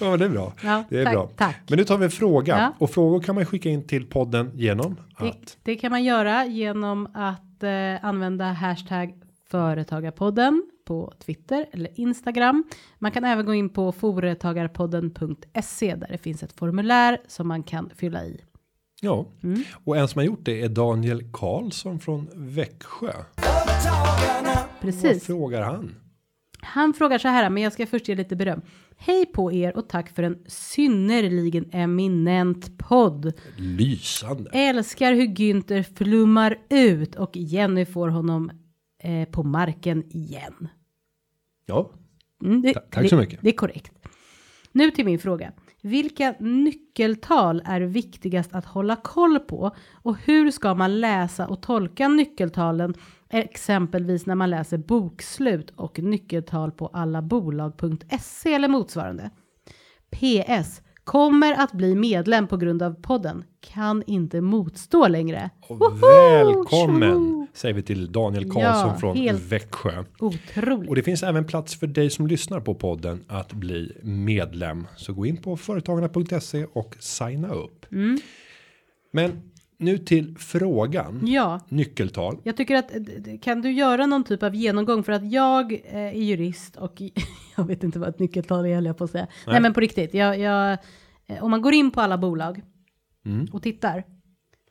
Ja, 0.00 0.16
det 0.16 0.24
är 0.24 0.28
bra. 0.28 0.52
Ja, 0.62 0.84
det 0.88 1.00
är 1.00 1.04
tack, 1.04 1.14
bra. 1.14 1.30
tack. 1.36 1.56
Men 1.68 1.78
nu 1.78 1.84
tar 1.84 1.98
vi 1.98 2.04
en 2.04 2.10
fråga 2.10 2.58
Ja. 2.58 2.72
och 2.78 2.90
frågor 2.90 3.20
kan 3.20 3.34
man 3.34 3.46
skicka 3.46 3.68
in 3.68 3.86
till 3.86 4.06
podden 4.06 4.50
genom 4.54 4.96
Det, 5.18 5.28
att 5.28 5.58
det 5.62 5.76
kan 5.76 5.90
man 5.90 6.04
göra 6.04 6.46
genom 6.46 7.06
att 7.14 7.62
eh, 7.62 8.04
använda 8.04 8.44
hashtag 8.44 9.14
företagarpodden 9.50 10.62
på 10.86 11.12
Twitter 11.18 11.66
eller 11.72 12.00
Instagram. 12.00 12.64
Man 12.98 13.12
kan 13.12 13.24
även 13.24 13.46
gå 13.46 13.54
in 13.54 13.68
på 13.68 13.92
företagarpodden.se 13.92 15.94
där 15.94 16.08
det 16.08 16.18
finns 16.18 16.42
ett 16.42 16.52
formulär 16.52 17.18
som 17.28 17.48
man 17.48 17.62
kan 17.62 17.90
fylla 17.96 18.24
i. 18.24 18.40
ja, 19.04 19.26
Mm. 19.42 19.62
och 19.84 19.96
en 19.96 20.08
som 20.08 20.18
har 20.18 20.24
gjort 20.26 20.44
det 20.44 20.62
är 20.62 20.68
Daniel 20.68 21.22
Karlsson 21.32 21.98
från 22.00 22.28
Växjö. 22.34 23.12
Företagarna. 23.36 24.54
Vad 24.54 24.80
Precis. 24.80 25.24
frågar 25.26 25.62
han? 25.62 25.94
Han 26.64 26.94
frågar 26.94 27.18
så 27.18 27.28
här, 27.28 27.50
men 27.50 27.62
jag 27.62 27.72
ska 27.72 27.86
först 27.86 28.08
ge 28.08 28.14
lite 28.14 28.36
beröm. 28.36 28.60
Hej 28.96 29.26
på 29.26 29.52
er 29.52 29.76
och 29.76 29.88
tack 29.88 30.14
för 30.14 30.22
en 30.22 30.38
synnerligen 30.46 31.68
eminent 31.72 32.78
podd. 32.78 33.32
Lysande. 33.56 34.50
Älskar 34.52 35.12
hur 35.12 35.26
Günther 35.26 35.82
flummar 35.96 36.58
ut 36.70 37.14
och 37.14 37.36
Jenny 37.36 37.84
får 37.86 38.08
honom 38.08 38.50
eh, 39.02 39.28
på 39.28 39.42
marken 39.42 40.04
igen. 40.16 40.68
Ja, 41.66 41.90
Mm, 42.44 42.62
det, 42.62 42.74
Ta- 42.74 42.80
tack 42.80 43.08
så 43.08 43.14
det- 43.16 43.20
mycket. 43.22 43.38
Det 43.42 43.48
är 43.48 43.52
korrekt. 43.52 43.92
Nu 44.72 44.90
till 44.90 45.04
min 45.04 45.18
fråga. 45.18 45.52
Vilka 45.84 46.34
nyckeltal 46.40 47.62
är 47.64 47.80
viktigast 47.80 48.54
att 48.54 48.64
hålla 48.64 48.96
koll 48.96 49.38
på 49.38 49.76
och 49.92 50.16
hur 50.16 50.50
ska 50.50 50.74
man 50.74 51.00
läsa 51.00 51.46
och 51.48 51.62
tolka 51.62 52.08
nyckeltalen 52.08 52.94
exempelvis 53.30 54.26
när 54.26 54.34
man 54.34 54.50
läser 54.50 54.78
bokslut 54.78 55.70
och 55.76 55.98
nyckeltal 55.98 56.72
på 56.72 56.86
allabolag.se 56.86 58.54
eller 58.54 58.68
motsvarande? 58.68 59.30
PS. 60.10 60.82
Kommer 61.04 61.54
att 61.54 61.72
bli 61.72 61.94
medlem 61.94 62.46
på 62.46 62.56
grund 62.56 62.82
av 62.82 63.02
podden. 63.02 63.44
Kan 63.60 64.02
inte 64.06 64.40
motstå 64.40 65.08
längre. 65.08 65.50
och 65.68 66.02
välkommen 66.02 67.12
Tjo! 67.12 67.46
säger 67.54 67.74
vi 67.74 67.82
till 67.82 68.12
Daniel 68.12 68.44
Karlsson 68.50 68.88
Ja, 68.88 68.98
från 68.98 69.36
Växjö. 69.48 70.04
Otroligt. 70.18 70.88
Och 70.88 70.94
det 70.96 71.02
finns 71.02 71.22
även 71.22 71.44
plats 71.44 71.78
för 71.78 71.86
dig 71.86 72.10
som 72.10 72.26
lyssnar 72.26 72.60
på 72.60 72.74
podden 72.74 73.24
att 73.28 73.52
bli 73.52 73.92
medlem. 74.02 74.86
Så 74.96 75.12
gå 75.12 75.26
in 75.26 75.36
på 75.36 75.56
företagarna.se 75.56 76.64
och 76.72 76.96
signa 76.98 77.48
upp. 77.54 77.92
Mm. 77.92 78.18
Men 79.12 79.51
Nu 79.82 79.98
till 79.98 80.36
frågan. 80.38 81.20
Ja, 81.26 81.60
Nyckeltal. 81.68 82.38
jag 82.42 82.56
tycker 82.56 82.76
att 82.76 82.94
eh, 82.94 83.00
kan 83.42 83.62
du 83.62 83.72
göra 83.72 84.06
någon 84.06 84.24
typ 84.24 84.42
av 84.42 84.54
genomgång 84.54 85.02
för 85.02 85.12
att 85.12 85.32
jag 85.32 85.72
eh, 85.72 85.96
är 85.96 86.12
jurist 86.12 86.76
och 86.76 87.02
jag 87.56 87.64
vet 87.64 87.82
inte 87.84 87.98
vad 87.98 88.08
ett 88.08 88.18
nyckeltal 88.18 88.66
är 88.66 88.74
höll 88.74 88.86
jag 88.86 88.98
på 88.98 89.04
att 89.04 89.10
säga. 89.10 89.26
Nej, 89.46 89.60
men 89.60 89.74
på 89.74 89.80
riktigt, 89.80 90.14
jag, 90.14 90.38
jag, 90.38 90.78
eh, 91.26 91.44
om 91.44 91.50
man 91.50 91.62
går 91.62 91.74
in 91.74 91.90
på 91.90 92.00
alla 92.00 92.18
bolag 92.18 92.62
och 93.52 93.62
tittar. 93.62 94.04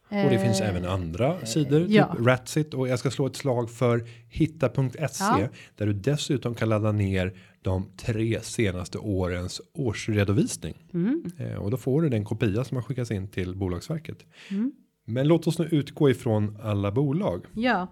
Mm. 0.09 0.25
Och 0.25 0.31
det 0.31 0.39
finns 0.39 0.61
eh, 0.61 0.69
även 0.69 0.85
andra 0.85 1.45
sidor, 1.45 1.85
ja. 1.89 2.15
typ 2.15 2.27
Ratsit 2.27 2.73
och 2.73 2.87
jag 2.87 2.99
ska 2.99 3.11
slå 3.11 3.27
ett 3.27 3.35
slag 3.35 3.71
för 3.71 4.07
hitta.se 4.29 5.23
Ja. 5.23 5.47
där 5.75 5.85
du 5.85 5.93
dessutom 5.93 6.55
kan 6.55 6.69
ladda 6.69 6.91
ner 6.91 7.33
de 7.61 7.85
tre 7.97 8.39
senaste 8.41 8.97
årens 8.97 9.61
årsredovisning. 9.73 10.83
Mm. 10.93 11.23
Eh, 11.37 11.55
och 11.55 11.71
då 11.71 11.77
får 11.77 12.01
du 12.01 12.09
den 12.09 12.25
kopia 12.25 12.63
som 12.63 12.77
har 12.77 12.83
skickats 12.83 13.11
in 13.11 13.27
till 13.27 13.55
Bolagsverket. 13.55 14.25
Mm. 14.49 14.71
Men 15.05 15.27
låt 15.27 15.47
oss 15.47 15.59
nu 15.59 15.65
utgå 15.65 16.09
ifrån 16.09 16.57
alla 16.63 16.91
bolag. 16.91 17.45
Ja, 17.53 17.87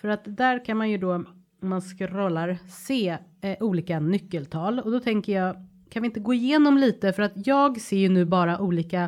för 0.00 0.08
att 0.08 0.20
där 0.24 0.64
kan 0.64 0.76
man 0.76 0.90
ju 0.90 0.98
då 0.98 1.14
om 1.14 1.26
man 1.68 1.80
scrollar 1.80 2.58
se 2.68 3.18
eh, 3.40 3.56
olika 3.60 4.00
nyckeltal 4.00 4.78
och 4.78 4.90
då 4.90 5.00
tänker 5.00 5.32
jag 5.32 5.56
kan 5.90 6.02
vi 6.02 6.06
inte 6.06 6.20
gå 6.20 6.34
igenom 6.34 6.78
lite 6.78 7.12
för 7.12 7.22
att 7.22 7.32
jag 7.46 7.80
ser 7.80 7.96
ju 7.96 8.08
nu 8.08 8.24
bara 8.24 8.60
olika 8.60 9.02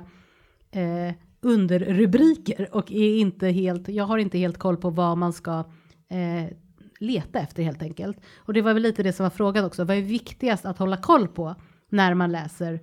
eh, 0.71 1.15
underrubriker 1.41 2.69
och 2.73 2.93
är 2.93 3.19
inte 3.19 3.49
helt. 3.49 3.89
Jag 3.89 4.05
har 4.05 4.19
inte 4.19 4.39
helt 4.39 4.59
koll 4.59 4.77
på 4.77 4.91
vad 4.91 5.19
man 5.19 5.33
ska 5.33 5.59
eh, 6.09 6.57
leta 7.01 7.39
efter 7.39 7.63
helt 7.63 7.83
enkelt. 7.83 8.21
Och 8.37 8.53
det 8.53 8.63
var 8.63 8.75
väl 8.75 8.83
lite 8.83 9.03
det 9.03 9.13
som 9.13 9.25
var 9.25 9.31
frågan 9.31 9.65
också. 9.65 9.85
Vad 9.85 9.97
är 9.97 10.03
viktigast 10.03 10.65
att 10.65 10.79
hålla 10.79 10.97
koll 10.97 11.29
på 11.29 11.55
när 11.89 12.15
man 12.15 12.33
läser 12.33 12.81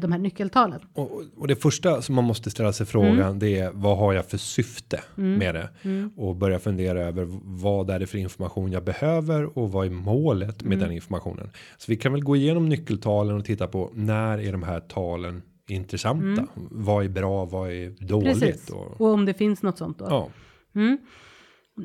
de 0.00 0.12
här 0.12 0.18
nyckeltalen? 0.18 0.80
Och, 0.92 1.22
och 1.36 1.48
det 1.48 1.56
första 1.56 2.02
som 2.02 2.14
man 2.14 2.24
måste 2.24 2.50
ställa 2.50 2.72
sig 2.72 2.86
frågan 2.86 3.38
det 3.38 3.58
är 3.58 3.70
vad 3.74 3.98
har 3.98 4.12
jag 4.12 4.26
för 4.26 4.38
syfte 4.38 5.00
med 5.14 5.54
det 5.54 5.68
och 6.16 6.36
börja 6.36 6.58
fundera 6.58 7.02
över 7.02 7.26
vad 7.44 7.90
är 7.90 7.98
det 7.98 8.06
för 8.06 8.18
information 8.18 8.72
jag 8.72 8.84
behöver 8.84 9.58
och 9.58 9.72
vad 9.72 9.86
är 9.86 9.90
målet 9.90 10.62
med 10.62 10.78
den 10.78 10.92
informationen. 10.92 11.50
Så 11.78 11.90
vi 11.92 11.96
kan 11.96 12.12
väl 12.12 12.24
gå 12.24 12.36
igenom 12.36 12.68
nyckeltalen 12.68 13.36
och 13.36 13.44
titta 13.44 13.66
på 13.66 13.90
när 13.94 14.38
är 14.38 14.52
de 14.52 14.62
här 14.62 14.80
talen 14.80 15.42
intressanta? 15.68 16.46
Vad 16.70 17.04
är 17.04 17.08
bra? 17.08 17.44
Vad 17.44 17.70
är 17.70 18.06
dåligt? 18.06 18.40
Precis. 18.40 18.70
Och, 18.70 19.00
Och 19.00 19.06
om 19.06 19.24
det 19.24 19.34
finns 19.34 19.62
något 19.62 19.78
sånt 19.78 19.98
då. 19.98 20.06
ja, 20.10 20.28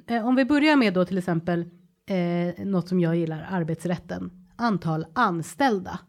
Eh, 0.07 0.27
om 0.27 0.35
vi 0.35 0.45
börjar 0.45 0.75
med 0.75 0.93
då 0.93 1.05
till 1.05 1.17
exempel 1.17 1.65
eh, 2.09 2.65
något 2.65 2.87
som 2.87 2.99
jag 2.99 3.15
gillar, 3.15 3.47
arbetsrätten. 3.51 4.31
Antal 4.55 5.05
anställda. 5.13 5.99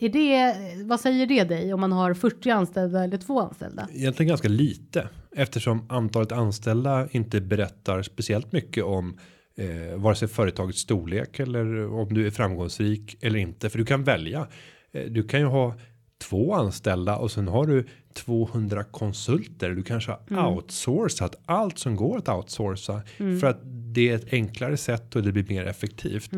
Är 0.00 0.08
det, 0.08 0.54
vad 0.84 1.00
säger 1.00 1.26
det 1.26 1.44
dig 1.44 1.74
om 1.74 1.80
man 1.80 1.92
har 1.92 2.14
40 2.14 2.50
anställda 2.50 3.04
eller 3.04 3.18
två 3.18 3.40
anställda? 3.40 3.88
egentligen 3.94 4.28
ganska 4.28 4.48
lite 4.48 5.08
eftersom 5.36 5.86
antalet 5.90 6.32
anställda 6.32 7.08
inte 7.10 7.40
berättar 7.40 8.02
speciellt 8.02 8.52
mycket 8.52 8.84
om 8.84 9.18
eh, 9.56 9.96
vare 9.96 10.14
sig 10.14 10.28
företagets 10.28 10.80
storlek 10.80 11.38
eller 11.38 11.92
om 11.92 12.14
du 12.14 12.26
är 12.26 12.30
framgångsrik 12.30 13.16
eller 13.20 13.38
inte. 13.38 13.70
För 13.70 13.78
du 13.78 13.84
kan 13.84 14.04
välja. 14.04 14.46
Eh, 14.92 15.04
du 15.04 15.28
kan 15.28 15.40
ju 15.40 15.46
ha 15.46 15.74
två 16.18 16.54
anställda 16.54 17.16
och 17.16 17.30
sen 17.30 17.48
har 17.48 17.66
du 17.66 17.86
200 18.18 18.84
konsulter. 18.84 19.70
Du 19.70 19.82
kanske 19.82 20.16
har 20.30 20.52
outsourcat 20.52 21.34
allt 21.46 21.78
som 21.78 21.96
går 21.96 22.18
att 22.18 22.28
outsourca 22.28 23.02
för 23.16 23.44
att 23.44 23.60
det 23.94 24.08
är 24.10 24.14
ett 24.14 24.32
enklare 24.32 24.76
sätt 24.76 25.16
och 25.16 25.22
det 25.22 25.32
blir 25.32 25.46
mer 25.48 25.64
effektivt. 25.66 26.30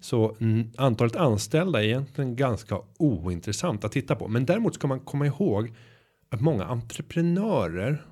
Så 0.00 0.36
mm, 0.40 0.70
antalet 0.76 1.16
anställda 1.16 1.82
är 1.82 1.86
egentligen 1.86 2.36
ganska 2.36 2.78
ointressant 2.98 3.84
att 3.84 3.92
titta 3.92 4.16
på. 4.16 4.28
Men 4.28 4.46
däremot 4.46 4.74
ska 4.74 4.86
man 4.86 5.00
komma 5.00 5.26
ihåg 5.26 5.72
att 6.28 6.40
många 6.40 6.64
entreprenörer 6.64 8.04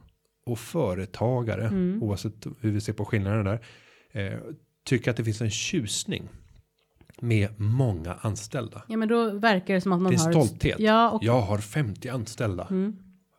och 0.47 0.59
företagare 0.59 1.99
oavsett 2.01 2.47
hur 2.61 2.71
vi 2.71 2.81
ser 2.81 2.93
på 2.93 3.05
skillnaden 3.05 3.45
där 3.45 3.61
eh, 4.13 4.39
tycker 4.85 5.11
att 5.11 5.17
det 5.17 5.25
finns 5.25 5.41
en 5.41 5.51
tjusning 5.51 6.29
med 7.21 7.61
många 7.61 8.15
anställda. 8.21 8.83
Ja 8.89 8.97
men 8.97 9.09
då 9.09 9.31
verkar 9.31 9.75
det 9.75 9.81
som 9.81 9.93
att 9.93 10.01
man 10.01 10.13
Det 10.13 10.17
är 10.17 10.25
har 10.25 10.33
stolthet. 10.33 10.79
Ja 10.79 11.11
och 11.11 11.25
Jag 11.25 11.41
har 11.41 11.59
50 11.59 12.09
anställda. 12.09 12.69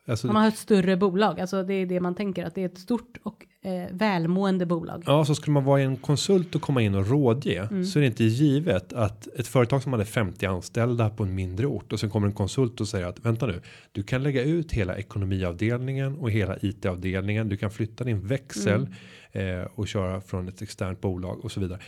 Alltså, 0.08 0.28
man 0.28 0.36
har 0.36 0.48
ett 0.48 0.58
större 0.58 0.98
bolag. 0.98 1.40
Alltså 1.40 1.64
det 1.64 1.74
är 1.74 1.86
det 1.86 2.00
man 2.00 2.16
tänker 2.16 2.46
att 2.46 2.56
det 2.56 2.62
är 2.62 2.66
ett 2.66 2.78
stort 2.78 3.18
och 3.24 3.46
eh, 3.62 3.88
välmående 3.92 4.66
bolag. 4.66 5.04
Ja, 5.06 5.26
så 5.26 5.36
skulle 5.36 5.54
man 5.54 5.64
vara 5.64 5.82
en 5.82 5.98
konsult 5.98 6.56
och 6.56 6.62
komma 6.62 6.82
in 6.82 6.96
och 6.96 7.08
rådge 7.08 7.68
Mm. 7.72 7.86
så 7.86 8.00
är 8.00 8.02
det 8.02 8.08
inte 8.08 8.24
givet 8.24 8.94
att 8.94 9.28
ett 9.28 9.48
företag 9.48 9.84
som 9.84 9.94
hade 9.94 10.06
50 10.06 10.46
anställda 10.46 11.10
på 11.10 11.24
en 11.24 11.36
mindre 11.36 11.66
ort 11.68 11.94
och 11.94 12.00
sen 12.00 12.10
kommer 12.10 12.28
en 12.28 12.34
konsult 12.34 12.82
och 12.82 12.88
säger 12.88 13.06
att 13.06 13.26
vänta 13.26 13.48
nu, 13.48 13.62
du 13.92 14.04
kan 14.04 14.24
lägga 14.24 14.44
ut 14.44 14.72
hela 14.72 14.98
ekonomiavdelningen 14.98 16.18
och 16.18 16.32
hela 16.32 16.58
IT-avdelningen. 16.62 17.50
Du 17.50 17.58
kan 17.58 17.72
flytta 17.72 18.04
din 18.04 18.28
växel 18.28 18.88
Mm. 19.32 19.60
eh, 19.62 19.68
och 19.76 19.88
köra 19.88 20.22
från 20.22 20.48
ett 20.48 20.62
externt 20.62 21.02
bolag 21.02 21.46
och 21.46 21.52
så 21.52 21.60
vidare. 21.60 21.80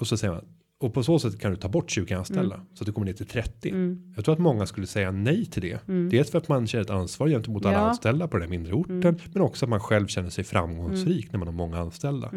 Och 0.00 0.06
så 0.06 0.16
säger 0.16 0.34
man 0.34 0.44
och 0.80 0.94
på 0.94 1.02
så 1.02 1.18
sätt 1.18 1.38
kan 1.40 1.50
du 1.50 1.56
ta 1.56 1.68
bort 1.68 1.90
20 1.90 2.14
anställda 2.14 2.54
Mm. 2.54 2.66
så 2.74 2.82
att 2.82 2.86
du 2.86 2.92
kommer 2.92 3.06
ner 3.06 3.12
till 3.12 3.26
30. 3.26 3.96
Jag 4.16 4.24
tror 4.24 4.32
att 4.32 4.38
många 4.38 4.66
skulle 4.66 4.86
säga 4.86 5.10
nej 5.10 5.44
till 5.46 5.62
det. 5.62 5.86
Dels 6.10 6.30
för 6.30 6.38
att 6.38 6.48
man 6.48 6.66
känner 6.66 6.84
ett 6.84 6.90
ansvar 6.90 7.28
gentemot 7.28 7.64
alla 7.64 7.68
Mm. 7.70 7.76
Ja. 7.78 7.82
Mm. 7.84 7.90
anställda 7.90 8.28
på 8.28 8.36
den 8.36 8.42
här 8.42 8.50
mindre 8.50 8.72
orten, 8.74 9.18
men 9.32 9.42
också 9.42 9.66
att 9.66 9.70
man 9.70 9.80
själv 9.80 10.06
känner 10.06 10.30
sig 10.30 10.44
framgångsrik 10.44 11.32
när 11.32 11.38
man 11.38 11.48
har 11.48 11.54
många 11.54 11.78
anställda. 11.78 12.30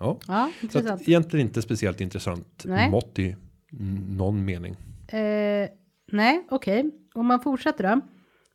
Ja, 0.00 0.18
Ja, 0.28 0.50
så 0.72 0.78
att 0.92 1.08
egentligen 1.08 1.46
inte 1.46 1.62
speciellt 1.62 2.00
intressant 2.00 2.62
Nej. 2.66 2.90
mått 2.90 3.18
i 3.18 3.36
mm, 3.72 4.16
någon 4.16 4.44
mening. 4.44 4.76
Eh, 5.08 5.68
nej, 6.12 6.46
okej. 6.50 6.90
Om 7.14 7.26
man 7.26 7.40
fortsätter 7.40 7.84
då. 7.84 8.00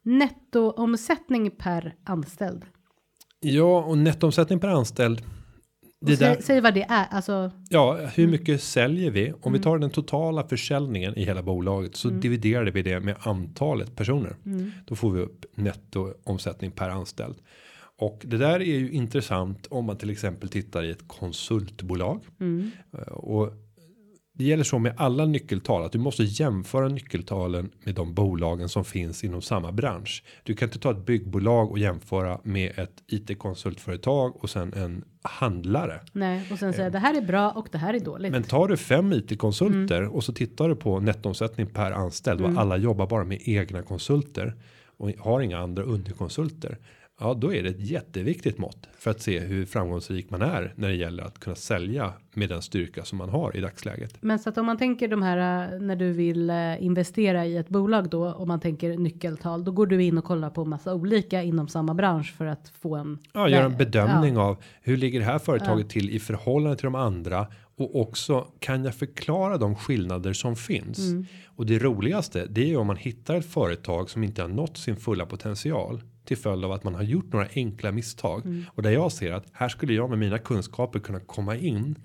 Nettoomsättning 0.04 1.52
per 1.52 1.96
anställd. 2.04 2.66
Ja, 3.40 3.84
och 3.84 3.98
nettoomsättning 3.98 4.60
per 4.60 4.68
anställd. 4.68 5.22
Det 6.06 6.20
där, 6.20 6.38
säg 6.42 6.62
vad 6.62 6.74
det 6.74 6.84
är. 6.90 7.06
Alltså, 7.12 7.52
ja, 7.70 7.98
Mm. 7.98 8.10
hur 8.16 8.28
mycket 8.28 8.62
säljer 8.64 9.12
vi? 9.12 9.34
Om 9.42 9.54
vi 9.54 9.60
tar 9.60 9.78
den 9.78 9.90
totala 9.90 10.48
försäljningen 10.48 11.18
i 11.18 11.24
hela 11.26 11.44
bolaget 11.44 11.96
så 11.96 12.08
Mm. 12.08 12.22
dividerar 12.22 12.66
vi 12.72 12.82
det 12.82 13.00
med 13.00 13.16
antalet 13.20 13.96
personer. 13.96 14.36
Då 14.86 14.96
får 14.96 15.12
vi 15.12 15.22
upp 15.22 15.46
nettoomsättning 15.56 16.72
per 16.72 16.90
anställd. 16.90 17.36
Och 18.00 18.22
det 18.26 18.38
där 18.38 18.60
är 18.60 18.64
ju 18.78 18.92
intressant 18.92 19.68
om 19.70 19.86
man 19.86 19.98
till 19.98 20.10
exempel 20.10 20.50
tittar 20.50 20.84
i 20.84 20.92
ett 20.92 21.08
konsultbolag. 21.08 22.22
Mm. 22.40 22.72
Och 23.12 23.50
det 24.36 24.44
gäller 24.44 24.64
så 24.64 24.80
med 24.80 24.94
alla 24.98 25.26
nyckeltal 25.26 25.86
att 25.86 25.92
du 25.92 25.98
måste 26.00 26.24
jämföra 26.24 26.88
nyckeltalen 26.88 27.72
med 27.84 27.96
de 27.96 28.14
bolagen 28.14 28.70
som 28.70 28.86
finns 28.86 29.24
inom 29.24 29.42
samma 29.42 29.72
bransch. 29.72 30.24
Du 30.44 30.56
kan 30.56 30.68
inte 30.68 30.80
ta 30.80 30.92
ett 30.92 31.06
byggbolag 31.06 31.72
och 31.72 31.80
jämföra 31.80 32.40
med 32.44 32.80
ett 32.80 33.04
it-konsultföretag 33.08 34.44
och 34.44 34.50
sen 34.50 34.74
en 34.74 35.04
handlare. 35.22 36.02
nej, 36.12 36.48
och 36.52 36.60
sen 36.60 36.74
säga 36.74 36.90
det 36.90 37.00
här 37.00 37.18
är 37.18 37.22
bra 37.22 37.52
och 37.52 37.68
det 37.72 37.78
här 37.78 37.94
är 37.94 38.00
dåligt. 38.00 38.32
Men 38.32 38.44
tar 38.44 38.68
du 38.68 38.78
fem 38.78 39.14
it-konsulter 39.14 40.02
Mm. 40.02 40.12
och 40.12 40.24
så 40.24 40.34
tittar 40.34 40.70
du 40.70 40.76
på 40.76 41.00
nettoomsättning 41.00 41.68
per 41.68 41.92
anställd 41.92 42.42
och 42.42 42.50
alla 42.58 42.78
jobbar 42.78 43.08
bara 43.08 43.24
med 43.24 43.40
egna 43.46 43.82
konsulter 43.82 44.56
och 44.98 45.10
har 45.20 45.42
inga 45.42 45.60
andra 45.60 45.84
underkonsulter. 45.84 46.78
Ja, 47.20 47.34
då 47.34 47.54
är 47.54 47.64
det 47.64 47.70
ett 47.70 47.90
jätteviktigt 47.90 48.58
mått 48.58 48.88
för 48.98 49.12
att 49.12 49.22
se 49.22 49.40
hur 49.40 49.66
framgångsrik 49.66 50.30
man 50.30 50.42
är 50.42 50.74
när 50.76 50.88
det 50.88 50.96
gäller 50.96 51.24
att 51.24 51.40
kunna 51.40 51.56
sälja 51.56 52.14
med 52.34 52.50
den 52.50 52.62
styrka 52.62 53.06
som 53.06 53.18
man 53.18 53.30
har 53.30 53.58
i 53.58 53.62
dagsläget. 53.62 54.18
Men 54.22 54.40
så 54.40 54.50
att 54.50 54.58
om 54.58 54.66
man 54.66 54.78
tänker 54.78 55.08
de 55.08 55.22
här 55.22 55.74
eh, 55.74 55.80
när 55.80 55.96
du 55.96 56.12
vill 56.12 56.50
eh, 56.50 56.84
investera 56.84 57.46
i 57.46 57.58
ett 57.58 57.70
bolag 57.70 58.10
då 58.10 58.34
om 58.34 58.48
man 58.48 58.60
tänker 58.60 58.98
nyckeltal 58.98 59.64
då 59.64 59.72
går 59.72 59.86
du 59.86 60.04
in 60.04 60.18
och 60.18 60.24
kollar 60.24 60.50
på 60.50 60.66
massa 60.66 60.94
olika 60.94 61.44
inom 61.44 61.68
samma 61.68 61.94
bransch 61.94 62.34
för 62.38 62.46
att 62.46 62.70
få 62.82 62.96
en. 62.96 63.18
Ja, 63.34 63.50
göra 63.50 63.66
en 63.66 63.78
bedömning 63.78 64.36
ja. 64.36 64.42
av 64.42 64.58
hur 64.82 64.98
ligger 64.98 65.20
det 65.20 65.26
här 65.26 65.40
företaget 65.40 65.90
till 65.90 66.10
i 66.10 66.20
förhållande 66.20 66.78
till 66.78 66.86
de 66.86 66.96
andra 66.96 67.48
och 67.78 68.02
också 68.02 68.48
kan 68.60 68.86
jag 68.86 68.96
förklara 68.96 69.58
de 69.58 69.76
skillnader 69.76 70.34
som 70.34 70.56
finns. 70.56 71.00
Mm. 71.00 71.26
Och 71.46 71.66
det 71.66 71.80
roligaste 71.80 72.46
det 72.50 72.62
är 72.62 72.68
ju 72.68 72.78
om 72.78 72.88
man 72.88 72.98
hittar 72.98 73.36
ett 73.36 73.46
företag 73.46 74.10
som 74.10 74.24
inte 74.24 74.42
har 74.42 74.50
nått 74.50 74.78
sin 74.78 74.96
fulla 74.96 75.26
potential 75.26 76.02
till 76.26 76.38
följd 76.38 76.66
av 76.66 76.72
att 76.72 76.84
man 76.84 76.96
har 76.96 77.04
gjort 77.04 77.34
några 77.34 77.48
enkla 77.56 77.92
misstag 77.92 78.46
Mm. 78.46 78.66
och 78.76 78.84
där 78.84 78.92
jag 78.92 79.12
ser 79.12 79.32
att 79.32 79.46
här 79.54 79.70
skulle 79.70 79.94
jag 79.94 80.10
med 80.10 80.20
mina 80.20 80.38
kunskaper 80.38 81.00
kunna 81.00 81.20
komma 81.20 81.56
in 81.56 81.96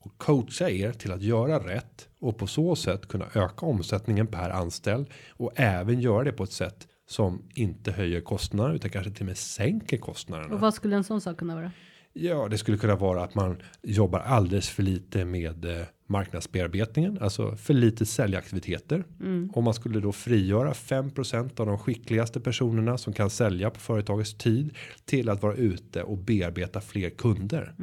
och 0.00 0.18
coacha 0.18 0.70
er 0.70 0.92
till 0.92 1.12
att 1.12 1.22
göra 1.22 1.58
rätt 1.58 2.08
och 2.20 2.38
på 2.38 2.46
så 2.46 2.76
sätt 2.76 3.08
kunna 3.08 3.24
öka 3.34 3.66
omsättningen 3.66 4.26
per 4.26 4.50
anställd 4.50 5.06
och 5.30 5.52
även 5.56 6.00
göra 6.00 6.24
det 6.24 6.32
på 6.32 6.44
ett 6.44 6.52
sätt 6.52 6.88
som 7.08 7.42
inte 7.54 7.92
höjer 7.92 8.20
kostnaderna 8.20 8.74
utan 8.74 8.90
kanske 8.90 9.10
till 9.12 9.22
och 9.22 9.26
med 9.26 9.36
sänker 9.36 9.96
kostnaderna. 9.96 10.54
Och 10.54 10.60
vad 10.60 10.74
skulle 10.74 10.96
en 10.96 11.04
sån 11.04 11.20
sak 11.20 11.36
kunna 11.36 11.54
vara? 11.54 11.72
Ja, 12.18 12.48
det 12.48 12.58
skulle 12.58 12.78
kunna 12.78 12.96
vara 12.96 13.24
att 13.24 13.34
man 13.34 13.56
jobbar 13.82 14.20
alldeles 14.20 14.68
för 14.68 14.82
lite 14.82 15.24
med 15.24 15.64
eh, 15.64 15.86
marknadsbearbetningen, 16.06 17.18
alltså 17.20 17.56
för 17.56 17.74
lite 17.74 18.06
säljaktiviteter. 18.06 19.04
Om 19.52 19.64
man 19.64 19.74
skulle 19.74 20.00
då 20.00 20.12
frigöra 20.12 20.72
5% 20.72 21.60
av 21.60 21.66
de 21.66 21.78
skickligaste 21.78 22.40
personerna 22.40 22.98
som 22.98 23.12
kan 23.12 23.30
sälja 23.30 23.70
på 23.70 23.80
företagets 23.80 24.34
tid 24.34 24.76
till 25.04 25.28
att 25.28 25.42
vara 25.42 25.54
ute 25.54 26.02
och 26.02 26.18
bearbeta 26.18 26.80
fler 26.80 27.10
kunder. 27.10 27.74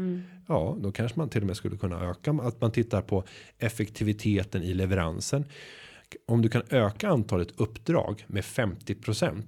Ja, 0.47 0.77
då 0.79 0.91
kanske 0.91 1.19
man 1.19 1.29
till 1.29 1.41
och 1.41 1.47
med 1.47 1.57
skulle 1.57 1.77
kunna 1.77 2.01
öka 2.09 2.31
att 2.31 2.61
man 2.61 2.71
tittar 2.71 3.01
på 3.01 3.23
effektiviteten 3.59 4.63
i 4.63 4.73
leveransen. 4.73 5.45
Om 6.27 6.41
du 6.41 6.49
kan 6.49 6.61
öka 6.69 7.09
antalet 7.09 7.59
uppdrag 7.59 8.25
med 8.27 8.43
50% 8.43 9.43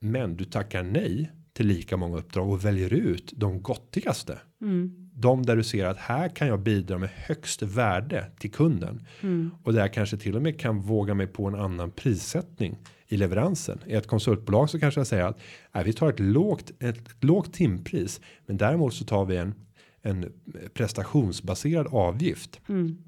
men 0.00 0.36
du 0.36 0.44
tackar 0.44 0.82
nej 0.82 1.32
till 1.58 1.66
lika 1.66 1.96
många 1.96 2.18
uppdrag 2.18 2.50
och 2.50 2.64
väljer 2.64 2.92
ut 2.92 3.32
de 3.36 3.62
gottigaste. 3.62 4.38
Mm. 4.62 5.10
De 5.14 5.46
där 5.46 5.56
du 5.56 5.62
ser 5.62 5.84
att 5.84 5.96
här 5.96 6.28
kan 6.28 6.48
jag 6.48 6.60
bidra 6.60 6.98
med 6.98 7.10
högst 7.14 7.62
värde 7.62 8.30
till 8.38 8.50
kunden 8.50 9.06
Mm. 9.20 9.50
och 9.64 9.72
där 9.72 9.88
kanske 9.88 10.16
till 10.16 10.36
och 10.36 10.42
med 10.42 10.60
kan 10.60 10.80
våga 10.80 11.14
mig 11.14 11.26
på 11.26 11.46
en 11.46 11.54
annan 11.54 11.90
prissättning 11.90 12.78
i 13.08 13.16
leveransen. 13.16 13.78
I 13.86 13.92
ett 13.92 14.06
konsultbolag 14.06 14.70
så 14.70 14.80
kanske 14.80 15.00
jag 15.00 15.06
säger 15.06 15.24
att 15.24 15.40
nej, 15.72 15.84
vi 15.84 15.92
tar 15.92 16.08
ett 16.08 16.20
lågt, 16.20 16.70
ett, 16.70 17.08
ett 17.08 17.24
lågt 17.24 17.52
timpris, 17.52 18.20
men 18.46 18.56
däremot 18.56 18.94
så 18.94 19.04
tar 19.04 19.24
vi 19.24 19.36
en 19.36 19.54
en 20.02 20.32
prestationsbaserad 20.74 21.86
avgift. 21.86 22.60
Mm. 22.68 22.98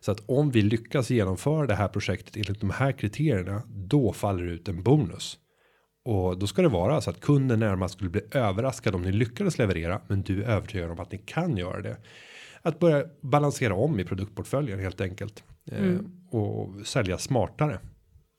Så 0.00 0.12
att 0.12 0.20
om 0.26 0.50
vi 0.50 0.62
lyckas 0.62 1.10
genomföra 1.10 1.66
det 1.66 1.74
här 1.74 1.88
projektet 1.88 2.36
enligt 2.36 2.60
de 2.60 2.70
här 2.70 2.92
kriterierna, 2.92 3.62
då 3.68 4.12
faller 4.12 4.44
det 4.44 4.52
ut 4.52 4.68
en 4.68 4.82
bonus. 4.82 5.38
Och 6.04 6.38
då 6.38 6.46
ska 6.46 6.62
det 6.62 6.68
vara 6.68 7.00
så 7.00 7.10
att 7.10 7.20
kunden 7.20 7.60
närmast 7.60 7.94
skulle 7.94 8.10
bli 8.10 8.20
överraskad 8.30 8.94
om 8.94 9.02
ni 9.02 9.12
lyckades 9.12 9.58
leverera, 9.58 10.00
men 10.06 10.22
du 10.22 10.42
är 10.42 10.48
övertygad 10.48 10.90
om 10.90 11.00
att 11.00 11.12
ni 11.12 11.18
kan 11.18 11.56
göra 11.56 11.82
det. 11.82 11.96
Att 12.62 12.78
börja 12.78 13.04
balansera 13.20 13.74
om 13.74 14.00
i 14.00 14.04
produktportföljen 14.04 14.78
helt 14.78 15.00
enkelt 15.00 15.44
eh, 15.70 15.96
och 16.30 16.86
sälja 16.86 17.18
smartare. 17.18 17.78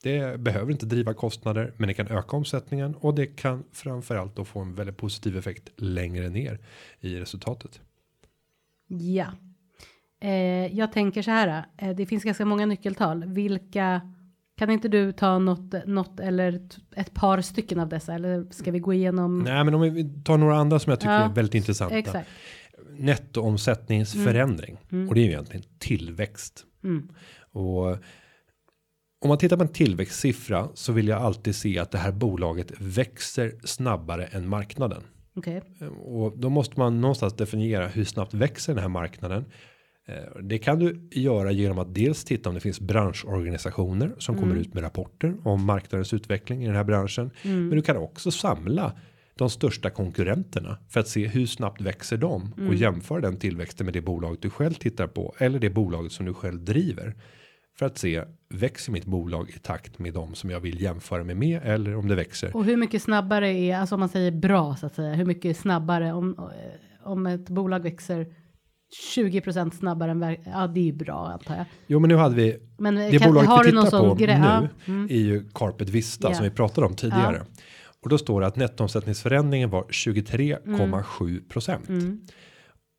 Det 0.02 0.40
behöver 0.40 0.72
inte 0.72 0.86
driva 0.86 1.14
kostnader, 1.14 1.72
men 1.76 1.88
det 1.88 1.94
kan 1.94 2.08
öka 2.08 2.36
omsättningen 2.36 2.94
och 2.94 3.14
det 3.14 3.26
kan 3.26 3.64
framförallt 3.72 4.36
då 4.36 4.44
få 4.44 4.60
en 4.60 4.74
väldigt 4.74 4.96
positiv 4.96 5.36
effekt 5.36 5.70
längre 5.76 6.28
ner 6.28 6.58
i 7.00 7.16
resultatet. 7.16 7.80
Ja. 8.88 9.26
Eh, 10.20 10.76
jag 10.76 10.92
tänker 10.92 11.22
så 11.22 11.30
här. 11.30 11.66
Eh, 11.76 11.96
det 11.96 12.06
finns 12.06 12.24
ganska 12.24 12.44
många 12.44 12.66
nyckeltal. 12.66 13.24
Vilka 13.24 14.13
kan 14.56 14.70
inte 14.70 14.88
du 14.88 15.12
ta 15.12 15.38
något, 15.38 15.86
något 15.86 16.20
eller 16.20 16.68
ett 16.96 17.14
par 17.14 17.40
stycken 17.40 17.80
av 17.80 17.88
dessa? 17.88 18.14
Eller 18.14 18.46
ska 18.50 18.70
vi 18.70 18.78
gå 18.78 18.92
igenom? 18.92 19.38
Nej, 19.38 19.64
men 19.64 19.74
om 19.74 19.80
vi 19.80 20.22
tar 20.24 20.38
några 20.38 20.56
andra 20.56 20.78
som 20.78 20.90
jag 20.90 21.00
tycker 21.00 21.12
Ja, 21.12 21.24
är 21.24 21.34
väldigt 21.34 21.54
intressanta. 21.54 21.98
Exakt. 21.98 22.28
Nettoomsättningsförändring 22.98 24.78
och 25.08 25.14
det 25.14 25.20
är 25.20 25.24
ju 25.24 25.30
egentligen 25.30 25.64
tillväxt. 25.78 26.64
Mm. 26.84 27.08
Och 27.52 27.90
om 29.20 29.28
man 29.28 29.38
tittar 29.38 29.56
på 29.56 29.62
en 29.62 29.72
tillväxtsiffra 29.72 30.68
så 30.74 30.92
vill 30.92 31.08
jag 31.08 31.22
alltid 31.22 31.54
se 31.54 31.78
att 31.78 31.90
det 31.90 31.98
här 31.98 32.12
bolaget 32.12 32.72
växer 32.78 33.54
snabbare 33.64 34.24
än 34.24 34.48
marknaden. 34.48 35.02
Okej. 35.36 35.62
Och 36.04 36.38
då 36.38 36.50
måste 36.50 36.78
man 36.78 37.00
någonstans 37.00 37.36
definiera 37.36 37.86
hur 37.86 38.04
snabbt 38.04 38.34
växer 38.34 38.74
den 38.74 38.82
här 38.82 38.88
marknaden. 38.88 39.44
Eh, 40.06 40.14
Det 40.42 40.58
kan 40.58 40.78
du 40.78 41.08
göra 41.10 41.50
genom 41.52 41.78
att 41.78 41.94
dels 41.94 42.24
titta 42.24 42.48
om 42.48 42.54
det 42.54 42.60
finns 42.60 42.80
branschorganisationer 42.80 44.14
som 44.18 44.36
kommer 44.38 44.56
ut 44.56 44.74
med 44.74 44.82
rapporter 44.82 45.36
om 45.44 45.64
marknadens 45.64 46.12
utveckling 46.14 46.62
i 46.62 46.66
den 46.66 46.76
här 46.76 46.84
branschen. 46.84 47.30
Men 47.42 47.70
du 47.70 47.82
kan 47.82 47.96
också 47.96 48.30
samla 48.30 48.92
de 49.36 49.50
största 49.50 49.90
konkurrenterna 49.90 50.78
för 50.88 51.00
att 51.00 51.08
se 51.08 51.26
hur 51.26 51.46
snabbt 51.46 51.80
växer 51.80 52.16
de 52.16 52.52
och 52.68 52.74
jämföra 52.74 53.20
den 53.20 53.36
tillväxten 53.36 53.84
med 53.86 53.94
det 53.94 54.00
bolag 54.00 54.36
du 54.40 54.50
själv 54.50 54.74
tittar 54.74 55.06
på 55.06 55.34
eller 55.38 55.58
det 55.58 55.70
bolaget 55.70 56.12
som 56.12 56.26
du 56.26 56.34
själv 56.34 56.64
driver 56.64 57.14
för 57.78 57.86
att 57.86 57.98
se 57.98 58.24
växer 58.48 58.92
mitt 58.92 59.04
bolag 59.04 59.50
i 59.50 59.58
takt 59.58 59.98
med 59.98 60.14
de 60.14 60.34
som 60.34 60.50
jag 60.50 60.60
vill 60.60 60.82
jämföra 60.82 61.24
mig 61.24 61.34
med 61.34 61.60
eller 61.64 61.96
om 61.96 62.08
det 62.08 62.14
växer? 62.14 62.56
Och 62.56 62.64
hur 62.64 62.76
mycket 62.76 63.02
snabbare 63.02 63.48
är, 63.48 63.76
alltså 63.76 63.94
om 63.94 64.00
man 64.00 64.08
säger 64.08 64.30
bra 64.30 64.76
så 64.76 64.86
att 64.86 64.94
säga, 64.94 65.14
hur 65.14 65.24
mycket 65.24 65.56
snabbare 65.56 66.12
om, 66.12 66.50
om 67.02 67.26
ett 67.26 67.48
bolag 67.48 67.80
växer 67.80 68.26
20% 69.12 69.70
snabbare 69.70 70.10
än, 70.10 70.36
ja 70.44 70.66
det 70.66 70.80
är 70.80 70.84
ju 70.84 70.92
bra 70.92 71.26
antar 71.28 71.56
jag. 71.56 71.64
Jo, 71.86 71.98
men 72.00 72.08
nu 72.08 72.16
hade 72.16 72.34
vi 72.34 72.56
Men 72.78 72.94
det 72.94 73.18
kan, 73.18 73.28
bolaget 73.30 73.50
har 73.50 73.64
vi 73.64 73.70
tittar 73.70 74.08
på 74.08 74.14
grej? 74.14 74.38
nu 74.38 74.44
Ja. 74.46 74.68
Mm. 74.86 75.04
är 75.10 75.14
ju 75.18 75.48
Carpet 75.54 75.88
Vista 75.88 76.28
Ja. 76.28 76.34
som 76.34 76.44
vi 76.44 76.50
pratade 76.50 76.86
om 76.86 76.96
tidigare. 76.96 77.42
Och 78.02 78.08
då 78.08 78.18
står 78.18 78.40
det 78.40 78.46
att 78.46 78.56
nettoomsättningsförändringen 78.56 79.70
var 79.70 79.82
23,7 79.82 81.48
procent. 81.48 81.88
Mm. 81.88 82.20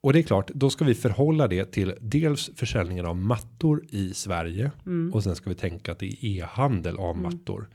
Och 0.04 0.14
det 0.14 0.20
är 0.20 0.24
klart, 0.24 0.52
då 0.54 0.70
ska 0.70 0.86
vi 0.86 0.96
förhålla 0.96 1.48
det 1.48 1.66
till 1.72 1.93
dels 2.02 2.52
försäljningen 2.56 3.06
av 3.06 3.16
mattor 3.16 3.84
i 3.89 4.14
Sverige 4.14 4.72
Mm. 4.86 5.14
och 5.14 5.24
sen 5.24 5.36
ska 5.36 5.50
vi 5.50 5.56
tänka 5.56 5.91
att 5.91 6.00
det 6.00 6.06
är 6.06 6.26
e-handel 6.26 6.98
av 6.98 7.18
mattor. 7.18 7.70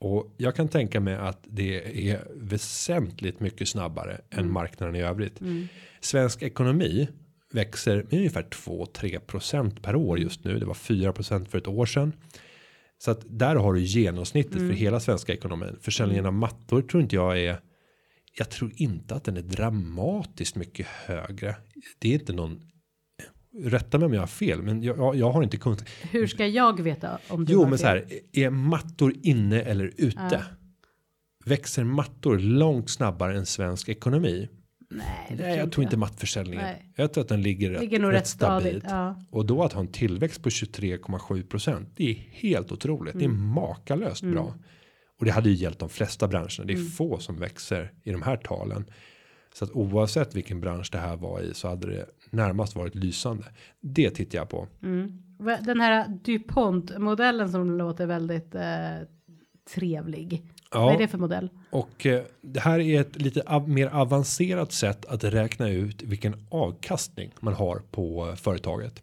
Och 0.00 0.34
jag 0.36 0.54
kan 0.56 0.68
tänka 0.68 1.00
mig 1.00 1.16
att 1.16 1.38
det 1.44 2.08
är 2.10 2.26
väsentligt 2.36 3.40
mycket 3.40 3.68
snabbare 3.68 4.20
Mm. 4.30 4.44
än 4.46 4.52
marknaden 4.52 4.96
i 4.96 5.02
övrigt. 5.02 5.40
Svensk 6.00 6.42
ekonomi 6.42 7.08
växer 7.52 7.96
med 8.10 8.18
ungefär 8.18 8.42
2-3 8.42 9.18
procent 9.18 9.82
per 9.82 9.96
år 9.96 10.18
just 10.18 10.44
nu. 10.44 10.58
Det 10.58 10.66
var 10.66 10.74
4 10.74 11.12
procent 11.12 11.48
för 11.48 11.58
ett 11.58 11.68
år 11.68 11.86
sedan. 11.86 12.12
Så 12.98 13.10
att 13.10 13.20
där 13.26 13.56
har 13.56 13.74
du 13.74 13.80
genomsnittet 13.80 14.58
för 14.58 14.70
hela 14.70 15.00
svenska 15.00 15.32
ekonomin. 15.32 15.76
Försäljningen 15.80 16.26
av 16.26 16.32
mattor 16.32 16.82
tror 16.82 17.02
inte 17.02 17.16
jag 17.16 17.40
är. 17.40 17.60
Jag 18.38 18.50
tror 18.50 18.72
inte 18.74 19.14
att 19.14 19.24
den 19.24 19.36
är 19.36 19.42
dramatiskt 19.42 20.56
mycket 20.56 20.86
högre. 20.86 21.56
Det 21.98 22.08
är 22.08 22.14
inte 22.14 22.32
någon. 22.32 22.60
Rätta 23.64 23.98
mig 23.98 24.06
om 24.06 24.14
jag 24.14 24.20
har 24.20 24.26
fel, 24.26 24.62
men 24.62 24.82
jag, 24.82 25.16
jag, 25.16 25.30
har 25.30 25.42
inte 25.42 25.56
kunskap. 25.56 25.88
Hur 26.02 26.26
ska 26.26 26.46
jag 26.46 26.80
veta 26.80 27.18
om 27.28 27.44
du 27.44 27.52
Jo, 27.52 27.60
men 27.60 27.70
fel? 27.70 27.78
så 27.78 27.86
här 27.86 28.04
är 28.32 28.50
mattor 28.50 29.14
inne 29.22 29.60
eller 29.62 29.92
ute? 29.96 30.28
Ja. 30.30 30.42
Växer 31.44 31.84
mattor 31.84 32.38
långt 32.38 32.90
snabbare 32.90 33.36
än 33.36 33.46
svensk 33.46 33.88
ekonomi? 33.88 34.48
Nej, 34.90 35.36
Nej, 35.38 35.56
jag 35.58 35.72
tror 35.72 35.84
inte 35.84 35.96
mattförsäljningen. 35.96 36.64
Nej. 36.64 36.92
Jag 36.96 37.12
tror 37.12 37.22
att 37.22 37.28
den 37.28 37.42
ligger, 37.42 37.80
Ligger 37.80 37.98
nog 38.00 38.12
rätt 38.12 38.26
stadigt. 38.26 38.84
Ja. 38.88 39.22
Och 39.30 39.46
då 39.46 39.62
att 39.62 39.72
ha 39.72 39.80
en 39.80 39.92
tillväxt 39.92 40.42
på 40.42 40.48
23,7 40.48 41.42
procent. 41.42 41.88
Det 41.96 42.10
är 42.10 42.14
helt 42.14 42.72
otroligt. 42.72 43.14
Det 43.18 43.24
är 43.24 43.28
Mm. 43.28 43.46
makalöst 43.48 44.22
bra. 44.22 44.54
Och 45.18 45.24
det 45.24 45.30
hade 45.30 45.48
ju 45.50 45.54
gällt 45.54 45.78
de 45.78 45.88
flesta 45.88 46.28
branscherna. 46.28 46.64
Det 46.64 46.72
är 46.72 46.76
Mm. 46.76 46.88
få 46.90 47.18
som 47.18 47.36
växer 47.36 47.92
i 48.04 48.10
de 48.10 48.22
här 48.22 48.36
talen. 48.36 48.84
Så 49.54 49.64
att 49.64 49.70
oavsett 49.70 50.34
vilken 50.34 50.60
bransch 50.60 50.88
det 50.92 50.98
här 50.98 51.16
var 51.16 51.40
i 51.40 51.54
så 51.54 51.68
hade 51.68 51.86
det 51.86 52.06
närmast 52.30 52.76
varit 52.76 52.94
lysande. 52.94 53.44
Det 53.80 54.10
tittar 54.10 54.38
jag 54.38 54.48
på. 54.48 54.68
Mm. 54.82 55.22
Den 55.64 55.80
här 55.80 56.08
DuPont-modellen 56.24 57.48
som 57.48 57.70
låter 57.78 58.06
väldigt 58.06 58.54
eh, 58.54 58.62
trevlig. 59.74 60.42
Vad 60.70 60.94
är 60.94 60.98
det 60.98 61.08
för 61.08 61.18
modell? 61.18 61.50
Och 61.70 62.06
eh, 62.06 62.22
det 62.40 62.60
här 62.60 62.80
är 62.80 63.00
ett 63.00 63.22
lite 63.22 63.42
av, 63.46 63.68
mer 63.68 63.86
avancerat 63.86 64.72
sätt 64.72 65.06
att 65.06 65.24
räkna 65.24 65.68
ut 65.68 66.02
vilken 66.02 66.46
avkastning 66.50 67.32
man 67.40 67.54
har 67.54 67.82
på 67.90 68.28
eh, 68.28 68.34
företaget. 68.34 69.02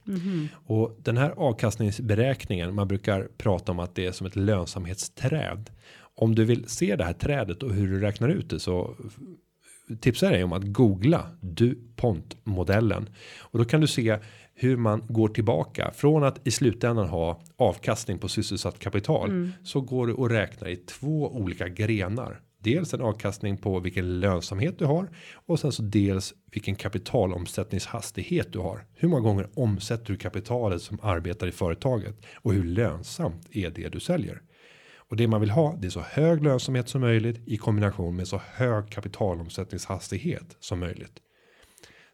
Och 0.65 0.97
den 1.03 1.17
här 1.17 1.29
avkastningsberäkningen, 1.29 2.75
man 2.75 2.87
brukar 2.87 3.27
prata 3.37 3.71
om 3.71 3.79
att 3.79 3.95
det 3.95 4.05
är 4.05 4.11
som 4.11 4.27
ett 4.27 4.35
lönsamhetsträd. 4.35 5.69
Om 6.15 6.35
du 6.35 6.45
vill 6.45 6.69
se 6.69 6.95
det 6.95 7.03
här 7.03 7.13
trädet 7.13 7.63
och 7.63 7.73
hur 7.73 7.87
du 7.87 7.99
räknar 7.99 8.29
ut 8.29 8.49
det 8.49 8.59
så 8.59 8.95
tipsar 9.99 10.27
jag 10.27 10.33
dig 10.33 10.43
om 10.43 10.53
att 10.53 10.63
googla 10.63 11.29
DuPont 11.41 12.37
modellen 12.43 13.09
och 13.39 13.59
då 13.59 13.65
kan 13.65 13.81
du 13.81 13.87
se 13.87 14.19
hur 14.55 14.77
man 14.77 15.03
går 15.07 15.27
tillbaka 15.27 15.91
från 15.95 16.23
att 16.23 16.47
i 16.47 16.51
slutändan 16.51 17.07
ha 17.07 17.41
avkastning 17.57 18.19
på 18.19 18.27
sysselsatt 18.27 18.79
kapital 18.79 19.51
så 19.63 19.81
går 19.81 20.07
det 20.07 20.13
att 20.13 20.31
räkna 20.31 20.69
i 20.69 20.75
två 20.75 21.31
olika 21.31 21.67
grenar. 21.67 22.41
Dels 22.59 22.93
en 22.93 23.01
avkastning 23.01 23.57
på 23.57 23.79
vilken 23.79 24.19
lönsamhet 24.19 24.79
du 24.79 24.85
har 24.85 25.09
och 25.33 25.59
sen 25.59 25.71
så 25.71 25.81
dels 25.81 26.33
vilken 26.51 26.75
kapitalomsättningshastighet 26.75 28.53
du 28.53 28.59
har. 28.59 28.85
Hur 28.93 29.07
många 29.07 29.21
gånger 29.21 29.49
omsätter 29.53 30.05
du 30.05 30.17
kapitalet 30.17 30.81
som 30.81 30.99
arbetar 31.01 31.47
i 31.47 31.51
företaget 31.51 32.25
och 32.35 32.53
hur 32.53 32.63
lönsamt 32.63 33.47
är 33.51 33.69
det 33.69 33.89
du 33.89 33.99
säljer? 33.99 34.41
Och 35.09 35.15
det 35.15 35.27
man 35.27 35.41
vill 35.41 35.49
ha 35.49 35.75
det 35.81 35.87
är 35.87 35.91
så 35.91 35.99
hög 35.99 36.43
lönsamhet 36.43 36.89
som 36.89 37.01
möjligt 37.01 37.41
i 37.45 37.57
kombination 37.57 38.15
med 38.15 38.27
så 38.27 38.41
hög 38.53 38.89
kapitalomsättningshastighet 38.89 40.57
som 40.59 40.79
möjligt. 40.79 41.21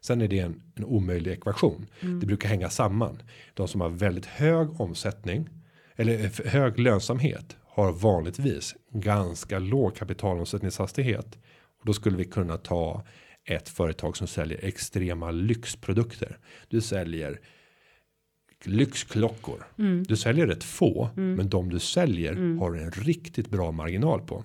Sen 0.04 0.20
är 0.20 0.28
det 0.28 0.38
en, 0.38 0.62
en 0.74 0.84
omöjlig 0.84 1.32
ekvation. 1.32 1.86
Det 2.00 2.26
brukar 2.26 2.48
hänga 2.48 2.70
samman. 2.70 3.22
De 3.54 3.68
som 3.68 3.80
har 3.80 3.88
väldigt 3.88 4.26
hög 4.26 4.80
omsättning 4.80 5.48
eller 5.96 6.24
eh, 6.24 6.52
hög 6.52 6.78
lönsamhet 6.78 7.56
har 7.64 7.92
vanligtvis 7.92 8.74
ganska 8.90 9.58
låg 9.58 9.96
kapitalomsättningshastighet. 9.96 11.38
Och 11.80 11.86
då 11.86 11.92
skulle 11.92 12.16
vi 12.16 12.24
kunna 12.24 12.56
ta 12.56 13.04
ett 13.44 13.68
företag 13.68 14.16
som 14.16 14.26
säljer 14.26 14.64
extrema 14.64 15.30
lyxprodukter. 15.30 16.38
Du 16.68 16.80
säljer 16.80 17.40
lyxklockor. 18.64 19.66
Du 20.08 20.16
säljer 20.16 20.46
rätt 20.46 20.64
få, 20.64 21.10
men 21.36 21.48
de 21.48 21.68
du 21.70 21.78
säljer 21.78 22.58
har 22.58 22.74
en 22.74 22.90
riktigt 22.90 23.48
bra 23.50 23.70
marginal 23.70 24.20
på. 24.20 24.44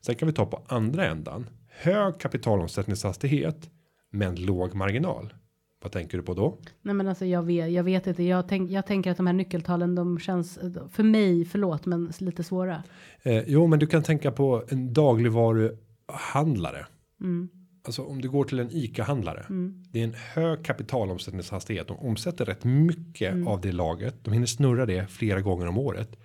Sen 0.00 0.14
kan 0.14 0.28
vi 0.28 0.34
ta 0.34 0.46
på 0.46 0.64
andra 0.68 1.06
ändan. 1.06 1.46
Hög 1.68 2.20
kapitalomsättningshastighet, 2.20 3.70
men 4.10 4.34
låg 4.34 4.74
marginal. 4.74 5.34
Vad 5.82 5.92
tänker 5.92 6.18
du 6.18 6.24
på 6.24 6.34
då? 6.34 6.58
Nej 6.82 6.94
men 6.94 7.08
alltså 7.08 7.24
jag 7.26 7.42
vet, 7.42 7.72
jag 7.72 7.84
vet 7.84 8.06
inte. 8.06 8.22
Jag, 8.22 8.48
tänk, 8.48 8.70
jag 8.70 8.86
tänker 8.86 9.10
att 9.10 9.16
de 9.16 9.26
här 9.26 9.34
nyckeltalen 9.34 9.94
de 9.94 10.18
känns 10.18 10.58
för 10.90 11.02
mig, 11.02 11.44
förlåt 11.44 11.86
men 11.86 12.12
lite 12.18 12.44
svåra. 12.44 12.82
Eh, 13.22 13.42
jo, 13.46 13.66
men 13.66 13.78
du 13.78 13.86
kan 13.86 14.02
tänka 14.02 14.32
på 14.32 14.64
en 14.68 14.92
dagligvaruhandlare. 14.92 16.86
Mm. 17.20 17.48
Alltså 17.84 18.02
om 18.04 18.20
du 18.20 18.30
går 18.30 18.44
till 18.44 18.58
en 18.60 18.68
ICA-handlare. 18.70 19.46
Det 19.92 20.00
är 20.00 20.04
en 20.04 20.14
hög 20.34 20.64
kapitalomsättningshastighet. 20.64 21.88
De 21.88 21.98
omsätter 21.98 22.44
rätt 22.44 22.64
mycket 22.64 23.32
Mm. 23.32 23.48
av 23.48 23.60
det 23.60 23.72
laget. 23.72 24.24
De 24.24 24.32
hinner 24.32 24.46
snurra 24.46 24.86
det 24.86 25.10
flera 25.10 25.40
gånger 25.40 25.66
om 25.66 25.78
året. 25.78 26.16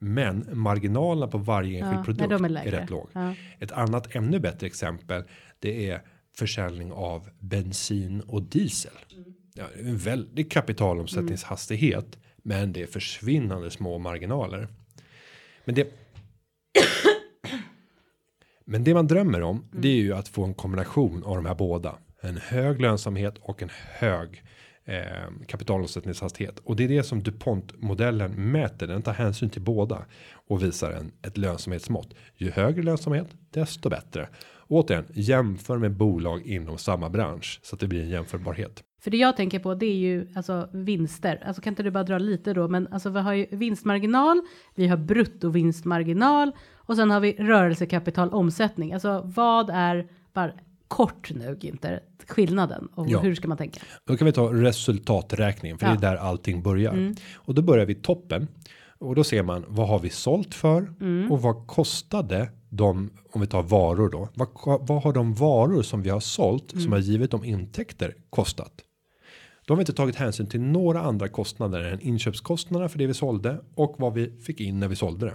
Men 0.00 0.48
marginalerna 0.52 1.26
på 1.28 1.38
varje 1.38 1.78
enskild 1.84 2.20
Ja, 2.20 2.26
produkt 2.28 2.32
är 2.44 2.66
är, 2.66 2.70
rätt 2.70 2.90
låg. 2.90 3.08
Ja. 3.12 3.34
Ett 3.58 3.72
annat 3.72 4.14
ännu 4.14 4.40
bättre 4.40 4.66
exempel. 4.66 5.22
Det 5.58 5.90
är 5.90 6.02
försäljning 6.38 6.92
av 6.92 7.28
bensin 7.40 8.20
och 8.20 8.42
diesel. 8.42 8.92
Ja, 9.54 9.64
det 9.74 9.80
är 9.80 9.88
en 9.88 9.96
väldig 9.96 10.50
kapitalomsättningshastighet. 10.50 12.18
Men 12.42 12.72
det 12.72 12.82
är 12.82 12.86
försvinnande 12.86 13.70
små 13.70 13.98
marginaler. 13.98 14.68
Men 15.64 15.74
det. 15.74 15.88
Men 18.64 18.84
det 18.84 18.94
man 18.94 19.06
drömmer 19.06 19.42
om, 19.42 19.68
det 19.72 19.88
är 19.88 19.96
ju 19.96 20.12
att 20.12 20.28
få 20.28 20.44
en 20.44 20.54
kombination 20.54 21.24
av 21.24 21.36
de 21.36 21.46
här 21.46 21.54
båda. 21.54 21.98
En 22.20 22.36
hög 22.36 22.80
lönsamhet 22.80 23.34
och 23.40 23.62
en 23.62 23.70
hög 23.72 24.42
eh, 24.84 25.46
kapitalomsättningshastighet. 25.46 26.58
Och 26.58 26.76
det 26.76 26.84
är 26.84 26.88
det 26.88 27.02
som 27.02 27.22
DuPont 27.22 27.82
modellen 27.82 28.52
mäter. 28.52 28.86
Den 28.86 29.02
tar 29.02 29.12
hänsyn 29.12 29.50
till 29.50 29.62
båda 29.62 30.04
och 30.32 30.62
visar 30.62 30.92
en 30.92 31.12
ett 31.22 31.36
lönsamhetsmått. 31.36 32.14
Ju 32.36 32.50
högre 32.50 32.82
lönsamhet, 32.82 33.28
desto 33.50 33.88
bättre. 33.88 34.28
Återigen, 34.68 35.04
jämför 35.12 35.78
med 35.78 35.92
bolag 35.96 36.42
inom 36.46 36.78
samma 36.78 37.10
bransch 37.10 37.60
så 37.62 37.74
att 37.76 37.80
det 37.80 37.86
blir 37.88 38.02
en 38.02 38.08
jämförbarhet. 38.10 38.82
För 39.00 39.10
det 39.10 39.16
jag 39.16 39.36
tänker 39.36 39.58
på 39.58 39.74
det 39.74 39.86
är 39.86 39.94
ju 39.96 40.28
alltså 40.34 40.68
vinster. 40.72 41.42
Alltså 41.46 41.62
kan 41.62 41.70
inte 41.72 41.82
du 41.82 41.90
bara 41.90 42.04
dra 42.04 42.18
lite 42.18 42.52
då? 42.54 42.68
Men 42.68 42.86
alltså 42.92 43.10
vi 43.10 43.20
har 43.20 43.32
ju 43.32 43.46
vinstmarginal, 43.50 44.40
vi 44.74 44.88
har 44.88 44.96
bruttovinstmarginal 44.96 46.52
och 46.74 46.96
sen 46.96 47.10
har 47.10 47.20
vi 47.20 47.32
rörelsekapital 47.32 48.28
omsättning. 48.28 48.92
Alltså 48.92 49.22
vad 49.24 49.70
är 49.70 50.06
bara 50.32 50.52
kort 50.88 51.30
nu 51.34 51.58
inte 51.60 52.00
skillnaden 52.26 52.88
och 52.94 53.08
Ja. 53.08 53.20
hur 53.20 53.34
ska 53.34 53.48
man 53.48 53.56
tänka? 53.58 53.80
Då 54.04 54.16
kan 54.16 54.26
vi 54.26 54.32
ta 54.32 54.52
resultaträkningen 54.52 55.78
för 55.78 55.86
Ja. 55.86 55.92
det 55.92 56.06
är 56.06 56.10
där 56.10 56.16
allting 56.16 56.62
börjar. 56.62 57.14
Och 57.34 57.54
då 57.54 57.62
börjar 57.62 57.86
vi 57.86 57.94
toppen. 57.94 58.48
Och 58.98 59.14
då 59.14 59.24
ser 59.24 59.42
man 59.42 59.64
vad 59.68 59.88
har 59.88 59.98
vi 59.98 60.10
sålt 60.10 60.54
för 60.54 60.94
och 61.30 61.42
vad 61.42 61.66
kostade 61.66 62.48
de 62.68 63.10
om 63.32 63.40
vi 63.40 63.46
tar 63.46 63.62
varor 63.62 64.08
då. 64.08 64.28
Vad, 64.34 64.48
vad 64.88 65.02
har 65.02 65.12
de 65.12 65.34
varor 65.34 65.82
som 65.82 66.02
vi 66.02 66.10
har 66.10 66.20
sålt 66.20 66.70
som 66.70 66.92
har 66.92 66.98
givit 66.98 67.30
dem 67.30 67.44
intäkter 67.44 68.14
kostat? 68.30 68.72
Då 69.66 69.74
har 69.74 69.76
vi 69.76 69.82
inte 69.82 69.92
tagit 69.92 70.16
hänsyn 70.16 70.46
till 70.46 70.60
några 70.60 71.00
andra 71.02 71.28
kostnader 71.28 71.80
än 71.80 72.00
inköpskostnaderna 72.00 72.88
för 72.88 72.98
det 72.98 73.06
vi 73.06 73.14
sålde 73.14 73.60
och 73.74 73.94
vad 73.98 74.14
vi 74.14 74.40
fick 74.40 74.60
in 74.60 74.80
när 74.80 74.88
vi 74.88 74.96
sålde 74.96 75.26
det. 75.26 75.34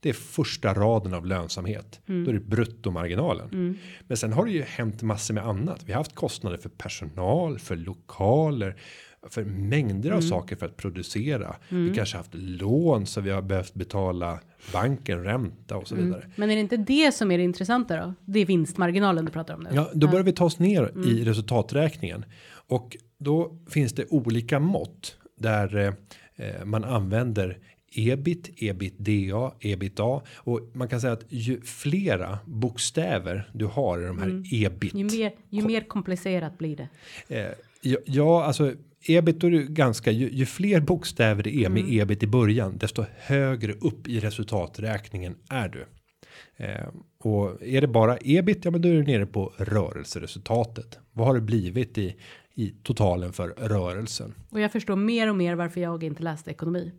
Det 0.00 0.08
är 0.08 0.12
första 0.12 0.74
raden 0.74 1.14
av 1.14 1.26
lönsamhet. 1.26 2.00
Då 2.06 2.30
är 2.30 2.32
det 2.32 2.40
bruttomarginalen. 2.40 3.78
Men 4.06 4.16
sen 4.16 4.32
har 4.32 4.44
det 4.44 4.50
ju 4.50 4.62
hänt 4.62 5.02
massor 5.02 5.34
med 5.34 5.46
annat. 5.46 5.82
Vi 5.84 5.92
har 5.92 6.00
haft 6.00 6.14
kostnader 6.14 6.56
för 6.56 6.68
personal, 6.68 7.58
för 7.58 7.76
lokaler, 7.76 8.76
för 9.30 9.44
mängder 9.44 10.10
av 10.10 10.20
saker 10.20 10.56
för 10.56 10.66
att 10.66 10.76
producera. 10.76 11.56
Vi 11.68 11.94
kanske 11.94 12.16
haft 12.16 12.34
lån 12.34 13.06
så 13.06 13.20
vi 13.20 13.30
har 13.30 13.42
behövt 13.42 13.74
betala 13.74 14.40
banken 14.72 15.24
ränta 15.24 15.76
och 15.76 15.88
så 15.88 15.94
vidare. 15.94 16.30
Men 16.36 16.50
är 16.50 16.54
det 16.54 16.60
inte 16.60 16.76
det 16.76 17.14
som 17.14 17.30
är 17.30 17.38
det 17.38 17.44
intressanta 17.44 17.96
då? 17.96 18.14
Det 18.24 18.40
är 18.40 18.46
vinstmarginalen 18.46 19.24
du 19.24 19.32
pratar 19.32 19.54
om 19.54 19.60
nu. 19.60 19.70
Ja, 19.72 19.90
då 19.94 20.08
börjar 20.08 20.24
vi 20.24 20.32
ta 20.32 20.44
oss 20.44 20.58
ner 20.58 20.92
i 21.06 21.24
resultaträkningen 21.24 22.24
och 22.68 22.96
då 23.18 23.58
finns 23.68 23.92
det 23.92 24.06
olika 24.10 24.60
mått 24.60 25.16
där 25.38 25.94
eh, 26.36 26.64
man 26.64 26.84
använder 26.84 27.58
ebit, 27.96 28.50
ebitda, 28.56 29.52
ebitda 29.60 30.20
och 30.34 30.60
man 30.72 30.88
kan 30.88 31.00
säga 31.00 31.12
att 31.12 31.24
ju 31.28 31.60
flera 31.60 32.38
bokstäver 32.46 33.50
du 33.52 33.66
har 33.66 34.02
i 34.02 34.06
de 34.06 34.18
här 34.18 34.42
ebit. 34.52 34.94
Ju 34.94 35.04
mer, 35.04 35.32
ju 35.48 35.62
mer 35.62 35.80
komplicerat 35.80 36.58
blir 36.58 36.76
det. 36.76 36.88
Eh, 37.28 37.52
ja, 37.82 37.98
ja, 38.04 38.44
alltså 38.44 38.72
ebit 39.06 39.44
är 39.44 39.50
ganska 39.50 40.10
ju, 40.10 40.30
ju 40.30 40.46
fler 40.46 40.80
bokstäver 40.80 41.42
det 41.42 41.56
är 41.56 41.68
med 41.68 41.84
ebit 41.88 42.22
i 42.22 42.26
början, 42.26 42.78
desto 42.78 43.04
högre 43.16 43.72
upp 43.72 44.08
i 44.08 44.20
resultaträkningen 44.20 45.36
är 45.50 45.68
du. 45.68 45.86
Eh, 46.56 46.88
och 47.18 47.62
är 47.62 47.80
det 47.80 47.88
bara 47.88 48.18
ebit, 48.20 48.64
ja, 48.64 48.70
men 48.70 48.82
då 48.82 48.88
är 48.88 48.92
du 48.92 49.02
nere 49.02 49.26
på 49.26 49.52
rörelseresultatet. 49.56 50.98
Vad 51.12 51.26
har 51.26 51.34
det 51.34 51.40
blivit 51.40 51.98
i 51.98 52.16
i 52.54 52.74
totalen 52.82 53.32
för 53.32 53.48
rörelsen? 53.48 54.34
Och 54.50 54.60
jag 54.60 54.72
förstår 54.72 54.96
mer 54.96 55.30
och 55.30 55.36
mer 55.36 55.54
varför 55.54 55.80
jag 55.80 56.04
inte 56.04 56.22
läste 56.22 56.50
ekonomi. 56.50 56.92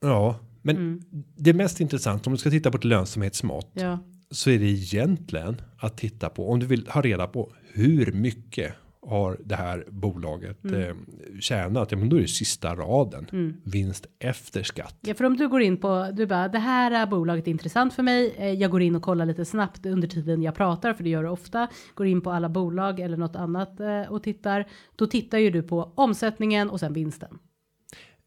Ja, 0.00 0.38
men 0.62 1.02
det 1.36 1.52
mest 1.52 1.80
intressant 1.80 2.26
om 2.26 2.32
du 2.32 2.38
ska 2.38 2.50
titta 2.50 2.70
på 2.70 2.76
ett 2.76 2.84
lönsamhetsmått 2.84 3.70
Ja, 3.72 3.98
så 4.30 4.50
är 4.50 4.58
det 4.58 4.64
egentligen 4.64 5.60
att 5.78 5.98
titta 5.98 6.28
på 6.28 6.50
om 6.50 6.60
du 6.60 6.66
vill 6.66 6.88
ha 6.88 7.00
reda 7.00 7.26
på 7.26 7.52
hur 7.72 8.12
mycket 8.12 8.72
har 9.06 9.38
det 9.44 9.54
här 9.54 9.84
bolaget 9.90 10.64
eh, 10.64 10.96
tjänat? 11.40 11.92
Ja, 11.92 11.98
men 11.98 12.08
då 12.08 12.16
är 12.16 12.20
det 12.20 12.28
sista 12.28 12.74
raden 12.74 13.56
vinst 13.64 14.06
efter 14.18 14.62
skatt. 14.62 14.98
Ja, 15.00 15.14
för 15.14 15.24
om 15.24 15.36
du 15.36 15.48
går 15.48 15.60
in 15.62 15.76
på, 15.76 16.08
du 16.12 16.26
bara, 16.26 16.48
det 16.48 16.58
här 16.58 16.90
är 16.90 17.06
bolaget 17.06 17.46
är 17.46 17.50
intressant 17.50 17.94
för 17.94 18.02
mig. 18.02 18.34
Eh, 18.38 18.50
Jag 18.52 18.70
går 18.70 18.82
in 18.82 18.96
och 18.96 19.02
kollar 19.02 19.26
lite 19.26 19.44
snabbt 19.44 19.86
under 19.86 20.08
tiden 20.08 20.42
jag 20.42 20.54
pratar, 20.54 20.92
för 20.94 21.04
det 21.04 21.10
gör 21.10 21.22
du 21.22 21.28
ofta. 21.28 21.68
Går 21.94 22.06
in 22.06 22.20
på 22.20 22.30
alla 22.30 22.48
bolag 22.48 23.00
eller 23.00 23.16
något 23.16 23.36
annat 23.36 23.80
eh, 23.80 24.02
och 24.02 24.22
tittar. 24.22 24.66
Då 24.96 25.06
tittar 25.06 25.38
ju 25.38 25.50
du 25.50 25.62
på 25.62 25.92
omsättningen 25.94 26.70
och 26.70 26.80
sen 26.80 26.92
vinsten. 26.92 27.38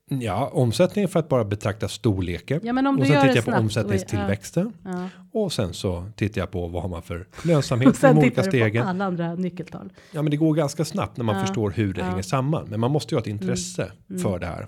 Ja, 0.10 0.50
omsättningen 0.54 1.10
för 1.10 1.20
att 1.20 1.30
bara 1.30 1.46
betrakta 1.46 1.88
storleken. 1.88 2.60
Ja, 2.64 2.74
men 2.74 2.88
om 2.88 3.00
och 3.00 3.08
sen 3.08 3.16
tittar 3.22 3.28
jag 3.28 3.36
på 3.36 3.42
snabbt 3.42 3.60
omsättningstillväxten. 3.62 4.74
Ja. 4.84 5.10
Och 5.32 5.54
sen 5.54 5.74
så 5.74 6.06
tittar 6.16 6.42
jag 6.42 6.52
på 6.52 6.68
vad 6.68 6.82
har 6.82 6.90
man 6.90 7.02
för 7.02 7.28
lönsamhet 7.44 7.96
i 8.04 8.08
de 8.08 8.18
olika 8.18 8.44
stegen. 8.44 8.88
alla 8.88 9.06
andra 9.06 9.36
nyckeltal. 9.36 9.90
Ja, 10.12 10.22
men 10.22 10.32
det 10.32 10.38
går 10.38 10.54
ganska 10.54 10.86
snabbt 10.86 11.18
när 11.18 11.24
man 11.26 11.36
Ja, 11.36 11.42
förstår 11.42 11.70
hur 11.72 11.94
det 11.94 12.04
hänger 12.04 12.22
samman. 12.22 12.68
Men 12.70 12.80
man 12.80 12.92
måste 12.92 13.16
ju 13.16 13.18
ha 13.18 13.22
ett 13.22 13.28
intresse 13.28 13.92
för 14.22 14.40
det 14.40 14.46
här. 14.46 14.68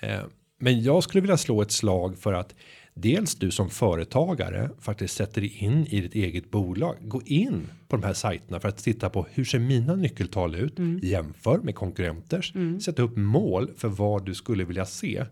Eh, 0.00 0.20
men 0.60 0.82
jag 0.82 1.02
skulle 1.02 1.20
vilja 1.20 1.36
slå 1.36 1.62
ett 1.62 1.72
slag 1.72 2.18
för 2.18 2.32
att 2.32 2.54
dels 2.94 3.34
du 3.34 3.50
som 3.50 3.70
företagare 3.70 4.70
faktiskt 4.80 5.16
sätter 5.16 5.40
dig 5.40 5.64
in 5.64 5.86
i 5.86 6.00
ditt 6.00 6.14
eget 6.14 6.50
bolag. 6.50 6.96
Gå 7.00 7.22
in 7.22 7.66
på 7.88 7.96
de 7.96 8.02
här 8.06 8.14
sajterna 8.14 8.60
för 8.60 8.68
att 8.68 8.78
titta 8.78 9.10
på 9.10 9.26
hur 9.30 9.44
ser 9.44 9.58
mina 9.58 9.94
nyckeltal 9.96 10.54
ut? 10.54 10.78
Jämför 11.02 11.58
med 11.58 11.74
konkurrenters. 11.74 12.52
Sätt 12.80 12.98
upp 12.98 13.16
mål 13.16 13.70
för 13.76 13.88
vad 13.88 14.26
du 14.26 14.34
skulle 14.34 14.64
vilja 14.64 14.86
se 14.86 15.24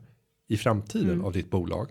i 0.48 0.56
framtiden 0.56 1.20
av 1.20 1.32
ditt 1.32 1.50
bolag. 1.50 1.90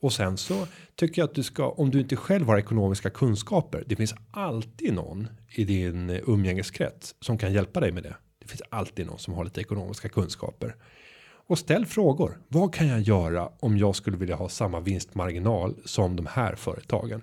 Och 0.00 0.12
sen 0.12 0.36
så 0.36 0.66
tycker 0.94 1.22
jag 1.22 1.28
att 1.28 1.34
du 1.34 1.42
ska, 1.42 1.70
om 1.70 1.90
du 1.90 2.00
inte 2.00 2.16
själv 2.16 2.46
har 2.46 2.58
ekonomiska 2.58 3.10
kunskaper, 3.10 3.84
det 3.86 3.96
finns 3.96 4.14
alltid 4.30 4.94
någon 4.94 5.28
i 5.54 5.64
din 5.64 6.10
umgängeskrets 6.10 7.14
som 7.20 7.38
kan 7.38 7.52
hjälpa 7.52 7.80
dig 7.80 7.92
med 7.92 8.02
det. 8.02 8.16
Det 8.38 8.48
finns 8.48 8.62
alltid 8.70 9.06
någon 9.06 9.18
som 9.18 9.34
har 9.34 9.44
lite 9.44 9.60
ekonomiska 9.60 10.08
kunskaper. 10.08 10.76
Och 11.48 11.58
ställ 11.58 11.86
frågor. 11.86 12.38
Vad 12.48 12.74
kan 12.74 12.88
jag 12.88 13.00
göra 13.00 13.48
om 13.60 13.78
jag 13.78 13.96
skulle 13.96 14.16
vilja 14.16 14.36
ha 14.36 14.48
samma 14.48 14.80
vinstmarginal 14.80 15.74
som 15.84 16.16
de 16.16 16.26
här 16.26 16.54
företagen? 16.54 17.22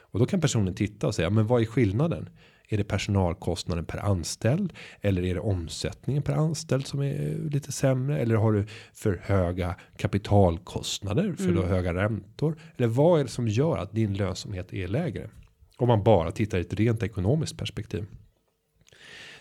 Och 0.00 0.18
då 0.18 0.26
kan 0.26 0.40
personen 0.40 0.74
titta 0.74 1.06
och 1.06 1.14
säga, 1.14 1.30
men 1.30 1.46
vad 1.46 1.60
är 1.60 1.66
skillnaden? 1.66 2.28
Är 2.68 2.76
det 2.76 2.84
personalkostnaden 2.84 3.84
per 3.84 3.98
anställd? 3.98 4.72
Eller 5.00 5.24
är 5.24 5.34
det 5.34 5.40
omsättningen 5.40 6.22
per 6.22 6.32
anställd 6.32 6.86
som 6.86 7.02
är 7.02 7.50
lite 7.50 7.72
sämre? 7.72 8.18
Eller 8.18 8.36
har 8.36 8.52
du 8.52 8.66
för 8.92 9.20
höga 9.24 9.74
kapitalkostnader? 9.96 11.32
För 11.32 11.52
du 11.52 11.58
har 11.58 11.66
höga 11.66 11.94
räntor? 11.94 12.58
Eller 12.76 12.88
vad 12.88 13.20
är 13.20 13.24
det 13.24 13.30
som 13.30 13.48
gör 13.48 13.78
att 13.78 13.92
din 13.92 14.14
lönsamhet 14.14 14.72
är 14.72 14.88
lägre? 14.88 15.30
Om 15.76 15.88
man 15.88 16.02
bara 16.02 16.30
tittar 16.30 16.58
i 16.58 16.60
ett 16.60 16.74
rent 16.74 17.02
ekonomiskt 17.02 17.58
perspektiv. 17.58 18.06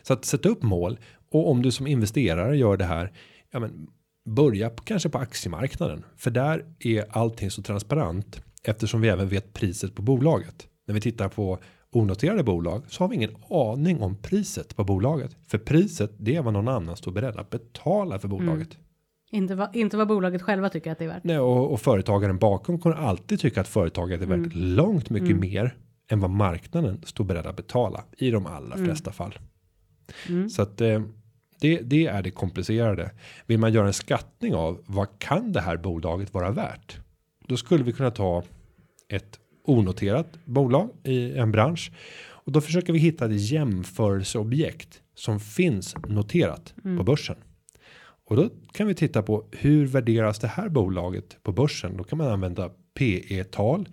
Så 0.02 0.14
att 0.14 0.26
sätta 0.26 0.50
upp 0.50 0.64
mål 0.64 1.00
och 1.32 1.52
om 1.52 1.62
du 1.62 1.72
som 1.72 1.88
investerare 1.88 2.58
gör 2.58 2.78
det 2.78 2.86
här, 2.86 3.12
ja 3.52 3.60
men 3.60 3.88
börja 4.28 4.70
på, 4.70 4.84
kanske 4.84 5.10
på 5.10 5.18
aktiemarknaden, 5.18 6.06
för 6.18 6.32
där 6.32 6.66
är 6.80 7.06
allting 7.10 7.52
så 7.52 7.62
transparent 7.62 8.42
eftersom 8.64 9.02
vi 9.02 9.08
även 9.08 9.30
vet 9.30 9.54
priset 9.54 9.96
på 9.96 10.02
bolaget. 10.02 10.68
När 10.88 10.94
vi 10.94 11.02
tittar 11.02 11.30
på 11.30 11.60
onoterade 11.92 12.44
bolag 12.44 12.84
så 12.88 13.04
har 13.04 13.10
vi 13.10 13.16
ingen 13.16 13.36
aning 13.50 14.02
om 14.02 14.16
priset 14.16 14.76
på 14.76 14.84
bolaget, 14.84 15.38
för 15.48 15.58
priset 15.58 16.12
det 16.18 16.36
är 16.36 16.42
vad 16.42 16.54
någon 16.54 16.68
annan 16.68 16.98
står 16.98 17.12
beredd 17.12 17.38
att 17.38 17.50
betala 17.50 18.20
för 18.20 18.28
bolaget. 18.28 18.78
Inte, 19.32 19.56
vad, 19.56 19.76
inte 19.76 19.98
vad 19.98 20.08
bolaget 20.08 20.42
själva 20.42 20.70
tycker 20.70 20.92
att 20.92 20.98
det 21.00 21.06
är 21.06 21.10
värt. 21.10 21.24
Nej, 21.24 21.40
och, 21.40 21.72
och 21.72 21.82
företagaren 21.82 22.38
bakom 22.38 22.80
kommer 22.80 22.96
alltid 22.96 23.40
tycka 23.40 23.62
att 23.62 23.68
företaget 23.68 24.22
är 24.22 24.26
värt 24.26 24.54
långt 24.54 25.10
mycket 25.10 25.36
mer 25.36 25.76
än 26.10 26.20
vad 26.20 26.30
marknaden 26.30 27.02
står 27.06 27.24
beredd 27.24 27.46
att 27.46 27.56
betala 27.56 28.04
i 28.18 28.32
de 28.32 28.46
allra 28.46 28.78
flesta 28.78 29.12
fall. 29.12 29.40
Så 30.50 30.62
att 30.62 30.82
eh, 30.82 31.02
det, 31.60 31.82
det 31.82 32.06
är 32.06 32.22
det 32.22 32.32
komplicerade. 32.32 33.12
Vill 33.46 33.60
man 33.60 33.74
göra 33.74 33.88
en 33.88 33.94
skattning 33.94 34.56
av 34.56 34.84
vad 34.86 35.20
kan 35.20 35.52
det 35.52 35.62
här 35.62 35.78
bolaget 35.78 36.34
vara 36.34 36.52
värt? 36.52 36.98
Då 37.48 37.58
skulle 37.58 37.84
vi 37.84 37.94
kunna 37.94 38.12
ta 38.12 38.44
ett 39.10 39.40
onoterat 39.64 40.28
bolag 40.46 40.90
i 41.04 41.38
en 41.38 41.52
bransch 41.52 41.92
och 42.48 42.52
då 42.52 42.62
försöker 42.62 42.94
vi 42.94 43.00
hitta 43.00 43.26
ett 43.26 43.52
jämförelseobjekt 43.52 45.02
som 45.16 45.40
finns 45.40 45.96
noterat 46.08 46.74
på 46.98 47.04
börsen. 47.04 47.36
Och 48.30 48.36
då 48.36 48.50
kan 48.72 48.88
vi 48.88 48.94
titta 48.94 49.24
på 49.24 49.46
hur 49.52 49.86
värderas 49.86 50.40
det 50.40 50.48
här 50.48 50.70
bolaget 50.70 51.44
på 51.44 51.52
börsen? 51.52 51.98
Då 51.98 52.04
kan 52.04 52.18
man 52.18 52.28
använda 52.28 52.70
PE-tal. 52.94 53.90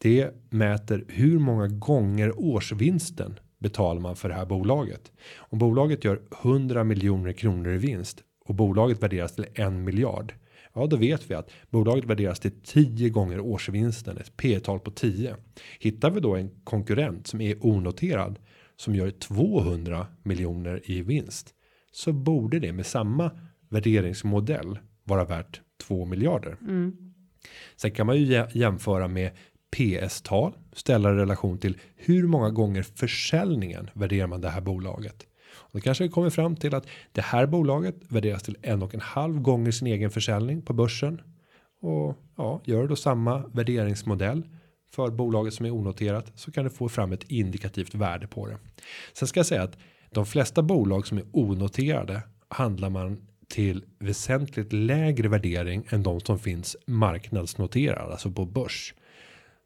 Det 0.00 0.34
mäter 0.50 1.04
hur 1.08 1.38
många 1.38 1.68
gånger 1.68 2.40
årsvinsten 2.40 3.38
betalar 3.64 4.00
man 4.00 4.16
för 4.16 4.28
det 4.28 4.34
här 4.34 4.46
bolaget. 4.46 5.12
Om 5.36 5.58
bolaget 5.58 6.04
gör 6.04 6.20
100 6.42 6.84
miljoner 6.84 7.32
kronor 7.32 7.72
i 7.72 7.78
vinst 7.78 8.22
och 8.44 8.54
bolaget 8.54 9.02
värderas 9.02 9.34
till 9.34 9.46
en 9.54 9.84
miljard. 9.84 10.34
Ja, 10.74 10.86
då 10.86 10.96
vet 10.96 11.30
vi 11.30 11.34
att 11.34 11.50
bolaget 11.70 12.04
värderas 12.04 12.40
till 12.40 12.60
10 12.62 13.08
gånger 13.08 13.40
årsvinsten, 13.40 14.18
ett 14.18 14.36
P 14.36 14.60
tal 14.60 14.80
på 14.80 14.90
10. 14.90 15.36
Hittar 15.80 16.10
vi 16.10 16.20
då 16.20 16.36
en 16.36 16.50
konkurrent 16.64 17.26
som 17.26 17.40
är 17.40 17.66
onoterad 17.66 18.38
som 18.76 18.94
gör 18.94 19.10
200 19.10 20.06
miljoner 20.22 20.80
i 20.84 21.02
vinst 21.02 21.54
så 21.92 22.12
borde 22.12 22.58
det 22.58 22.72
med 22.72 22.86
samma 22.86 23.30
värderingsmodell 23.68 24.78
vara 25.04 25.24
värt 25.24 25.60
2 25.82 26.04
miljarder. 26.04 26.56
Sen 27.76 27.90
kan 27.90 28.06
man 28.06 28.16
ju 28.16 28.46
jämföra 28.52 29.08
med 29.08 29.30
PS-tal, 29.74 30.52
ställa 30.72 31.10
i 31.10 31.14
relation 31.14 31.58
till 31.58 31.78
hur 31.96 32.26
många 32.26 32.50
gånger 32.50 32.82
försäljningen 32.82 33.90
värderar 33.94 34.26
man 34.26 34.40
det 34.40 34.50
här 34.50 34.60
bolaget. 34.60 35.26
Och 35.54 35.70
då 35.72 35.80
kanske 35.80 36.04
vi 36.04 36.10
kommer 36.10 36.30
fram 36.30 36.56
till 36.56 36.74
att 36.74 36.86
det 37.12 37.20
här 37.20 37.46
bolaget 37.46 37.96
värderas 38.08 38.42
till 38.42 38.56
en 38.62 38.82
och 38.82 38.94
en 38.94 39.00
halv 39.00 39.40
gånger 39.40 39.70
sin 39.70 39.88
egen 39.88 40.10
försäljning 40.10 40.62
på 40.62 40.72
börsen. 40.72 41.20
Och 41.80 42.18
ja, 42.36 42.60
gör 42.64 42.88
då 42.88 42.96
samma 42.96 43.46
värderingsmodell 43.46 44.42
för 44.94 45.10
bolaget 45.10 45.54
som 45.54 45.66
är 45.66 45.70
onoterat 45.70 46.32
så 46.34 46.52
kan 46.52 46.64
du 46.64 46.70
få 46.70 46.88
fram 46.88 47.12
ett 47.12 47.30
indikativt 47.30 47.94
värde 47.94 48.26
på 48.26 48.46
det. 48.46 48.58
Sen 49.12 49.28
ska 49.28 49.38
jag 49.38 49.46
säga 49.46 49.62
att 49.62 49.78
de 50.10 50.26
flesta 50.26 50.62
bolag 50.62 51.06
som 51.06 51.18
är 51.18 51.24
onoterade 51.32 52.22
handlar 52.48 52.90
man 52.90 53.26
till 53.48 53.84
väsentligt 53.98 54.72
lägre 54.72 55.28
värdering 55.28 55.86
än 55.90 56.02
de 56.02 56.20
som 56.20 56.38
finns 56.38 56.76
marknadsnoterade, 56.86 58.12
alltså 58.12 58.30
på 58.30 58.44
börs. 58.44 58.94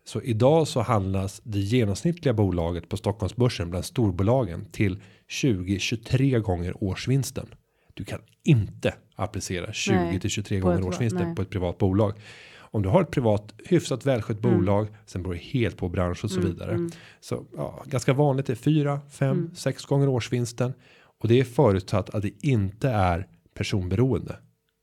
Så 0.09 0.23
idag 0.23 0.69
så 0.69 0.81
handlas 0.81 1.41
det 1.45 1.59
genomsnittliga 1.59 2.35
bolaget 2.35 2.89
på 2.89 2.97
Stockholmsbörsen 2.97 3.71
bland 3.71 3.85
storbolagen 3.85 4.65
till 4.73 5.03
20-23 5.31 6.39
gånger 6.39 6.85
årsvinsten. 6.85 7.47
Du 7.95 8.05
kan 8.05 8.21
inte 8.45 8.95
applicera 9.17 9.73
20 9.73 9.95
Nej, 9.95 10.21
till 10.21 10.31
23 10.31 10.61
på 10.61 10.67
gånger 10.67 10.87
årsvinsten 10.87 11.27
nej. 11.27 11.37
på 11.37 11.43
ett 11.43 11.51
privat 11.51 11.79
bolag. 11.79 12.13
Om 12.59 12.83
du 12.83 12.89
har 12.89 13.03
ett 13.03 13.11
privat 13.11 13.55
hyfsat 13.67 14.07
välskött 14.07 14.45
Mm. 14.45 14.59
bolag, 14.59 14.89
sen 15.07 15.23
beror 15.23 15.35
det 15.35 15.41
helt 15.41 15.77
på 15.77 15.89
bransch 15.89 16.25
och 16.25 16.31
så 16.31 16.41
vidare. 16.41 16.91
Så 17.21 17.45
ja, 17.57 17.83
ganska 17.87 18.13
vanligt 18.13 18.51
är 18.51 18.55
4, 18.55 19.01
5, 19.11 19.31
Mm. 19.31 19.55
6 19.55 19.85
gånger 19.85 20.09
årsvinsten 20.09 20.73
och 21.21 21.29
det 21.29 21.41
är 21.41 21.45
förutsatt 21.45 22.11
att 22.11 22.23
det 22.23 22.33
inte 22.47 22.89
är 22.89 23.27
personberoende. 23.55 24.37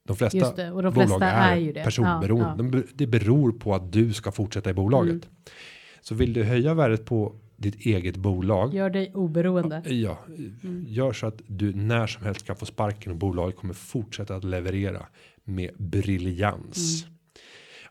De 0.07 0.15
flesta 0.15 0.55
det, 0.55 0.71
och 0.71 0.83
de 0.83 0.93
bolag 0.93 1.07
flesta 1.07 1.25
är, 1.31 1.51
är 1.55 1.59
ju 1.59 1.71
det. 1.73 1.83
personberoende. 1.83 2.63
Ja, 2.63 2.69
be- 2.69 2.83
Det 2.93 3.07
beror 3.07 3.51
på 3.51 3.75
att 3.75 3.91
du 3.91 4.13
ska 4.13 4.31
fortsätta 4.31 4.69
i 4.69 4.73
bolaget. 4.73 5.11
Mm. 5.11 5.21
Så 6.01 6.15
vill 6.15 6.33
du 6.33 6.43
höja 6.43 6.73
värdet 6.73 7.05
på 7.05 7.35
ditt 7.57 7.75
eget 7.75 8.17
bolag. 8.17 8.73
Gör 8.73 8.89
dig 8.89 9.11
oberoende. 9.13 9.81
Ja, 9.85 10.17
Mm. 10.63 10.85
gör 10.87 11.13
så 11.13 11.27
att 11.27 11.41
du 11.47 11.73
när 11.73 12.07
som 12.07 12.23
helst 12.23 12.45
kan 12.45 12.55
få 12.55 12.65
sparken 12.65 13.11
och 13.11 13.17
bolaget 13.17 13.55
kommer 13.57 13.73
fortsätta 13.73 14.35
att 14.35 14.43
leverera 14.43 15.05
med 15.43 15.71
briljans. 15.77 17.03
Mm. 17.03 17.15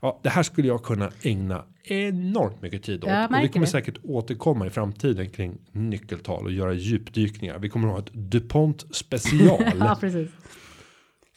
Ja, 0.02 0.20
det 0.22 0.28
här 0.28 0.42
skulle 0.42 0.68
jag 0.68 0.82
kunna 0.82 1.10
ägna 1.22 1.64
enormt 1.84 2.62
mycket 2.62 2.82
tid 2.82 3.04
åt 3.04 3.10
och 3.10 3.42
vi 3.42 3.48
kommer 3.48 3.66
det. 3.66 3.70
säkert 3.72 3.98
återkomma 4.02 4.66
i 4.66 4.70
framtiden 4.70 5.28
kring 5.30 5.58
nyckeltal 5.72 6.44
och 6.44 6.52
göra 6.52 6.72
djupdykningar. 6.74 7.58
Vi 7.58 7.68
kommer 7.68 7.88
att 7.88 7.94
ha 7.94 8.00
ett 8.00 8.10
DuPont 8.12 8.84
special 8.96 9.64
ja, 9.78 9.96
precis. 10.00 10.30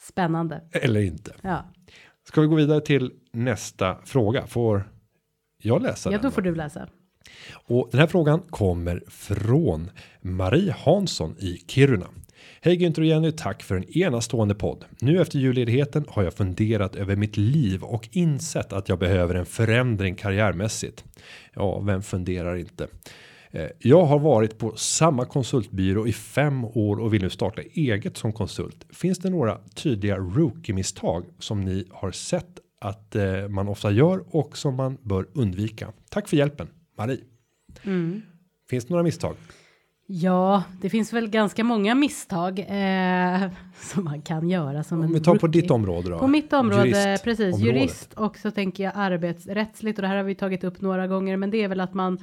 Spännande. 0.08 0.60
eller 0.72 1.00
inte. 1.00 1.34
Ja, 1.42 1.64
Ska 2.28 2.40
vi 2.40 2.46
gå 2.46 2.54
vidare 2.54 2.80
till 2.80 3.12
nästa 3.32 3.96
fråga? 4.04 4.46
Får 4.46 4.88
jag 5.62 5.82
läsa 5.82 6.08
ja 6.10 6.12
den? 6.18 6.22
då 6.22 6.30
får 6.30 6.42
du 6.42 6.54
läsa. 6.54 6.88
Och 7.52 7.88
den 7.90 8.00
här 8.00 8.06
frågan 8.06 8.40
kommer 8.40 9.02
från 9.08 9.90
Marie 10.20 10.72
Hansson 10.72 11.36
i 11.38 11.64
Kiruna. 11.68 12.06
Hej 12.60 12.76
Günther 12.78 12.98
och 13.00 13.04
Jenny, 13.06 13.32
tack 13.32 13.62
för 13.62 13.76
en 13.76 13.98
enastående 13.98 14.54
podd. 14.54 14.84
Nu 15.00 15.20
efter 15.20 15.38
julledigheten 15.38 16.04
har 16.08 16.22
jag 16.22 16.34
funderat 16.34 16.96
över 16.96 17.16
mitt 17.16 17.36
liv 17.36 17.82
och 17.82 18.08
insett 18.12 18.72
att 18.72 18.88
jag 18.88 18.98
behöver 18.98 19.34
en 19.34 19.46
förändring 19.46 20.14
karriärmässigt. 20.14 21.04
Ja, 21.54 21.80
vem 21.80 22.02
funderar 22.02 22.56
inte? 22.56 22.86
Eh, 23.50 23.66
Jag 23.78 24.04
har 24.04 24.18
varit 24.18 24.58
på 24.58 24.76
samma 24.76 25.24
konsultbyrå 25.24 26.06
i 26.06 26.12
fem 26.12 26.64
år 26.64 27.00
och 27.00 27.14
vill 27.14 27.22
nu 27.22 27.30
starta 27.30 27.62
eget 27.62 28.16
som 28.16 28.32
konsult. 28.32 28.86
Finns 28.90 29.18
det 29.18 29.30
några 29.30 29.58
tydliga 29.74 30.16
rookie-misstag 30.16 31.24
som 31.38 31.60
ni 31.60 31.84
har 31.90 32.10
sett 32.10 32.58
att 32.80 33.16
eh, 33.16 33.48
man 33.48 33.68
ofta 33.68 33.90
gör 33.90 34.24
och 34.36 34.56
som 34.56 34.74
man 34.74 34.98
bör 35.02 35.26
undvika? 35.34 35.92
Tack 36.10 36.28
för 36.28 36.36
hjälpen, 36.36 36.68
Marie. 36.98 37.20
Mm. 37.84 38.22
Finns 38.70 38.84
det 38.84 38.90
några 38.90 39.02
misstag? 39.02 39.34
Ja, 40.10 40.62
det 40.82 40.90
finns 40.90 41.12
väl 41.12 41.28
ganska 41.30 41.64
många 41.64 41.94
misstag 41.94 42.58
eh, 42.58 43.50
som 43.80 44.04
man 44.04 44.22
kan 44.22 44.48
göra 44.50 44.84
som 44.84 44.98
Om 44.98 45.04
en 45.04 45.12
vi 45.12 45.20
tar 45.20 45.36
på 45.36 45.46
rookie. 45.46 45.62
ditt 45.62 45.70
område 45.70 46.10
då. 46.10 46.18
På 46.18 46.26
mitt 46.26 46.52
område, 46.52 46.84
Jurist- 46.86 47.24
precis, 47.24 47.54
området. 47.54 47.76
jurist 47.76 48.14
och 48.14 48.36
så 48.38 48.50
tänker 48.50 48.84
jag 48.84 48.92
arbetsrättsligt 48.96 49.98
och 49.98 50.02
det 50.02 50.08
här 50.08 50.16
har 50.16 50.24
vi 50.24 50.34
tagit 50.34 50.64
upp 50.64 50.80
några 50.80 51.06
gånger, 51.06 51.36
men 51.36 51.50
det 51.50 51.62
är 51.64 51.68
väl 51.68 51.80
att 51.80 51.94
man 51.94 52.18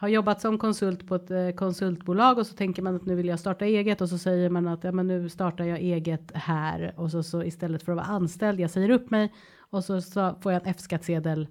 har 0.00 0.08
jobbat 0.08 0.40
som 0.40 0.58
konsult 0.58 1.06
på 1.06 1.14
ett 1.14 1.30
eh, 1.30 1.50
konsultbolag 1.50 2.38
och 2.38 2.46
så 2.46 2.54
tänker 2.54 2.82
man 2.82 2.96
att 2.96 3.06
nu 3.06 3.14
vill 3.14 3.26
jag 3.26 3.40
starta 3.40 3.64
eget 3.64 4.00
och 4.00 4.08
så 4.08 4.18
säger 4.18 4.50
man 4.50 4.68
att 4.68 4.84
ja, 4.84 4.92
men 4.92 5.06
nu 5.06 5.28
startar 5.28 5.64
jag 5.64 5.78
eget 5.78 6.32
här 6.34 6.94
och 6.96 7.10
så, 7.10 7.22
så 7.22 7.42
istället 7.42 7.82
för 7.82 7.92
att 7.92 7.96
vara 7.96 8.06
anställd, 8.06 8.60
jag 8.60 8.70
säger 8.70 8.90
upp 8.90 9.10
mig 9.10 9.32
och 9.70 9.84
så, 9.84 10.00
så 10.00 10.34
får 10.40 10.52
jag 10.52 10.62
en 10.62 10.70
F-skattsedel 10.70 11.48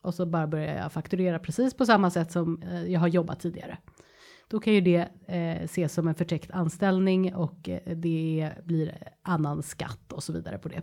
och 0.00 0.14
så 0.14 0.26
bara 0.26 0.46
börjar 0.46 0.76
jag 0.76 0.92
fakturera 0.92 1.38
precis 1.38 1.74
på 1.74 1.86
samma 1.86 2.10
sätt 2.10 2.32
som 2.32 2.62
eh, 2.62 2.84
jag 2.92 3.00
har 3.00 3.08
jobbat 3.08 3.40
tidigare. 3.40 3.78
Då 4.48 4.60
kan 4.60 4.72
ju 4.72 4.80
det 4.80 5.08
eh, 5.26 5.64
ses 5.64 5.92
som 5.92 6.08
en 6.08 6.14
förtäckt 6.14 6.50
anställning 6.50 7.34
och 7.34 7.68
eh, 7.68 7.96
det 7.96 8.50
blir 8.64 8.98
annan 9.22 9.62
skatt 9.62 10.12
och 10.12 10.22
så 10.22 10.32
vidare 10.32 10.58
på 10.58 10.68
det. 10.68 10.82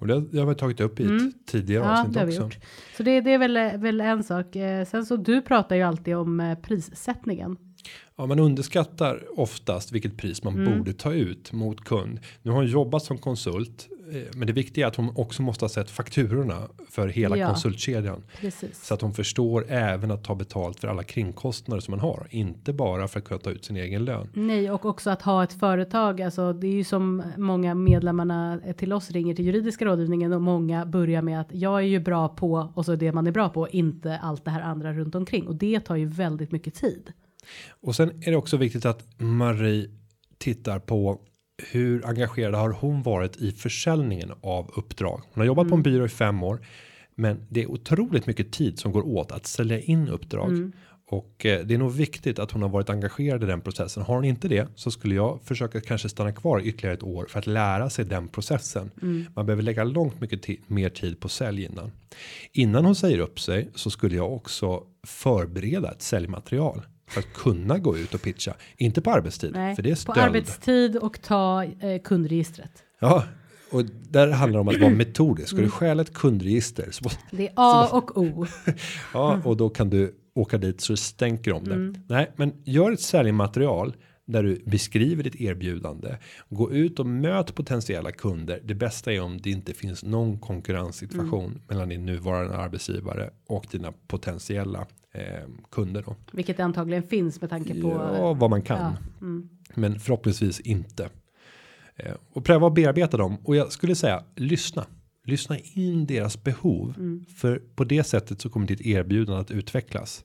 Och 0.00 0.06
det, 0.06 0.20
det 0.20 0.38
har 0.38 0.46
vi 0.46 0.54
tagit 0.54 0.80
upp 0.80 1.00
i 1.00 1.04
ett 1.04 1.46
tidigare 1.46 1.84
Mm. 1.84 1.94
Ja, 1.94 2.00
avsnitt 2.00 2.14
det 2.14 2.20
har 2.20 2.26
vi 2.26 2.32
också. 2.32 2.42
gjort. 2.42 2.58
Så 2.96 3.02
det, 3.02 3.20
det 3.20 3.30
är 3.32 3.38
väl, 3.38 3.78
väl 3.80 4.00
en 4.00 4.24
sak. 4.24 4.56
Eh, 4.56 4.84
Sen 4.86 5.06
så 5.06 5.16
du 5.16 5.42
pratar 5.42 5.76
ju 5.76 5.82
alltid 5.82 6.16
om 6.16 6.40
eh, 6.40 6.58
prissättningen. 6.58 7.56
Ja, 8.16 8.26
man 8.26 8.38
underskattar 8.38 9.22
oftast 9.40 9.92
vilket 9.92 10.16
pris 10.16 10.44
man 10.44 10.54
Mm. 10.58 10.78
borde 10.78 10.92
ta 10.92 11.12
ut 11.12 11.52
mot 11.52 11.80
kund. 11.84 12.18
Nu 12.42 12.50
har 12.50 12.58
hon 12.58 12.66
jobbat 12.66 13.02
som 13.02 13.18
konsult, 13.18 13.88
eh, 14.12 14.22
men 14.36 14.46
det 14.46 14.52
viktiga 14.52 14.84
är 14.84 14.88
att 14.88 14.96
hon 14.96 15.12
också 15.16 15.42
måste 15.42 15.64
ha 15.64 15.68
sett 15.68 15.90
fakturorna 15.90 16.58
för 16.88 17.08
hela 17.08 17.36
Ja. 17.36 17.46
konsultkedjan. 17.48 18.22
Precis. 18.40 18.84
Så 18.86 18.94
att 18.94 19.00
hon 19.00 19.14
förstår 19.14 19.64
även 19.68 20.10
att 20.10 20.24
ta 20.24 20.34
betalt 20.34 20.80
för 20.80 20.88
alla 20.88 21.02
kringkostnader 21.02 21.80
som 21.80 21.92
man 21.92 22.00
har. 22.00 22.26
Inte 22.30 22.72
bara 22.72 23.08
för 23.08 23.18
att 23.18 23.24
kunna 23.24 23.40
ta 23.40 23.50
ut 23.50 23.64
sin 23.64 23.76
egen 23.76 24.04
lön. 24.04 24.28
Nej, 24.34 24.70
och 24.70 24.84
också 24.84 25.10
att 25.10 25.22
ha 25.22 25.44
ett 25.44 25.52
företag. 25.52 26.22
Alltså, 26.22 26.52
det 26.52 26.66
är 26.66 26.72
ju 26.72 26.84
som 26.84 27.22
många 27.36 27.74
medlemmarna 27.74 28.60
till 28.76 28.92
oss 28.92 29.10
ringer 29.10 29.34
till 29.34 29.44
juridiska 29.46 29.84
rådgivningen 29.84 30.32
och 30.32 30.42
många 30.42 30.86
börjar 30.86 31.22
med 31.22 31.40
att 31.40 31.48
jag 31.52 31.78
är 31.78 31.86
ju 31.86 32.00
bra 32.00 32.28
på 32.28 32.72
och 32.74 32.84
så 32.84 32.96
det 32.96 33.12
man 33.12 33.26
är 33.26 33.32
bra 33.32 33.48
på, 33.48 33.68
inte 33.68 34.18
allt 34.18 34.44
det 34.44 34.50
här 34.50 34.60
andra 34.62 34.92
runt 34.92 35.14
omkring 35.14 35.46
och 35.46 35.54
det 35.54 35.80
tar 35.80 35.96
ju 35.96 36.06
väldigt 36.06 36.52
mycket 36.52 36.74
tid. 36.74 37.12
Och 37.70 37.96
sen 37.96 38.22
är 38.22 38.30
det 38.30 38.36
också 38.36 38.56
viktigt 38.56 38.84
att 38.84 39.20
Marie 39.20 39.90
tittar 40.38 40.78
på 40.78 41.20
hur 41.70 42.06
engagerad 42.06 42.54
har 42.54 42.70
hon 42.70 43.02
varit 43.02 43.36
i 43.36 43.52
försäljningen 43.52 44.32
av 44.40 44.70
uppdrag. 44.76 45.22
Hon 45.32 45.40
har 45.40 45.46
jobbat 45.46 45.68
på 45.68 45.74
en 45.74 45.82
byrå 45.82 46.04
i 46.04 46.08
fem 46.08 46.42
år, 46.42 46.66
men 47.14 47.46
det 47.48 47.62
är 47.62 47.70
otroligt 47.70 48.26
mycket 48.26 48.52
tid 48.52 48.78
som 48.78 48.92
går 48.92 49.06
åt 49.06 49.32
att 49.32 49.46
sälja 49.46 49.80
in 49.80 50.08
uppdrag. 50.08 50.72
Och 51.10 51.46
eh, 51.46 51.66
det 51.66 51.74
är 51.74 51.78
nog 51.78 51.92
viktigt 51.92 52.38
att 52.38 52.50
hon 52.50 52.62
har 52.62 52.68
varit 52.68 52.90
engagerad 52.90 53.42
i 53.42 53.46
den 53.46 53.60
processen. 53.60 54.02
Har 54.02 54.14
hon 54.14 54.24
inte 54.24 54.48
det 54.48 54.68
så 54.74 54.90
skulle 54.90 55.14
jag 55.14 55.40
försöka 55.44 55.80
kanske 55.80 56.08
stanna 56.08 56.32
kvar 56.32 56.60
ytterligare 56.60 56.94
ett 56.94 57.02
år 57.02 57.26
för 57.28 57.38
att 57.38 57.46
lära 57.46 57.90
sig 57.90 58.04
den 58.04 58.28
processen. 58.28 58.90
Man 59.34 59.46
behöver 59.46 59.62
lägga 59.62 59.84
långt 59.84 60.20
mycket 60.20 60.68
mer 60.68 60.88
tid 60.88 61.20
på 61.20 61.28
sälj 61.28 61.64
innan. 61.64 61.92
Innan 62.52 62.84
hon 62.84 62.94
säger 62.94 63.18
upp 63.18 63.40
sig 63.40 63.70
så 63.74 63.90
skulle 63.90 64.16
jag 64.16 64.32
också 64.32 64.82
förbereda 65.06 65.90
ett 65.92 66.02
säljmaterial 66.02 66.82
att 67.16 67.32
kunna 67.34 67.78
gå 67.78 67.98
ut 67.98 68.14
och 68.14 68.22
pitcha. 68.22 68.54
Inte 68.76 69.00
på 69.00 69.10
arbetstid, 69.10 69.52
Nej, 69.54 69.76
för 69.76 69.82
det 69.82 69.90
är 69.90 69.94
på 69.94 69.96
stöld. 70.12 70.18
arbetstid 70.18 70.96
och 70.96 71.22
ta 71.22 71.64
eh, 71.64 72.02
kundregistret. 72.04 72.72
Ja, 73.00 73.24
och 73.72 73.84
där 73.84 74.28
handlar 74.30 74.56
det 74.58 74.60
om 74.60 74.68
att 74.68 74.80
vara 74.80 74.90
metodisk. 74.90 75.48
Ska 75.48 75.56
Mm. 75.56 75.64
du 75.66 75.70
stjäla 75.70 76.02
ett 76.02 76.14
kundregister 76.14 76.88
så 76.90 77.10
Det 77.30 77.46
är 77.48 77.52
A 77.56 77.88
och 77.92 78.18
O. 78.18 78.46
Ja, 79.14 79.40
och 79.44 79.56
då 79.56 79.68
kan 79.68 79.90
du 79.90 80.14
åka 80.34 80.58
dit 80.58 80.80
så 80.80 80.96
stänker 80.96 81.52
om 81.52 81.64
det. 81.64 81.74
Mm. 81.74 81.94
Nej, 82.08 82.30
men 82.36 82.52
gör 82.64 82.92
ett 82.92 83.00
säljmaterial 83.00 83.96
där 84.26 84.42
du 84.42 84.62
beskriver 84.66 85.22
ditt 85.22 85.40
erbjudande. 85.40 86.16
Gå 86.48 86.72
ut 86.72 87.00
och 87.00 87.06
möt 87.06 87.54
potentiella 87.54 88.12
kunder. 88.12 88.60
Det 88.64 88.74
bästa 88.74 89.12
är 89.12 89.20
om 89.20 89.40
det 89.40 89.50
inte 89.50 89.74
finns 89.74 90.04
någon 90.04 90.38
konkurrenssituation 90.38 91.44
Mm. 91.44 91.60
mellan 91.68 91.88
din 91.88 92.06
nuvarande 92.06 92.56
arbetsgivare 92.56 93.30
och 93.48 93.66
dina 93.70 93.92
potentiella 94.08 94.86
eh, 95.12 95.48
kunder 95.70 96.02
då. 96.02 96.16
Vilket 96.32 96.60
antagligen 96.60 97.02
finns 97.02 97.40
med 97.40 97.50
tanke 97.50 97.80
på. 97.80 97.88
Ja, 97.90 98.32
vad 98.32 98.50
man 98.50 98.62
kan. 98.62 98.78
Ja, 98.78 98.92
mm. 99.20 99.48
Men 99.74 100.00
förhoppningsvis 100.00 100.60
inte. 100.60 101.08
Eh, 101.96 102.12
och 102.32 102.44
pröva 102.44 102.66
att 102.66 102.74
bearbeta 102.74 103.16
dem. 103.16 103.36
Och 103.44 103.56
jag 103.56 103.72
skulle 103.72 103.94
säga 103.94 104.24
lyssna. 104.36 104.86
Lyssna 105.24 105.56
in 105.74 106.06
deras 106.06 106.42
behov. 106.44 106.94
Mm. 106.96 107.24
För 107.36 107.62
på 107.74 107.84
det 107.84 108.04
sättet 108.04 108.40
så 108.40 108.48
kommer 108.50 108.66
ditt 108.66 108.80
erbjudande 108.80 109.40
att 109.40 109.50
utvecklas. 109.50 110.24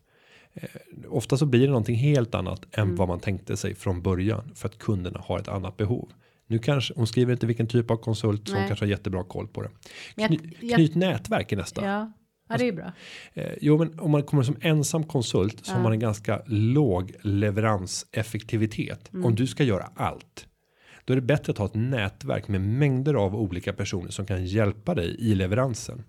Eh, 0.54 0.70
ofta 1.10 1.38
så 1.38 1.46
blir 1.46 1.62
det 1.62 1.68
någonting 1.68 1.96
helt 1.96 2.36
annat 2.36 2.66
än 2.72 2.84
Mm. 2.84 2.96
vad 2.96 3.08
man 3.08 3.20
tänkte 3.20 3.58
sig 3.58 3.76
från 3.76 4.02
början. 4.02 4.52
För 4.56 4.68
att 4.70 4.78
kunderna 4.78 5.20
har 5.26 5.40
ett 5.40 5.48
annat 5.48 5.78
behov. 5.78 6.10
Nu 6.48 6.60
kanske 6.60 6.94
hon 6.98 7.08
skriver 7.08 7.34
inte 7.34 7.46
vilken 7.48 7.68
typ 7.68 7.92
av 7.92 7.98
konsult 7.98 8.50
Nej. 8.54 8.68
kanske 8.68 8.86
har 8.86 8.90
jättebra 8.90 9.24
koll 9.24 9.48
på 9.48 9.62
det. 9.62 9.70
Kny, 10.16 10.26
jag- 10.26 10.70
jag- 10.70 10.76
knyt 10.76 10.96
nätverk 10.96 11.52
är 11.52 11.58
nästa. 11.58 11.86
Ja, 11.86 12.12
ja 12.50 12.58
det 12.58 12.68
är 12.68 12.72
bra. 12.74 12.92
Eh, 13.34 13.54
jo, 13.62 13.78
men 13.78 14.00
om 14.00 14.12
man 14.12 14.24
kommer 14.24 14.44
som 14.44 14.56
ensam 14.62 15.04
konsult 15.04 15.66
så 15.66 15.72
har 15.72 15.80
Ja. 15.80 15.84
man 15.84 15.92
en 15.92 16.00
ganska 16.00 16.42
låg 16.46 17.12
leveranseffektivitet. 17.22 19.14
Mm. 19.14 19.26
Om 19.26 19.36
du 19.36 19.48
ska 19.48 19.64
göra 19.64 19.90
allt. 19.96 20.48
Då 21.06 21.14
är 21.14 21.16
det 21.16 21.22
bättre 21.22 21.52
att 21.52 21.58
ha 21.58 21.66
ett 21.66 21.76
nätverk 21.76 22.48
med 22.48 22.62
mängder 22.62 23.14
av 23.14 23.36
olika 23.36 23.74
personer 23.74 24.10
som 24.10 24.26
kan 24.26 24.46
hjälpa 24.46 24.96
dig 24.96 25.16
i 25.20 25.36
leveransen. 25.36 26.04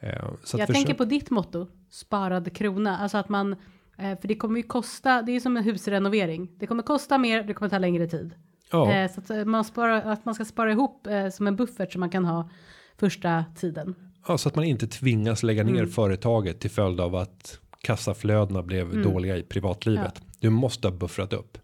Eh, 0.00 0.10
så 0.44 0.56
att 0.56 0.58
Jag 0.58 0.68
tänker 0.68 0.94
på 0.94 1.04
ditt 1.04 1.30
motto, 1.30 1.66
sparad 1.90 2.52
krona. 2.56 2.98
Alltså 2.98 3.18
att 3.18 3.28
man, 3.28 3.52
eh, 3.98 4.20
för 4.20 4.28
det 4.28 4.34
kommer 4.34 4.56
ju 4.56 4.62
kosta, 4.62 5.22
det 5.22 5.32
är 5.32 5.40
som 5.40 5.56
en 5.56 5.64
husrenovering. 5.64 6.48
Det 6.58 6.66
kommer 6.66 6.82
kosta 6.82 7.18
mer, 7.18 7.42
det 7.42 7.54
kommer 7.54 7.68
ta 7.68 7.78
längre 7.78 8.06
tid. 8.06 8.34
ja, 8.72 9.08
Så 9.08 9.20
att 9.20 9.46
man, 9.46 9.64
sparar, 9.64 10.12
att 10.12 10.24
man 10.24 10.34
ska 10.34 10.44
spara 10.44 10.72
ihop 10.72 11.06
som 11.32 11.46
en 11.46 11.56
buffert 11.56 11.92
som 11.92 12.00
man 12.00 12.10
kan 12.10 12.24
ha 12.24 12.50
första 12.96 13.44
tiden. 13.56 13.94
Ja, 14.28 14.38
så 14.38 14.48
att 14.48 14.54
man 14.54 14.64
inte 14.64 14.86
tvingas 14.86 15.42
lägga 15.42 15.62
ner 15.64 15.74
Mm. 15.74 15.90
företaget 15.90 16.60
till 16.60 16.70
följd 16.70 17.00
av 17.00 17.14
att 17.16 17.58
kassaflödena 17.82 18.62
blev 18.62 18.90
Mm. 18.90 19.02
dåliga 19.02 19.36
i 19.36 19.42
privatlivet. 19.42 20.22
Du 20.40 20.50
måste 20.50 20.88
ha 20.88 20.92
buffrat 20.96 21.32
upp. 21.32 21.58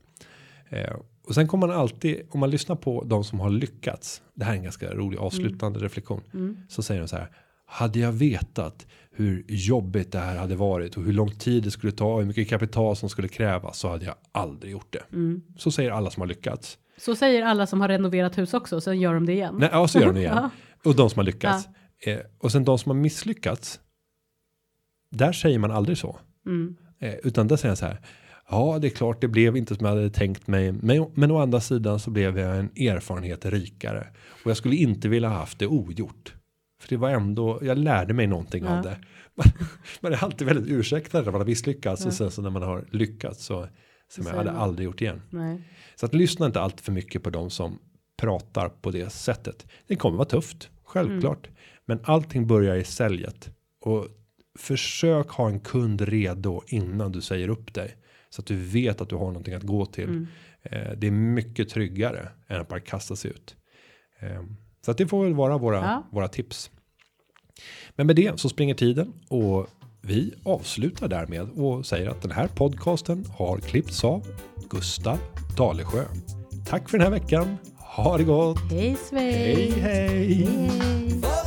Eh, 0.69 0.95
och 1.29 1.35
sen 1.35 1.49
kommer 1.49 1.67
man 1.67 1.77
alltid, 1.77 2.21
om 2.31 2.41
man 2.41 2.51
lyssnar 2.51 2.77
på 2.77 3.05
de 3.07 3.25
som 3.25 3.41
har 3.41 3.51
lyckats. 3.51 4.23
Det 4.35 4.45
här 4.45 4.53
är 4.53 4.57
en 4.57 4.63
ganska 4.63 4.91
rolig 4.95 5.19
avslutande 5.19 5.79
reflektion. 5.81 6.21
Mm. 6.35 6.57
Så 6.69 6.83
säger 6.83 7.01
de 7.01 7.09
så 7.09 7.17
här. 7.17 7.31
Hade 7.69 7.99
jag 7.99 8.13
vetat 8.13 8.87
hur 9.11 9.45
jobbigt 9.49 10.13
det 10.13 10.19
här 10.19 10.37
hade 10.37 10.57
varit 10.57 10.97
och 10.97 11.03
hur 11.05 11.13
lång 11.13 11.31
tid 11.31 11.63
det 11.63 11.71
skulle 11.71 11.93
ta 11.93 12.13
och 12.15 12.19
hur 12.21 12.27
mycket 12.27 12.49
kapital 12.49 12.97
som 12.97 13.09
skulle 13.09 13.29
krävas 13.29 13.79
så 13.79 13.89
hade 13.89 14.05
jag 14.05 14.15
aldrig 14.33 14.73
gjort 14.73 14.93
det. 14.93 15.03
Mm. 15.17 15.43
Så 15.59 15.71
säger 15.71 15.91
alla 15.91 16.11
som 16.11 16.21
har 16.21 16.27
lyckats. 16.27 16.79
Så 16.99 17.17
säger 17.17 17.43
alla 17.43 17.67
som 17.67 17.81
har 17.81 17.89
renoverat 17.89 18.39
hus 18.39 18.55
också, 18.55 18.81
sen 18.81 19.01
gör 19.01 19.15
de 19.15 19.27
det 19.27 19.33
igen. 19.33 19.55
Nej, 19.59 19.69
ja, 19.73 19.89
så 19.89 19.99
gör 19.99 20.07
de 20.07 20.15
det 20.15 20.21
igen. 20.21 20.35
Ja. 20.43 20.51
Och 20.91 20.97
de 20.97 21.11
som 21.11 21.19
har 21.19 21.25
lyckats. 21.25 21.69
Eh, 22.05 22.19
och 22.39 22.53
sen 22.53 22.65
de 22.65 22.79
som 22.79 22.91
har 22.91 22.97
misslyckats. 22.97 23.81
Där 25.11 25.33
säger 25.33 25.59
man 25.59 25.71
aldrig 25.71 25.99
så. 25.99 26.19
Mm. 26.47 26.77
Eh, 26.99 27.15
utan 27.15 27.49
där 27.49 27.57
säger 27.57 27.71
jag 27.71 27.79
så 27.79 27.87
här. 27.87 28.01
Ja, 28.49 28.79
det 28.81 28.87
är 28.89 28.91
klart, 28.91 29.21
det 29.21 29.29
blev 29.29 29.57
inte 29.57 29.75
som 29.77 29.87
jag 29.87 29.95
hade 29.95 30.11
tänkt 30.11 30.47
mig. 30.47 30.73
Men, 30.73 31.11
men 31.15 31.31
å 31.31 31.39
andra 31.39 31.61
sidan 31.61 32.01
så 32.01 32.11
blev 32.11 32.39
jag 32.39 32.59
en 32.59 32.71
erfarenhet 32.77 33.47
rikare. 33.47 34.09
Och 34.45 34.51
jag 34.51 34.57
skulle 34.57 34.77
inte 34.77 35.09
vilja 35.09 35.29
ha 35.29 35.37
haft 35.37 35.59
det 35.59 35.67
ogjort. 35.67 36.35
För 36.81 36.89
det 36.89 36.97
var 36.97 37.11
ändå, 37.11 37.59
jag 37.63 37.79
lärde 37.79 38.15
mig 38.15 38.27
någonting 38.27 38.65
Ja. 38.65 38.77
av 38.79 38.83
det. 38.83 38.99
Man 40.01 40.13
är 40.13 40.25
alltid 40.25 40.47
väldigt 40.47 40.71
ursäktad 40.73 41.19
när 41.23 41.33
man 41.33 41.41
har 41.41 41.47
misslyckats. 41.47 42.03
Ja. 42.03 42.07
Och 42.09 42.15
sen 42.15 42.31
så 42.31 42.43
när 42.43 42.51
man 42.51 42.63
har 42.63 42.85
lyckats 42.91 43.45
så, 43.45 43.69
Så 44.09 44.21
jag 44.23 44.29
hade 44.31 44.53
man. 44.53 44.61
aldrig 44.63 44.85
gjort 44.85 45.01
igen. 45.01 45.23
Nej. 45.31 45.63
Så 45.97 46.07
att 46.07 46.15
lyssna 46.15 46.47
inte 46.47 46.61
allt 46.61 46.81
för 46.81 46.93
mycket 46.93 47.23
på 47.23 47.31
de 47.31 47.51
som 47.51 47.79
pratar 48.17 48.69
på 48.69 48.91
det 48.91 49.11
sättet. 49.11 49.67
Det 49.87 49.97
kommer 49.97 50.17
vara 50.17 50.29
tufft, 50.29 50.71
självklart. 50.85 51.49
Men 51.87 52.01
allting 52.05 52.47
börjar 52.47 52.77
i 52.77 52.85
säljet. 52.85 53.51
Och 53.81 54.07
försök 54.59 55.29
ha 55.31 55.49
en 55.49 55.61
kund 55.61 56.01
redo 56.01 56.63
innan 56.67 57.13
du 57.13 57.21
säger 57.21 57.49
upp 57.49 57.75
dig. 57.75 57.97
Så 58.31 58.41
att 58.43 58.47
du 58.47 58.57
vet 58.57 59.01
att 59.01 59.09
du 59.09 59.17
har 59.17 59.27
någonting 59.27 59.55
att 59.55 59.63
gå 59.63 59.87
till. 59.87 60.05
Mm. 60.09 60.27
Eh, 60.63 60.93
det 60.97 61.07
är 61.07 61.11
mycket 61.11 61.69
tryggare 61.69 62.29
än 62.49 62.61
att 62.61 62.69
bara 62.69 62.81
kasta 62.81 63.17
sig 63.17 63.31
ut. 63.31 63.57
Eh, 64.21 64.43
så 64.85 64.91
att 64.91 64.99
det 64.99 65.07
får 65.07 65.25
väl 65.25 65.35
vara 65.35 65.59
våra, 65.59 65.77
Ja. 65.77 66.07
våra 66.13 66.29
tips. 66.29 66.71
Men 67.97 68.07
med 68.07 68.17
det 68.17 68.41
så 68.41 68.49
springer 68.49 68.75
tiden 68.75 69.13
och 69.29 69.67
vi 70.03 70.35
avslutar 70.45 71.09
därmed 71.09 71.49
och 71.51 71.87
säger 71.87 72.09
att 72.09 72.23
den 72.23 72.31
här 72.31 72.49
podcasten 72.49 73.25
har 73.39 73.59
klippts 73.59 74.05
av 74.05 74.27
Gustav 74.71 75.19
Dalesjö. 75.57 76.05
Tack 76.67 76.89
för 76.91 76.99
den 76.99 77.05
här 77.13 77.21
veckan. 77.21 77.57
Ha 77.97 78.19
det 78.19 78.25
gott. 78.25 78.59
Hej! 78.71 78.97
Hej 79.13 79.71
hej. 79.71 80.49
Hej 80.51 81.36